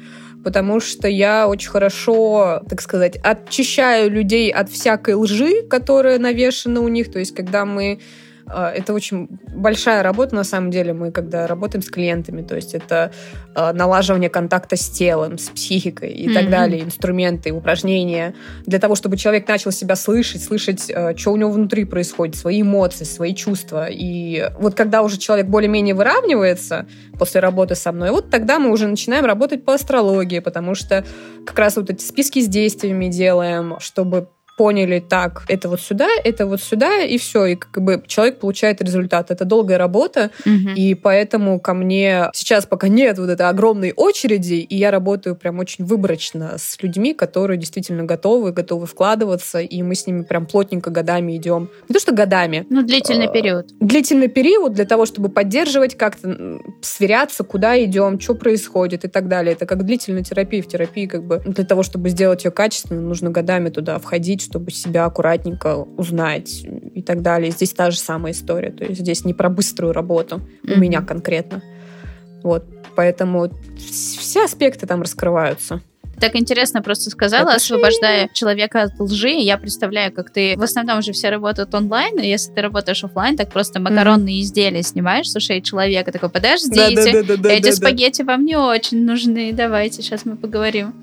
потому 0.44 0.80
что 0.80 1.08
я 1.08 1.48
очень 1.48 1.70
хорошо, 1.70 2.62
так 2.70 2.82
сказать, 2.82 3.18
очищаю 3.24 4.12
людей 4.12 4.52
от 4.52 4.70
всякой 4.70 5.16
лжи, 5.16 5.64
которая 5.70 6.20
навешена 6.20 6.82
у 6.82 6.88
них. 6.88 7.12
То 7.12 7.20
есть, 7.20 7.34
когда 7.34 7.66
мы 7.66 8.00
это 8.48 8.94
очень 8.94 9.28
большая 9.56 10.04
работа, 10.04 10.36
на 10.36 10.44
самом 10.44 10.72
деле, 10.72 10.94
мы 10.94 11.12
когда 11.12 11.48
работаем 11.48 11.82
с 11.82 11.90
клиентами, 11.90 12.42
то 12.42 12.56
есть 12.56 12.74
это 12.74 13.12
а, 13.56 13.74
налаживание 13.74 14.30
контакта 14.30 14.76
с 14.76 14.90
телом, 14.90 15.38
с 15.38 15.50
психикой 15.50 16.12
и 16.12 16.28
mm-hmm. 16.28 16.34
так 16.34 16.50
далее, 16.50 16.84
инструменты, 16.84 17.52
упражнения, 17.52 18.36
для 18.66 18.80
того, 18.80 18.96
чтобы 18.96 19.18
человек 19.18 19.48
начал 19.48 19.72
себя 19.72 19.96
слышать, 19.96 20.44
слышать, 20.44 20.92
а, 20.92 21.16
что 21.16 21.32
у 21.32 21.38
него 21.38 21.52
внутри 21.52 21.86
происходит, 21.86 22.36
свои 22.36 22.62
эмоции, 22.62 23.06
свои 23.06 23.34
чувства. 23.34 23.88
И 23.90 24.50
вот 24.60 24.76
когда 24.76 25.02
уже 25.04 25.18
человек 25.18 25.48
более-менее 25.48 25.96
выравнивается 25.96 26.88
после 27.18 27.42
работы 27.42 27.76
со 27.76 27.92
мной, 27.92 28.12
вот 28.12 28.30
тогда 28.30 28.60
мы 28.60 28.72
уже 28.72 28.88
начинаем 28.88 29.26
работать 29.26 29.64
по 29.64 29.74
астрологии, 29.74 30.40
потому 30.40 30.76
что 30.76 31.06
как 31.46 31.58
раз 31.58 31.76
вот 31.78 31.90
эти 31.90 32.04
списки 32.04 32.40
с 32.42 32.48
действиями 32.48 33.08
делаем, 33.08 33.76
чтобы 33.80 34.30
поняли, 34.56 35.00
так, 35.00 35.44
это 35.48 35.70
вот 35.70 35.82
сюда, 35.82 36.08
это 36.24 36.46
вот 36.46 36.62
сюда, 36.62 37.04
и 37.04 37.18
все. 37.18 37.46
И 37.46 37.56
как 37.56 37.84
бы 37.84 38.04
человек 38.08 38.40
получает 38.40 38.82
результат. 38.82 39.32
Это 39.32 39.46
долгая 39.46 39.78
работа, 39.78 40.32
угу. 40.46 40.70
и 40.76 40.94
поэтому 40.96 41.60
ко 41.60 41.74
мне 41.74 42.30
сейчас 42.34 42.66
пока 42.66 42.88
нет 42.88 43.18
вот 43.18 43.30
этой 43.30 43.48
огромной 43.48 43.94
очереди, 43.96 44.56
и 44.56 44.76
я 44.76 44.92
работаю 44.92 45.36
прям 45.36 45.60
очень 45.60 45.86
выборочно 45.86 46.56
с 46.58 46.82
людьми, 46.82 47.14
которые 47.14 47.58
действительно 47.58 48.04
готовы, 48.04 48.52
готовы 48.52 48.86
вкладываться, 48.86 49.60
и 49.60 49.82
мы 49.82 49.96
с 49.96 50.08
ними 50.08 50.24
прям 50.24 50.46
плотненько 50.46 50.90
годами 50.90 51.36
идем. 51.36 51.70
Не 51.90 51.94
то, 51.94 52.00
что 52.00 52.14
годами. 52.14 52.66
Ну, 52.70 52.84
длительный 52.84 53.28
э, 53.28 53.34
период. 53.34 53.68
Длительный 53.80 54.28
период 54.28 54.74
для 54.74 54.86
того, 54.86 55.06
чтобы 55.06 55.30
поддерживать, 55.30 55.96
как-то 55.96 56.60
сверяться, 56.82 57.44
куда 57.44 57.82
идем, 57.84 58.20
что 58.20 58.36
происходит 58.36 59.06
и 59.06 59.08
так 59.08 59.28
далее. 59.28 59.54
Это 59.54 59.66
как 59.66 59.84
длительная 59.84 60.24
терапия. 60.24 60.62
В 60.62 60.68
терапии 60.68 61.06
как 61.06 61.24
бы 61.24 61.42
для 61.46 61.66
того, 61.66 61.84
чтобы 61.84 62.10
сделать 62.10 62.46
ее 62.46 62.52
качественно, 62.52 63.02
нужно 63.02 63.30
годами 63.30 63.70
туда 63.70 64.00
входить, 64.00 64.43
чтобы 64.44 64.72
себя 64.72 65.06
аккуратненько 65.06 65.78
узнать 65.78 66.64
и 66.94 67.02
так 67.02 67.22
далее. 67.22 67.52
Здесь 67.52 67.74
та 67.74 67.92
же 67.92 67.98
самая 67.98 68.34
история. 68.34 68.72
То 68.72 68.86
есть 68.86 69.00
здесь 69.02 69.26
не 69.26 69.34
про 69.34 69.50
быструю 69.50 69.94
работу 69.94 70.38
mm-hmm. 70.38 70.74
у 70.74 70.80
меня 70.80 71.02
конкретно. 71.02 71.62
Вот. 72.44 72.66
Поэтому 72.96 73.50
все 73.78 74.46
аспекты 74.46 74.86
там 74.86 75.02
раскрываются. 75.02 75.82
Так 76.20 76.36
интересно 76.36 76.82
просто 76.82 77.10
сказала, 77.10 77.54
Отношения. 77.54 77.78
освобождая 77.78 78.30
человека 78.34 78.84
от 78.84 79.00
лжи. 79.00 79.32
Я 79.32 79.58
представляю, 79.58 80.14
как 80.14 80.30
ты... 80.30 80.56
В 80.58 80.64
основном 80.64 81.02
же 81.02 81.12
все 81.12 81.30
работают 81.30 81.74
онлайн, 81.74 82.18
и 82.20 82.28
если 82.28 82.54
ты 82.54 82.62
работаешь 82.62 83.04
офлайн, 83.04 83.36
так 83.36 83.50
просто 83.50 83.82
макаронные 83.82 84.40
mm-hmm. 84.40 84.44
изделия 84.44 84.84
снимаешь 84.84 85.30
с 85.30 85.36
ушей 85.36 85.62
человека. 85.62 86.12
Такой, 86.12 86.30
подождите, 86.30 86.76
да, 86.76 87.14
да, 87.14 87.24
да, 87.24 87.38
да, 87.38 87.50
эти 87.50 87.66
да, 87.66 87.72
спагетти 87.74 88.22
да. 88.22 88.34
вам 88.34 88.46
не 88.46 88.56
очень 88.56 89.04
нужны. 89.06 89.52
Давайте, 89.54 90.02
сейчас 90.02 90.26
мы 90.26 90.38
поговорим. 90.38 90.94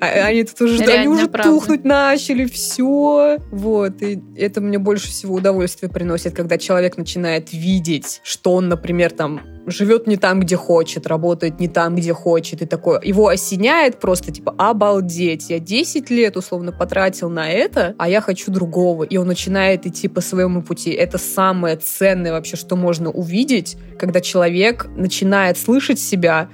А, 0.00 0.06
они 0.06 0.44
тут 0.44 0.60
уже, 0.62 0.78
Реально 0.78 0.94
они 0.94 1.08
уже 1.08 1.28
правда. 1.28 1.50
тухнуть 1.50 1.84
начали, 1.84 2.44
все. 2.44 3.38
Вот, 3.50 4.02
и 4.02 4.22
это 4.36 4.60
мне 4.60 4.78
больше 4.78 5.08
всего 5.08 5.36
удовольствие 5.36 5.90
приносит, 5.90 6.34
когда 6.34 6.58
человек 6.58 6.96
начинает 6.96 7.52
видеть, 7.52 8.20
что 8.22 8.52
он, 8.52 8.68
например, 8.68 9.12
там 9.12 9.40
живет 9.66 10.06
не 10.06 10.16
там, 10.16 10.40
где 10.40 10.56
хочет, 10.56 11.06
работает 11.06 11.58
не 11.58 11.68
там, 11.68 11.96
где 11.96 12.12
хочет, 12.12 12.62
и 12.62 12.66
такое. 12.66 13.00
Его 13.02 13.28
осеняет 13.28 13.98
просто, 13.98 14.32
типа, 14.32 14.54
обалдеть, 14.56 15.50
я 15.50 15.58
10 15.58 16.10
лет 16.10 16.36
условно 16.36 16.72
потратил 16.72 17.28
на 17.28 17.50
это, 17.50 17.94
а 17.98 18.08
я 18.08 18.20
хочу 18.20 18.50
другого. 18.50 19.04
И 19.04 19.16
он 19.16 19.26
начинает 19.26 19.86
идти 19.86 20.08
по 20.08 20.20
своему 20.20 20.62
пути. 20.62 20.90
Это 20.90 21.18
самое 21.18 21.76
ценное 21.76 22.32
вообще, 22.32 22.56
что 22.56 22.76
можно 22.76 23.10
увидеть, 23.10 23.76
когда 23.98 24.20
человек 24.20 24.86
начинает 24.96 25.58
слышать 25.58 25.98
себя, 25.98 26.48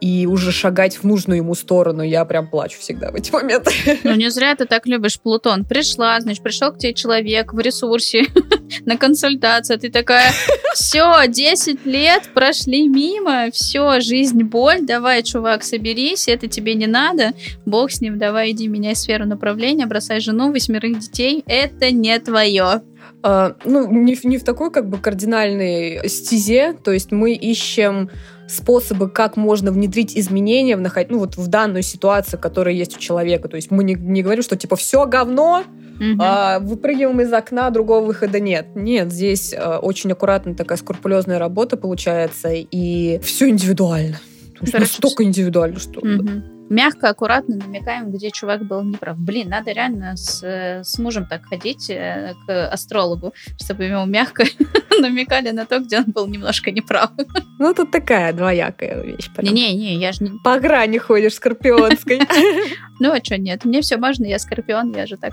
и 0.00 0.26
уже 0.26 0.52
шагать 0.52 0.96
в 0.96 1.04
нужную 1.04 1.38
ему 1.38 1.54
сторону. 1.54 2.02
Я 2.02 2.24
прям 2.24 2.48
плачу 2.48 2.78
всегда 2.80 3.10
в 3.10 3.14
эти 3.14 3.32
моменты. 3.32 3.70
Ну, 4.04 4.14
не 4.14 4.30
зря 4.30 4.54
ты 4.54 4.66
так 4.66 4.86
любишь 4.86 5.18
Плутон. 5.18 5.64
Пришла, 5.64 6.20
значит, 6.20 6.42
пришел 6.42 6.72
к 6.72 6.78
тебе 6.78 6.94
человек 6.94 7.52
в 7.52 7.58
ресурсе 7.58 8.24
на 8.84 8.96
консультацию. 8.96 9.78
Ты 9.78 9.90
такая, 9.90 10.32
все, 10.74 11.26
10 11.26 11.86
лет 11.86 12.24
прошли 12.34 12.88
мимо, 12.88 13.50
все, 13.52 14.00
жизнь, 14.00 14.42
боль, 14.42 14.82
давай, 14.82 15.22
чувак, 15.22 15.62
соберись, 15.62 16.28
это 16.28 16.48
тебе 16.48 16.74
не 16.74 16.86
надо, 16.86 17.32
бог 17.64 17.90
с 17.90 18.00
ним, 18.00 18.18
давай, 18.18 18.52
иди, 18.52 18.68
меняй 18.68 18.94
сферу 18.94 19.26
направления, 19.26 19.86
бросай 19.86 20.20
жену, 20.20 20.52
восьмерых 20.52 20.98
детей, 20.98 21.42
это 21.46 21.90
не 21.90 22.18
твое. 22.18 22.82
Uh, 23.22 23.56
ну, 23.64 23.90
не, 23.90 24.16
не 24.24 24.36
в 24.36 24.44
такой 24.44 24.70
как 24.70 24.88
бы 24.88 24.98
кардинальной 24.98 26.08
стезе, 26.08 26.74
то 26.74 26.92
есть 26.92 27.12
мы 27.12 27.32
ищем 27.32 28.10
способы, 28.48 29.08
как 29.08 29.36
можно 29.36 29.70
внедрить 29.70 30.16
изменения 30.16 30.76
в, 30.76 30.80
наход... 30.80 31.10
ну, 31.10 31.18
вот 31.18 31.36
в 31.36 31.46
данную 31.48 31.82
ситуацию, 31.82 32.40
которая 32.40 32.74
есть 32.74 32.96
у 32.96 33.00
человека. 33.00 33.48
То 33.48 33.56
есть 33.56 33.70
мы 33.70 33.84
не, 33.84 33.94
не 33.94 34.22
говорим, 34.22 34.42
что 34.42 34.56
типа 34.56 34.76
все 34.76 35.06
говно, 35.06 35.64
угу. 35.96 36.20
а, 36.20 36.58
выпрыгиваем 36.60 37.20
из 37.20 37.32
окна, 37.32 37.70
другого 37.70 38.04
выхода 38.04 38.40
нет. 38.40 38.68
Нет, 38.74 39.12
здесь 39.12 39.54
а, 39.56 39.78
очень 39.78 40.12
аккуратная 40.12 40.54
такая 40.54 40.78
скрупулезная 40.78 41.38
работа 41.38 41.76
получается, 41.76 42.50
и 42.52 43.18
все 43.22 43.48
индивидуально. 43.48 44.20
То 44.58 44.62
есть 44.62 44.78
настолько 44.78 45.24
индивидуально, 45.24 45.78
что... 45.78 46.00
Угу 46.00 46.55
мягко, 46.68 47.08
аккуратно 47.08 47.56
намекаем, 47.56 48.10
где 48.10 48.30
чувак 48.30 48.64
был 48.66 48.82
неправ. 48.82 49.16
Блин, 49.18 49.48
надо 49.48 49.72
реально 49.72 50.16
с, 50.16 50.42
с 50.42 50.98
мужем 50.98 51.26
так 51.26 51.46
ходить 51.46 51.90
э, 51.90 52.34
к 52.46 52.68
астрологу, 52.68 53.34
чтобы 53.60 53.84
ему 53.84 54.06
мягко 54.06 54.44
намекали 55.00 55.50
на 55.50 55.66
то, 55.66 55.80
где 55.80 55.98
он 55.98 56.04
был 56.06 56.26
немножко 56.26 56.70
неправ. 56.70 57.10
Ну, 57.58 57.72
тут 57.72 57.90
такая 57.90 58.34
двоякая 58.34 59.02
вещь. 59.02 59.30
Не-не-не, 59.38 59.94
я 59.96 60.12
же 60.12 60.24
не... 60.24 60.38
По 60.44 60.60
грани 60.60 60.98
ходишь 60.98 61.34
скорпионской. 61.34 62.20
Ну, 62.98 63.12
а 63.12 63.22
что 63.22 63.36
нет? 63.36 63.64
Мне 63.64 63.82
все 63.82 63.98
можно, 63.98 64.24
я 64.24 64.38
скорпион, 64.38 64.94
я 64.94 65.06
же 65.06 65.16
так 65.18 65.32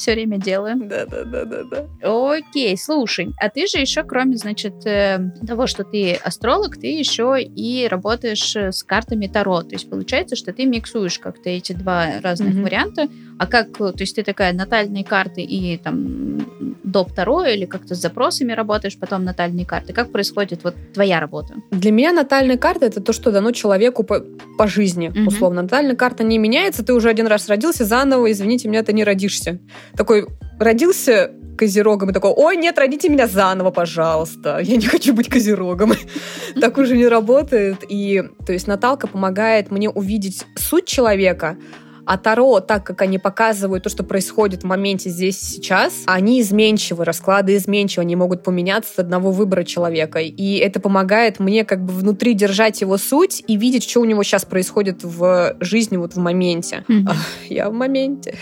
все 0.00 0.14
время 0.14 0.38
делаю. 0.38 0.76
Да, 0.88 1.04
да, 1.04 1.24
да, 1.24 1.44
да, 1.44 1.62
да. 1.64 2.34
Окей, 2.34 2.76
слушай, 2.76 3.32
а 3.38 3.50
ты 3.50 3.66
же 3.66 3.78
еще, 3.78 4.02
кроме, 4.02 4.36
значит, 4.36 4.86
э, 4.86 5.18
того, 5.46 5.66
что 5.66 5.84
ты 5.84 6.14
астролог, 6.14 6.78
ты 6.78 6.86
еще 6.86 7.36
и 7.38 7.86
работаешь 7.86 8.56
э, 8.56 8.72
с 8.72 8.82
картами 8.82 9.26
Таро. 9.26 9.62
То 9.62 9.74
есть 9.74 9.90
получается, 9.90 10.36
что 10.36 10.52
ты 10.52 10.64
миксуешь 10.64 11.18
как-то 11.18 11.50
эти 11.50 11.72
два 11.72 12.20
разных 12.22 12.54
mm-hmm. 12.54 12.62
варианта. 12.62 13.08
А 13.40 13.46
как, 13.46 13.78
то 13.78 13.94
есть 13.96 14.16
ты 14.16 14.22
такая 14.22 14.52
натальные 14.52 15.02
карты 15.02 15.40
и 15.40 15.78
там 15.78 16.46
доп 16.84 17.14
Таро 17.14 17.46
или 17.46 17.64
как-то 17.64 17.94
с 17.94 17.98
запросами 17.98 18.52
работаешь, 18.52 18.98
потом 18.98 19.24
натальные 19.24 19.64
карты. 19.64 19.94
Как 19.94 20.12
происходит 20.12 20.62
вот 20.62 20.74
твоя 20.92 21.20
работа? 21.20 21.54
Для 21.70 21.90
меня 21.90 22.12
натальная 22.12 22.58
карта 22.58 22.84
это 22.84 23.00
то, 23.00 23.14
что 23.14 23.32
дано 23.32 23.52
человеку 23.52 24.02
по, 24.02 24.20
по 24.58 24.66
жизни, 24.66 25.08
mm-hmm. 25.08 25.26
условно. 25.26 25.62
Натальная 25.62 25.96
карта 25.96 26.22
не 26.22 26.36
меняется, 26.36 26.84
ты 26.84 26.92
уже 26.92 27.08
один 27.08 27.26
раз 27.28 27.48
родился 27.48 27.86
заново, 27.86 28.30
извините 28.30 28.68
меня, 28.68 28.82
ты 28.82 28.92
не 28.92 29.04
родишься 29.04 29.58
такой 29.96 30.26
родился 30.58 31.30
козерогом 31.56 32.10
и 32.10 32.12
такой, 32.12 32.32
ой, 32.36 32.56
нет, 32.58 32.78
родите 32.78 33.08
меня 33.08 33.26
заново, 33.26 33.70
пожалуйста, 33.70 34.58
я 34.58 34.76
не 34.76 34.86
хочу 34.86 35.14
быть 35.14 35.30
козерогом. 35.30 35.92
Так 36.60 36.78
уже 36.78 36.96
не 36.96 37.08
работает. 37.08 37.84
И, 37.88 38.22
то 38.46 38.52
есть, 38.52 38.66
Наталка 38.66 39.06
помогает 39.06 39.70
мне 39.70 39.88
увидеть 39.88 40.44
суть 40.56 40.86
человека, 40.86 41.56
а 42.04 42.18
Таро, 42.18 42.60
так 42.60 42.84
как 42.84 43.02
они 43.02 43.18
показывают 43.18 43.84
то, 43.84 43.90
что 43.90 44.02
происходит 44.02 44.62
в 44.62 44.66
моменте 44.66 45.10
здесь 45.10 45.42
и 45.42 45.46
сейчас, 45.46 46.02
они 46.06 46.40
изменчивы, 46.40 47.04
расклады 47.04 47.56
изменчивы, 47.56 48.02
они 48.02 48.16
могут 48.16 48.42
поменяться 48.42 48.94
с 48.94 48.98
одного 48.98 49.30
выбора 49.30 49.64
человека. 49.64 50.20
И 50.20 50.56
это 50.56 50.80
помогает 50.80 51.40
мне 51.40 51.64
как 51.64 51.84
бы 51.84 51.92
внутри 51.92 52.34
держать 52.34 52.80
его 52.80 52.96
суть 52.96 53.42
и 53.46 53.56
видеть, 53.56 53.88
что 53.88 54.00
у 54.00 54.04
него 54.04 54.22
сейчас 54.22 54.44
происходит 54.44 55.04
в 55.04 55.56
жизни 55.60 55.96
вот 55.96 56.14
в 56.14 56.18
моменте. 56.18 56.84
Mm-hmm. 56.88 57.14
Я 57.48 57.70
в 57.70 57.72
моменте. 57.72 58.36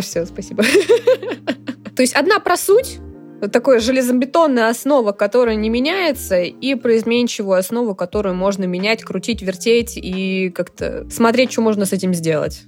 Все, 0.00 0.26
спасибо. 0.26 0.64
То 1.96 2.02
есть 2.02 2.14
одна 2.14 2.38
про 2.38 2.56
суть, 2.56 2.98
такое 3.52 3.80
железобетонная 3.80 4.68
основа, 4.68 5.12
которая 5.12 5.56
не 5.56 5.68
меняется, 5.68 6.40
и 6.40 6.74
про 6.74 6.96
изменчивую 6.96 7.58
основу, 7.58 7.94
которую 7.94 8.34
можно 8.34 8.64
менять, 8.64 9.02
крутить, 9.02 9.42
вертеть 9.42 9.96
и 9.96 10.50
как-то 10.50 11.08
смотреть, 11.10 11.52
что 11.52 11.60
можно 11.60 11.86
с 11.86 11.92
этим 11.92 12.14
сделать. 12.14 12.62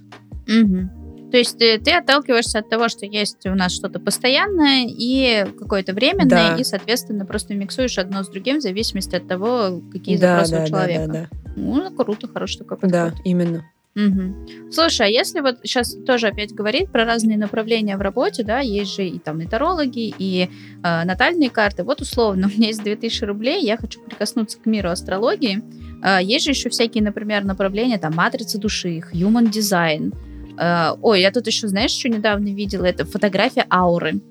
Угу. 0.47 1.31
То 1.31 1.37
есть 1.37 1.57
ты, 1.57 1.79
ты 1.79 1.91
отталкиваешься 1.91 2.59
от 2.59 2.69
того, 2.69 2.89
что 2.89 3.05
есть 3.05 3.45
у 3.45 3.55
нас 3.55 3.73
что-то 3.73 3.99
постоянное 3.99 4.85
и 4.85 5.45
какое-то 5.57 5.93
временное, 5.93 6.27
да. 6.27 6.57
и, 6.57 6.63
соответственно, 6.63 7.25
просто 7.25 7.53
миксуешь 7.53 7.97
одно 7.97 8.23
с 8.23 8.27
другим 8.27 8.59
в 8.59 8.61
зависимости 8.61 9.15
от 9.15 9.27
того, 9.27 9.81
какие 9.91 10.17
да, 10.17 10.43
запросы 10.43 10.51
да, 10.51 10.63
у 10.63 10.67
человека. 10.67 11.07
Да, 11.07 11.13
да, 11.13 11.29
да. 11.31 11.53
Ну, 11.55 11.91
круто, 11.91 12.27
хороший 12.27 12.57
такой 12.59 12.77
подход. 12.77 12.91
Да, 12.91 13.13
именно. 13.23 13.65
Угу. 13.95 14.71
Слушай, 14.71 15.07
а 15.07 15.09
если 15.09 15.41
вот 15.41 15.57
сейчас 15.63 15.95
тоже 16.05 16.27
опять 16.27 16.53
говорить 16.53 16.89
про 16.91 17.03
разные 17.03 17.37
направления 17.37 17.97
в 17.97 18.01
работе, 18.01 18.43
да, 18.43 18.59
есть 18.59 18.95
же 18.95 19.05
и 19.05 19.19
там 19.19 19.41
и 19.41 19.45
тарологи, 19.45 20.13
и 20.17 20.47
э, 20.83 21.03
натальные 21.03 21.49
карты. 21.49 21.83
Вот 21.83 21.99
условно, 21.99 22.47
у 22.53 22.57
меня 22.57 22.67
есть 22.67 22.83
2000 22.83 23.25
рублей, 23.25 23.61
я 23.63 23.75
хочу 23.75 23.99
прикоснуться 24.01 24.59
к 24.59 24.65
миру 24.65 24.89
астрологии. 24.89 25.61
Э, 26.03 26.23
есть 26.23 26.45
же 26.45 26.51
еще 26.51 26.69
всякие, 26.69 27.03
например, 27.03 27.43
направления, 27.43 27.97
там, 27.97 28.15
матрица 28.15 28.57
души, 28.57 29.01
human 29.13 29.51
design. 29.51 30.13
Э, 30.57 30.95
ой, 31.01 31.21
я 31.21 31.31
тут 31.31 31.47
еще, 31.47 31.67
знаешь, 31.67 31.91
что 31.91 32.07
недавно 32.07 32.53
видела? 32.53 32.85
Это 32.85 33.05
фотография 33.05 33.65
ауры. 33.69 34.21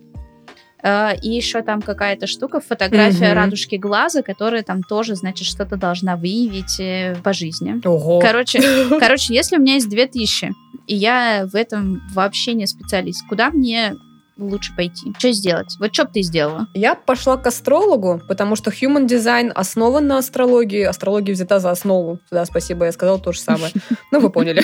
Uh, 0.82 1.18
и 1.20 1.28
еще 1.28 1.60
там 1.62 1.82
какая-то 1.82 2.26
штука, 2.26 2.60
фотография 2.60 3.32
mm-hmm. 3.32 3.34
радужки 3.34 3.74
глаза, 3.76 4.22
которая 4.22 4.62
там 4.62 4.82
тоже, 4.82 5.14
значит, 5.14 5.46
что-то 5.46 5.76
должна 5.76 6.16
выявить 6.16 6.80
э, 6.80 7.16
по 7.22 7.34
жизни. 7.34 7.80
Ого. 7.84 8.18
Короче, 8.20 8.62
короче, 8.98 9.34
если 9.34 9.56
у 9.56 9.60
меня 9.60 9.74
есть 9.74 9.90
2000, 9.90 10.52
и 10.86 10.94
я 10.94 11.46
в 11.46 11.54
этом 11.54 12.02
вообще 12.14 12.54
не 12.54 12.66
специалист, 12.66 13.26
куда 13.28 13.50
мне 13.50 13.94
лучше 14.40 14.74
пойти? 14.74 15.12
Что 15.18 15.32
сделать? 15.32 15.76
Вот 15.78 15.92
что 15.94 16.04
бы 16.04 16.10
ты 16.12 16.22
сделала? 16.22 16.66
Я 16.74 16.94
пошла 16.94 17.36
к 17.36 17.46
астрологу, 17.46 18.20
потому 18.28 18.56
что 18.56 18.70
human 18.70 19.06
design 19.06 19.50
основан 19.50 20.06
на 20.06 20.18
астрологии. 20.18 20.82
Астрология 20.82 21.34
взята 21.34 21.60
за 21.60 21.70
основу. 21.70 22.18
Да, 22.30 22.44
спасибо, 22.44 22.86
я 22.86 22.92
сказала 22.92 23.18
то 23.18 23.32
же 23.32 23.40
самое. 23.40 23.72
Ну, 24.12 24.18
вы 24.18 24.30
поняли. 24.30 24.62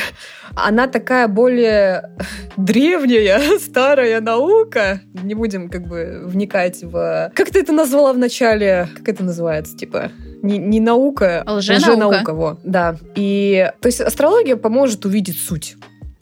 Она 0.56 0.88
такая 0.88 1.28
более 1.28 2.16
древняя, 2.56 3.58
старая 3.58 4.20
наука. 4.20 5.00
Не 5.22 5.34
будем 5.34 5.68
как 5.68 5.86
бы 5.86 6.22
вникать 6.24 6.82
в... 6.82 7.30
Как 7.34 7.50
ты 7.50 7.60
это 7.60 7.72
назвала 7.72 8.12
в 8.12 8.18
начале? 8.18 8.88
Как 8.96 9.08
это 9.08 9.22
называется? 9.22 9.76
Типа 9.76 10.10
не, 10.42 10.58
не 10.58 10.80
наука, 10.80 11.42
а 11.46 11.54
лженаука. 11.54 11.90
лженаука, 11.90 12.34
во, 12.34 12.58
да. 12.64 12.96
И, 13.14 13.70
то 13.80 13.86
есть 13.86 14.00
астрология 14.00 14.56
поможет 14.56 15.04
увидеть 15.04 15.38
суть. 15.40 15.76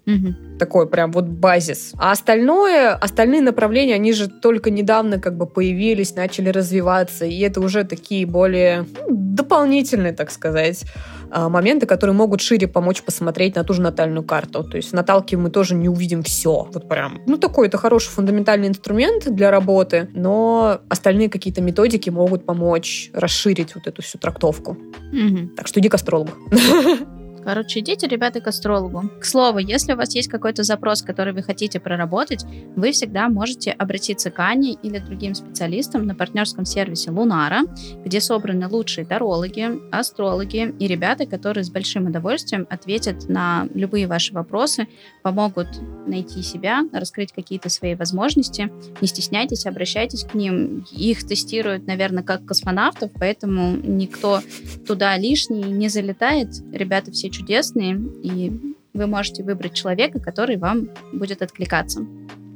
Угу. 0.07 0.59
Такой 0.59 0.89
прям 0.89 1.13
вот 1.13 1.25
базис. 1.25 1.93
А 1.97 2.13
остальное, 2.13 2.95
остальные 2.95 3.41
направления, 3.41 3.95
они 3.95 4.13
же 4.13 4.29
только 4.29 4.71
недавно 4.71 5.19
как 5.19 5.37
бы 5.37 5.47
появились, 5.47 6.15
начали 6.15 6.51
развиваться, 6.51 7.25
и 7.25 7.41
это 7.41 7.61
уже 7.61 7.85
такие 7.85 8.27
более 8.27 8.87
ну, 9.01 9.07
дополнительные, 9.11 10.13
так 10.13 10.31
сказать, 10.31 10.85
а, 11.31 11.49
моменты, 11.49 11.87
которые 11.87 12.15
могут 12.15 12.41
шире 12.41 12.69
помочь 12.69 13.03
посмотреть 13.03 13.57
на 13.57 13.65
ту 13.65 13.75
же 13.75 13.83
натальную 13.83 14.23
карту. 14.23 14.63
То 14.63 14.77
есть 14.77 14.91
в 14.91 14.93
наталке 14.93 15.37
мы 15.37 15.51
тоже 15.51 15.75
не 15.75 15.89
увидим 15.89 16.23
все. 16.23 16.69
Вот 16.73 16.89
прям. 16.89 17.21
Ну, 17.27 17.39
такой 17.39 17.67
это 17.67 17.79
хороший 17.79 18.11
фундаментальный 18.11 18.69
инструмент 18.69 19.29
для 19.35 19.51
работы, 19.51 20.09
но 20.15 20.81
остальные 20.89 21.31
какие-то 21.31 21.61
методики 21.63 22.11
могут 22.11 22.47
помочь 22.47 23.11
расширить 23.13 23.75
вот 23.75 23.87
эту 23.87 24.03
всю 24.03 24.19
трактовку. 24.19 24.73
Угу. 25.13 25.57
Так 25.57 25.67
что 25.67 25.81
иди 25.81 25.89
к 25.89 25.95
астрологу. 25.95 26.33
Короче, 27.45 27.81
идите, 27.81 28.07
ребята, 28.07 28.41
к 28.41 28.47
астрологу. 28.47 29.11
К 29.21 29.25
слову, 29.25 29.59
если 29.59 29.93
у 29.93 29.97
вас 29.97 30.15
есть 30.15 30.29
какой-то 30.29 30.63
запрос, 30.63 31.03
который 31.03 31.35
вы 31.35 31.43
хотите 31.43 31.79
проработать, 31.79 32.45
вы 32.75 32.93
всегда 32.93 33.29
можете 33.29 33.71
обратиться 33.73 34.31
к 34.31 34.39
Ане 34.41 34.73
или 34.73 34.99
другим 34.99 35.35
специалистам 35.35 36.07
на 36.07 36.15
партнерском 36.15 36.65
сервисе 36.65 37.11
Лунара, 37.11 37.63
где 38.05 38.21
собраны 38.21 38.67
лучшие 38.69 39.05
тарологи, 39.05 39.69
астрологи 39.93 40.75
и 40.79 40.87
ребята, 40.87 41.27
которые 41.27 41.65
с 41.65 41.71
большим 41.71 42.07
удовольствием 42.07 42.67
ответят 42.71 43.29
на 43.29 43.69
любые 43.75 44.07
ваши 44.07 44.33
вопросы, 44.33 44.89
помогут 45.23 45.69
найти 46.07 46.43
себя, 46.43 46.83
раскрыть 46.93 47.33
какие-то 47.33 47.69
свои 47.69 47.95
возможности. 47.95 48.71
Не 49.01 49.09
стесняйтесь, 49.09 49.67
обращайтесь 49.67 50.25
к 50.25 50.35
ним. 50.35 50.87
Их 50.93 51.27
тестируют, 51.27 51.87
наверное, 51.87 52.23
как 52.23 52.47
космонавтов, 52.47 53.11
поэтому 53.19 53.77
никто 53.77 54.41
туда 54.87 55.17
лишний 55.19 55.63
не 55.63 55.89
залетает. 55.89 56.49
Ребята 56.73 57.11
все 57.13 57.31
чудесные, 57.35 58.01
и 58.23 58.53
вы 58.93 59.07
можете 59.07 59.43
выбрать 59.43 59.75
человека, 59.75 60.21
который 60.21 60.57
вам 60.57 60.89
будет 61.13 61.43
откликаться. 61.43 62.07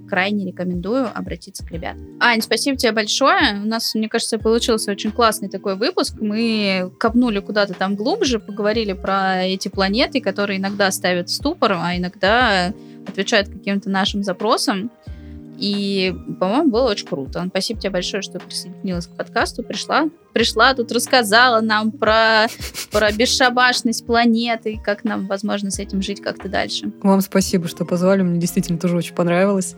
Крайне 0.09 0.47
рекомендую 0.47 1.07
обратиться 1.13 1.67
к 1.67 1.71
ребятам. 1.71 2.17
Ань, 2.21 2.41
спасибо 2.41 2.79
тебе 2.79 2.93
большое. 2.93 3.61
У 3.63 3.67
нас, 3.67 3.95
мне 3.95 4.09
кажется, 4.09 4.39
получился 4.39 4.91
очень 4.91 5.11
классный 5.11 5.51
такой 5.51 5.77
выпуск. 5.77 6.15
Мы 6.21 6.91
копнули 6.99 7.41
куда-то 7.41 7.75
там 7.75 7.95
глубже, 7.95 8.39
поговорили 8.39 8.95
про 8.95 9.45
эти 9.45 9.69
планеты, 9.69 10.21
которые 10.21 10.59
иногда 10.59 10.91
ставят 10.91 11.29
в 11.29 11.35
ступор, 11.35 11.73
а 11.73 11.95
иногда 11.97 12.73
отвечают 13.07 13.49
каким-то 13.49 13.91
нашим 13.91 14.23
запросам. 14.23 14.91
И, 15.59 16.15
по-моему, 16.39 16.71
было 16.71 16.91
очень 16.91 17.07
круто. 17.07 17.45
Спасибо 17.49 17.81
тебе 17.81 17.91
большое, 17.91 18.23
что 18.23 18.39
присоединилась 18.39 19.07
к 19.07 19.17
подкасту, 19.17 19.63
пришла. 19.63 20.09
Пришла, 20.33 20.73
тут 20.75 20.93
рассказала 20.93 21.61
нам 21.61 21.91
про, 21.91 22.47
про 22.93 23.11
бесшабашность 23.11 24.07
планеты, 24.07 24.81
как 24.85 25.05
нам, 25.05 25.27
возможно, 25.27 25.71
с 25.71 25.79
этим 25.81 26.01
жить 26.01 26.23
как-то 26.23 26.49
дальше. 26.49 26.93
Вам 27.03 27.21
спасибо, 27.21 27.67
что 27.67 27.85
позвали. 27.85 28.23
Мне 28.23 28.39
действительно 28.39 28.79
тоже 28.79 28.97
очень 28.97 29.15
понравилось. 29.15 29.75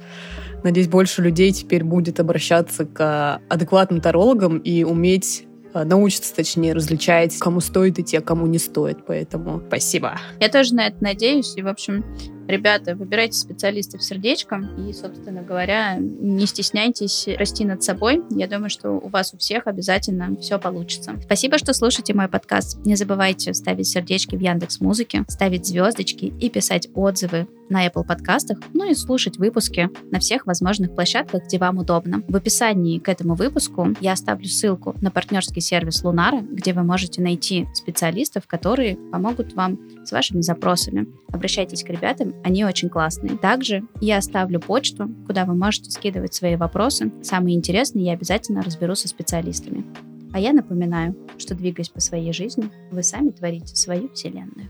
Надеюсь, 0.63 0.89
больше 0.89 1.23
людей 1.23 1.53
теперь 1.53 1.83
будет 1.83 2.21
обращаться 2.21 2.85
к 2.85 3.41
адекватным 3.49 4.03
тарологам 4.03 4.59
и 4.59 4.85
уметь 4.85 5.47
а, 5.73 5.85
научиться, 5.85 6.35
точнее, 6.35 6.73
различать, 6.73 7.37
кому 7.39 7.61
стоит 7.61 7.99
идти, 7.99 8.17
а 8.17 8.21
кому 8.21 8.47
не 8.47 8.59
стоит. 8.59 8.99
Поэтому 9.07 9.63
спасибо. 9.67 10.19
Я 10.41 10.49
тоже 10.49 10.75
на 10.75 10.89
это 10.89 10.97
надеюсь. 11.03 11.57
И, 11.57 11.63
в 11.63 11.69
общем, 11.69 12.05
Ребята, 12.51 12.97
выбирайте 12.97 13.39
специалистов 13.39 14.03
сердечком 14.03 14.89
и, 14.89 14.93
собственно 14.93 15.41
говоря, 15.41 15.95
не 15.99 16.47
стесняйтесь 16.47 17.29
расти 17.39 17.65
над 17.65 17.85
собой. 17.85 18.25
Я 18.31 18.49
думаю, 18.49 18.71
что 18.71 18.91
у 18.91 19.09
вас 19.09 19.33
у 19.33 19.39
всех 19.39 19.69
обязательно 19.69 20.35
все 20.41 20.59
получится. 20.59 21.15
Спасибо, 21.23 21.59
что 21.59 21.73
слушаете 21.73 22.13
мой 22.13 22.27
подкаст. 22.27 22.85
Не 22.85 22.97
забывайте 22.97 23.55
ставить 23.55 23.87
сердечки 23.87 24.35
в 24.35 24.41
Яндекс 24.41 24.81
Музыке, 24.81 25.25
ставить 25.29 25.65
звездочки 25.65 26.25
и 26.41 26.51
писать 26.51 26.89
отзывы 26.93 27.47
на 27.71 27.87
Apple 27.87 28.05
подкастах, 28.05 28.59
ну 28.75 28.91
и 28.91 28.95
слушать 28.95 29.39
выпуски 29.39 29.89
на 30.11 30.19
всех 30.19 30.47
возможных 30.47 30.95
площадках, 30.95 31.45
где 31.45 31.57
вам 31.59 31.79
удобно. 31.79 32.23
В 32.29 32.37
описании 32.37 32.99
к 32.99 33.09
этому 33.09 33.37
выпуску 33.37 33.95
я 34.01 34.13
оставлю 34.13 34.49
ссылку 34.49 34.97
на 35.01 35.11
партнерский 35.11 35.61
сервис 35.61 36.03
Лунара, 36.03 36.41
где 36.41 36.73
вы 36.73 36.83
можете 36.83 37.23
найти 37.23 37.69
специалистов, 37.73 38.47
которые 38.47 38.97
помогут 38.97 39.55
вам 39.55 39.79
с 40.11 40.13
вашими 40.13 40.41
запросами. 40.41 41.07
Обращайтесь 41.33 41.85
к 41.85 41.89
ребятам, 41.89 42.35
они 42.43 42.65
очень 42.65 42.89
классные. 42.89 43.39
Также 43.39 43.85
я 44.01 44.19
оставлю 44.19 44.59
почту, 44.59 45.09
куда 45.27 45.45
вы 45.45 45.55
можете 45.55 45.91
скидывать 45.91 46.35
свои 46.35 46.57
вопросы. 46.57 47.13
Самые 47.23 47.57
интересные 47.57 48.07
я 48.07 48.13
обязательно 48.13 48.63
разберу 48.63 48.97
со 48.97 49.07
специалистами. 49.07 49.85
А 50.33 50.41
я 50.41 50.53
напоминаю, 50.53 51.17
что 51.39 51.55
двигаясь 51.55 51.89
по 51.89 52.01
своей 52.01 52.33
жизни, 52.33 52.71
вы 52.91 53.05
сами 53.05 53.31
творите 53.31 53.77
свою 53.77 54.09
вселенную. 54.13 54.69